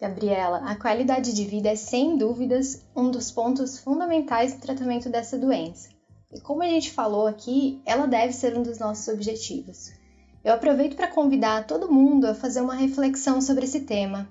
Gabriela, 0.00 0.58
a 0.58 0.76
qualidade 0.76 1.34
de 1.34 1.44
vida 1.44 1.70
é 1.70 1.74
sem 1.74 2.16
dúvidas 2.16 2.86
um 2.94 3.10
dos 3.10 3.32
pontos 3.32 3.80
fundamentais 3.80 4.54
do 4.54 4.60
tratamento 4.60 5.08
dessa 5.08 5.36
doença. 5.36 5.88
E 6.32 6.40
como 6.40 6.62
a 6.62 6.68
gente 6.68 6.92
falou 6.92 7.26
aqui, 7.26 7.82
ela 7.84 8.06
deve 8.06 8.32
ser 8.32 8.56
um 8.56 8.62
dos 8.62 8.78
nossos 8.78 9.08
objetivos. 9.08 9.90
Eu 10.44 10.54
aproveito 10.54 10.94
para 10.94 11.08
convidar 11.08 11.66
todo 11.66 11.90
mundo 11.90 12.26
a 12.26 12.34
fazer 12.34 12.60
uma 12.60 12.74
reflexão 12.74 13.40
sobre 13.40 13.64
esse 13.64 13.80
tema. 13.80 14.28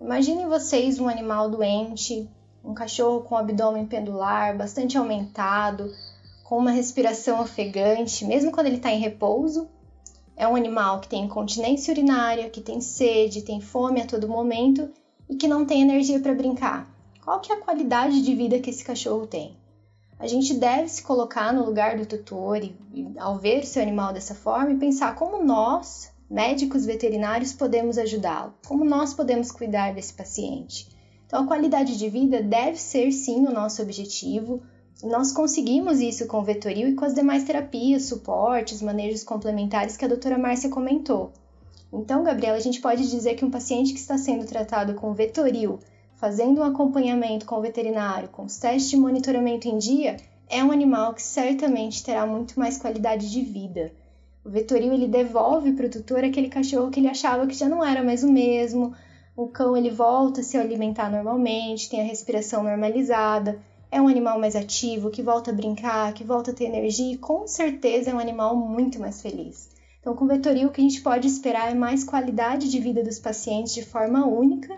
Imaginem 0.00 0.48
vocês 0.48 0.98
um 0.98 1.08
animal 1.08 1.48
doente, 1.48 2.28
um 2.64 2.74
cachorro 2.74 3.22
com 3.22 3.36
o 3.36 3.38
abdômen 3.38 3.86
pendular, 3.86 4.56
bastante 4.56 4.98
aumentado, 4.98 5.94
com 6.42 6.58
uma 6.58 6.72
respiração 6.72 7.40
ofegante, 7.40 8.24
mesmo 8.24 8.50
quando 8.50 8.66
ele 8.66 8.76
está 8.76 8.90
em 8.90 8.98
repouso. 8.98 9.68
É 10.36 10.46
um 10.48 10.56
animal 10.56 11.00
que 11.00 11.08
tem 11.08 11.24
incontinência 11.24 11.92
urinária, 11.92 12.50
que 12.50 12.60
tem 12.60 12.80
sede, 12.80 13.42
tem 13.42 13.60
fome 13.60 14.00
a 14.00 14.06
todo 14.06 14.28
momento 14.28 14.90
e 15.28 15.36
que 15.36 15.46
não 15.46 15.64
tem 15.64 15.82
energia 15.82 16.18
para 16.18 16.34
brincar. 16.34 16.92
Qual 17.24 17.38
que 17.40 17.52
é 17.52 17.54
a 17.54 17.60
qualidade 17.60 18.20
de 18.20 18.34
vida 18.34 18.58
que 18.58 18.70
esse 18.70 18.84
cachorro 18.84 19.26
tem? 19.26 19.56
A 20.18 20.26
gente 20.26 20.54
deve 20.54 20.88
se 20.88 21.02
colocar 21.02 21.52
no 21.52 21.64
lugar 21.64 21.96
do 21.96 22.06
tutor 22.06 22.62
e, 22.62 22.76
e 22.92 23.06
ao 23.18 23.38
ver 23.38 23.66
seu 23.66 23.82
animal 23.82 24.12
dessa 24.12 24.34
forma, 24.34 24.72
e 24.72 24.78
pensar 24.78 25.14
como 25.16 25.44
nós, 25.44 26.10
médicos 26.30 26.86
veterinários, 26.86 27.52
podemos 27.52 27.98
ajudá-lo, 27.98 28.54
como 28.66 28.84
nós 28.84 29.12
podemos 29.12 29.50
cuidar 29.50 29.92
desse 29.92 30.14
paciente. 30.14 30.88
Então, 31.26 31.42
a 31.42 31.46
qualidade 31.46 31.98
de 31.98 32.08
vida 32.08 32.42
deve 32.42 32.76
ser 32.78 33.10
sim 33.10 33.46
o 33.46 33.52
nosso 33.52 33.82
objetivo. 33.82 34.62
Nós 35.02 35.32
conseguimos 35.32 36.00
isso 36.00 36.26
com 36.26 36.38
o 36.38 36.44
Vetoril 36.44 36.88
e 36.88 36.94
com 36.94 37.04
as 37.04 37.14
demais 37.14 37.44
terapias, 37.44 38.04
suportes, 38.04 38.80
manejos 38.80 39.24
complementares 39.24 39.96
que 39.96 40.04
a 40.04 40.08
doutora 40.08 40.38
Márcia 40.38 40.70
comentou. 40.70 41.32
Então, 41.92 42.22
Gabriela, 42.22 42.56
a 42.56 42.60
gente 42.60 42.80
pode 42.80 43.08
dizer 43.10 43.34
que 43.34 43.44
um 43.44 43.50
paciente 43.50 43.92
que 43.92 43.98
está 43.98 44.16
sendo 44.16 44.46
tratado 44.46 44.94
com 44.94 45.12
Vetoril 45.12 45.80
fazendo 46.24 46.62
um 46.62 46.64
acompanhamento 46.64 47.44
com 47.44 47.56
o 47.56 47.60
veterinário, 47.60 48.30
com 48.30 48.44
os 48.44 48.56
testes 48.56 48.88
de 48.88 48.96
monitoramento 48.96 49.68
em 49.68 49.76
dia, 49.76 50.16
é 50.48 50.64
um 50.64 50.72
animal 50.72 51.12
que 51.12 51.22
certamente 51.22 52.02
terá 52.02 52.24
muito 52.26 52.58
mais 52.58 52.78
qualidade 52.78 53.30
de 53.30 53.42
vida. 53.42 53.92
O 54.42 54.48
vetoril 54.48 54.94
ele 54.94 55.06
devolve 55.06 55.74
para 55.74 55.84
o 55.84 55.90
tutor 55.90 56.24
aquele 56.24 56.48
cachorro 56.48 56.90
que 56.90 56.98
ele 56.98 57.10
achava 57.10 57.46
que 57.46 57.52
já 57.52 57.68
não 57.68 57.84
era 57.84 58.02
mais 58.02 58.24
o 58.24 58.32
mesmo. 58.32 58.94
O 59.36 59.48
cão 59.48 59.76
ele 59.76 59.90
volta 59.90 60.40
a 60.40 60.42
se 60.42 60.56
alimentar 60.56 61.10
normalmente, 61.10 61.90
tem 61.90 62.00
a 62.00 62.04
respiração 62.04 62.62
normalizada, 62.62 63.60
é 63.90 64.00
um 64.00 64.08
animal 64.08 64.40
mais 64.40 64.56
ativo, 64.56 65.10
que 65.10 65.20
volta 65.20 65.50
a 65.50 65.54
brincar, 65.54 66.14
que 66.14 66.24
volta 66.24 66.52
a 66.52 66.54
ter 66.54 66.64
energia 66.64 67.12
e 67.12 67.18
com 67.18 67.46
certeza 67.46 68.10
é 68.10 68.14
um 68.14 68.18
animal 68.18 68.56
muito 68.56 68.98
mais 68.98 69.20
feliz. 69.20 69.68
Então, 70.00 70.16
com 70.16 70.24
o 70.24 70.28
vetoril, 70.28 70.68
o 70.68 70.72
que 70.72 70.80
a 70.80 70.84
gente 70.84 71.02
pode 71.02 71.28
esperar 71.28 71.70
é 71.70 71.74
mais 71.74 72.02
qualidade 72.02 72.70
de 72.70 72.80
vida 72.80 73.02
dos 73.02 73.18
pacientes 73.18 73.74
de 73.74 73.84
forma 73.84 74.26
única 74.26 74.74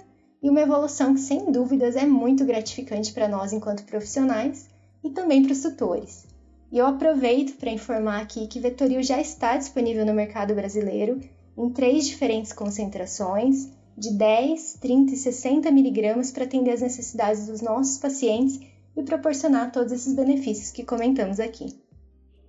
e 0.46 0.48
uma 0.48 0.60
evolução 0.60 1.12
que, 1.12 1.20
sem 1.20 1.50
dúvidas, 1.50 1.96
é 1.96 2.06
muito 2.06 2.44
gratificante 2.44 3.12
para 3.12 3.26
nós 3.26 3.52
enquanto 3.52 3.82
profissionais 3.82 4.68
e 5.02 5.10
também 5.10 5.42
para 5.42 5.50
os 5.50 5.60
tutores. 5.60 6.24
E 6.70 6.78
eu 6.78 6.86
aproveito 6.86 7.56
para 7.56 7.72
informar 7.72 8.22
aqui 8.22 8.46
que 8.46 8.60
Vetoril 8.60 9.02
já 9.02 9.20
está 9.20 9.56
disponível 9.56 10.06
no 10.06 10.14
mercado 10.14 10.54
brasileiro 10.54 11.18
em 11.58 11.68
três 11.70 12.06
diferentes 12.06 12.52
concentrações, 12.52 13.70
de 13.98 14.12
10, 14.12 14.74
30 14.74 15.14
e 15.14 15.16
60 15.16 15.70
miligramas 15.72 16.30
para 16.30 16.44
atender 16.44 16.70
as 16.70 16.80
necessidades 16.80 17.48
dos 17.48 17.60
nossos 17.60 17.98
pacientes 17.98 18.60
e 18.96 19.02
proporcionar 19.02 19.72
todos 19.72 19.90
esses 19.90 20.14
benefícios 20.14 20.70
que 20.70 20.84
comentamos 20.84 21.40
aqui. 21.40 21.74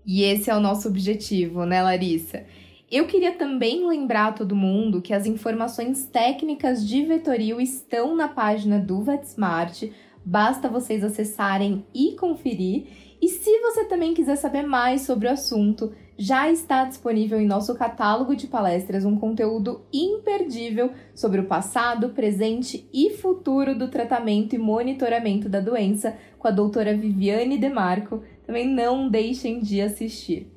E 0.05 0.21
esse 0.21 0.51
é 0.51 0.55
o 0.55 0.59
nosso 0.59 0.87
objetivo, 0.87 1.65
né, 1.65 1.81
Larissa? 1.81 2.45
Eu 2.89 3.05
queria 3.05 3.33
também 3.33 3.85
lembrar 3.85 4.27
a 4.27 4.31
todo 4.31 4.55
mundo 4.55 5.01
que 5.01 5.13
as 5.13 5.25
informações 5.25 6.05
técnicas 6.05 6.88
de 6.88 7.03
Vetoril 7.03 7.59
estão 7.59 8.15
na 8.15 8.29
página 8.29 8.79
do 8.79 9.01
VetSmart, 9.01 9.91
basta 10.23 10.69
vocês 10.69 11.03
acessarem 11.03 11.85
e 11.93 12.13
conferir. 12.13 12.88
E 13.21 13.27
se 13.27 13.59
você 13.59 13.83
também 13.83 14.13
quiser 14.13 14.38
saber 14.38 14.63
mais 14.63 15.01
sobre 15.01 15.27
o 15.27 15.31
assunto, 15.31 15.91
já 16.17 16.49
está 16.49 16.85
disponível 16.85 17.41
em 17.41 17.45
nosso 17.45 17.75
catálogo 17.75 18.33
de 18.38 18.47
palestras 18.47 19.03
um 19.03 19.17
conteúdo 19.17 19.81
imperdível 19.91 20.91
sobre 21.13 21.41
o 21.41 21.45
passado, 21.45 22.11
presente 22.11 22.88
e 22.93 23.09
futuro 23.09 23.77
do 23.77 23.89
tratamento 23.89 24.55
e 24.55 24.57
monitoramento 24.57 25.49
da 25.49 25.59
doença 25.59 26.15
com 26.39 26.47
a 26.47 26.51
doutora 26.51 26.95
Viviane 26.95 27.57
Demarco. 27.57 28.23
Também 28.45 28.65
não 28.65 29.09
deixem 29.09 29.59
de 29.59 29.81
assistir. 29.81 30.56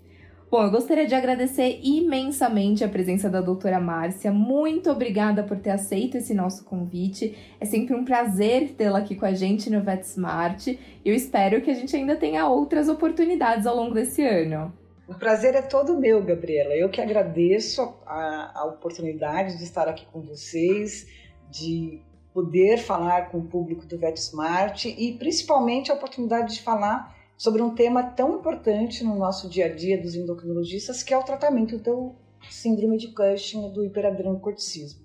Bom, 0.50 0.64
eu 0.64 0.70
gostaria 0.72 1.06
de 1.06 1.14
agradecer 1.14 1.78
imensamente 1.80 2.82
a 2.82 2.88
presença 2.88 3.30
da 3.30 3.40
doutora 3.40 3.78
Márcia. 3.78 4.32
Muito 4.32 4.90
obrigada 4.90 5.44
por 5.44 5.56
ter 5.56 5.70
aceito 5.70 6.16
esse 6.16 6.34
nosso 6.34 6.64
convite. 6.64 7.38
É 7.60 7.64
sempre 7.64 7.94
um 7.94 8.04
prazer 8.04 8.70
tê-la 8.72 8.98
aqui 8.98 9.14
com 9.14 9.24
a 9.24 9.32
gente 9.32 9.70
no 9.70 9.80
VetSmart. 9.80 10.76
Eu 11.04 11.14
espero 11.14 11.62
que 11.62 11.70
a 11.70 11.74
gente 11.74 11.94
ainda 11.94 12.16
tenha 12.16 12.48
outras 12.48 12.88
oportunidades 12.88 13.64
ao 13.64 13.76
longo 13.76 13.94
desse 13.94 14.26
ano. 14.26 14.72
O 15.06 15.14
prazer 15.14 15.54
é 15.54 15.62
todo 15.62 16.00
meu, 16.00 16.20
Gabriela. 16.20 16.74
Eu 16.74 16.88
que 16.88 17.00
agradeço 17.00 17.82
a, 18.04 18.50
a 18.52 18.64
oportunidade 18.64 19.56
de 19.56 19.62
estar 19.62 19.86
aqui 19.86 20.04
com 20.12 20.20
vocês, 20.20 21.06
de 21.48 22.02
poder 22.34 22.78
falar 22.78 23.30
com 23.30 23.38
o 23.38 23.44
público 23.44 23.86
do 23.86 23.96
VetSmart 23.96 24.86
e 24.86 25.12
principalmente 25.16 25.92
a 25.92 25.94
oportunidade 25.94 26.54
de 26.54 26.62
falar 26.62 27.19
sobre 27.40 27.62
um 27.62 27.74
tema 27.74 28.02
tão 28.02 28.36
importante 28.36 29.02
no 29.02 29.16
nosso 29.16 29.48
dia 29.48 29.64
a 29.64 29.74
dia 29.74 29.98
dos 29.98 30.14
endocrinologistas, 30.14 31.02
que 31.02 31.14
é 31.14 31.16
o 31.16 31.22
tratamento 31.22 31.78
do 31.78 32.14
síndrome 32.50 32.98
de 32.98 33.14
Cushing 33.14 33.72
do 33.72 33.82
hiperadrenocorticismo. 33.82 35.00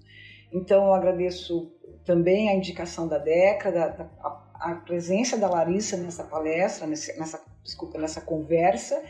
Então, 0.52 0.84
eu 0.84 0.94
agradeço 0.94 1.72
também 2.04 2.50
a 2.50 2.54
indicação 2.54 3.08
da 3.08 3.18
DECA, 3.18 3.72
da, 3.72 3.88
da, 3.88 4.10
a, 4.20 4.72
a, 4.72 4.76
presença 4.76 5.38
da 5.38 5.50
Larissa 5.50 5.96
nessa 5.96 6.26
palestra, 6.26 6.86
nessa, 6.86 7.18
nessa, 7.18 7.42
desculpa, 7.64 7.98
nessa 7.98 8.20
conversa, 8.20 9.02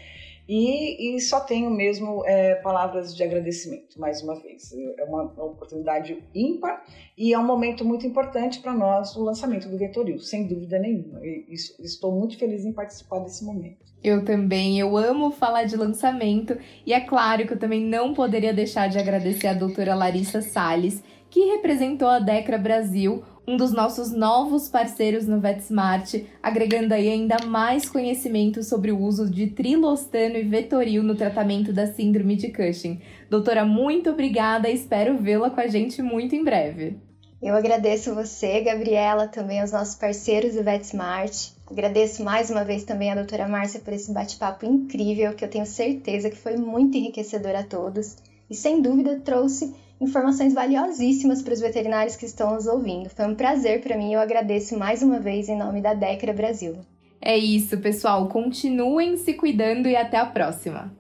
e, 0.48 1.16
e 1.16 1.20
só 1.20 1.40
tenho 1.40 1.72
mesmo 1.72 2.24
é, 2.26 2.56
palavras 2.56 3.16
de 3.16 3.24
agradecimento, 3.24 4.00
mais 4.00 4.22
uma 4.22 4.36
vez. 4.40 4.72
É 4.98 5.04
uma, 5.04 5.24
uma, 5.24 5.46
oportunidade 5.46 6.24
ímpar 6.34 6.84
e 7.18 7.34
é 7.34 7.40
um 7.40 7.46
momento 7.46 7.84
muito 7.84 8.06
importante 8.06 8.60
para 8.60 8.74
nós 8.74 9.16
o 9.16 9.24
lançamento 9.24 9.68
do 9.68 9.78
Vetoril, 9.78 10.20
sem 10.20 10.46
dúvida 10.46 10.78
nenhuma. 10.78 11.20
E, 11.26 11.46
estou 11.80 12.12
muito 12.12 12.38
feliz 12.38 12.64
em 12.64 12.72
participar 12.72 13.20
desse 13.20 13.44
momento. 13.44 13.86
Eu 14.04 14.24
também, 14.24 14.80
eu 14.80 14.96
amo 14.96 15.32
falar 15.32 15.64
de 15.64 15.76
lançamento 15.76 16.56
e 16.86 16.94
é 16.94 17.00
claro 17.00 17.48
que 17.48 17.54
eu 17.54 17.60
também 17.60 17.82
não 17.82 18.14
poderia 18.14 18.54
deixar 18.54 18.88
de 18.88 19.00
agradecer 19.00 19.48
a 19.48 19.54
doutora 19.54 19.96
Larissa 19.96 20.42
Salles, 20.42 21.04
que 21.28 21.40
representou 21.54 22.08
a 22.08 22.20
Decra 22.20 22.58
Brasil 22.58 23.24
um 23.48 23.58
dos 23.58 23.72
nossos 23.72 24.12
novos 24.12 24.68
parceiros 24.68 25.28
no 25.28 25.40
VetSmart, 25.40 26.16
agregando 26.42 26.94
aí 26.94 27.10
ainda 27.10 27.38
mais 27.46 27.88
conhecimento 27.88 28.64
sobre 28.64 28.92
o 28.92 29.00
uso 29.00 29.30
de 29.30 29.48
trilostano 29.48 30.38
e 30.38 30.44
vetoril 30.44 31.04
no 31.04 31.16
tratamento 31.16 31.72
da 31.72 31.88
síndrome 31.88 32.36
de 32.36 32.52
Cushing. 32.52 33.00
Doutora, 33.30 33.64
muito 33.64 34.10
obrigada 34.10 34.70
e 34.70 34.74
espero 34.74 35.18
vê-la 35.18 35.50
com 35.50 35.62
a 35.62 35.68
gente 35.68 36.02
muito 36.02 36.36
em 36.36 36.44
breve. 36.44 36.98
Eu 37.42 37.54
agradeço 37.54 38.16
você, 38.16 38.62
Gabriela, 38.62 39.28
também 39.28 39.62
aos 39.62 39.72
nossos 39.72 39.96
parceiros 39.96 40.56
do 40.56 40.64
VetSmart. 40.64 41.52
Agradeço 41.70 42.24
mais 42.24 42.50
uma 42.50 42.64
vez 42.64 42.84
também 42.84 43.12
a 43.12 43.16
doutora 43.16 43.48
Márcia 43.48 43.80
por 43.80 43.94
esse 43.94 44.12
bate-papo 44.12 44.66
incrível, 44.66 45.34
que 45.34 45.46
eu 45.46 45.50
tenho 45.50 45.66
certeza 45.66 46.30
que 46.30 46.38
foi 46.38 46.58
muito 46.58 46.98
enriquecedor 46.98 47.56
a 47.56 47.64
todos 47.64 48.16
e 48.50 48.56
sem 48.56 48.82
dúvida 48.82 49.20
trouxe 49.20 49.76
informações 50.00 50.54
valiosíssimas 50.54 51.42
para 51.42 51.54
os 51.54 51.60
veterinários 51.60 52.16
que 52.16 52.26
estão 52.26 52.54
nos 52.54 52.68
ouvindo. 52.68 53.10
Foi 53.10 53.26
um 53.26 53.36
prazer 53.36 53.82
para 53.82 53.98
mim 53.98 54.12
e 54.12 54.14
eu 54.14 54.20
agradeço 54.20 54.78
mais 54.78 55.02
uma 55.02 55.20
vez 55.20 55.50
em 55.50 55.58
nome 55.58 55.82
da 55.82 55.94
Decra 55.94 56.34
Brasil. 56.34 56.78
É 57.22 57.38
isso, 57.38 57.78
pessoal. 57.80 58.28
Continuem 58.28 59.18
se 59.18 59.34
cuidando 59.34 59.88
e 59.88 59.96
até 59.96 60.18
a 60.18 60.26
próxima. 60.26 60.94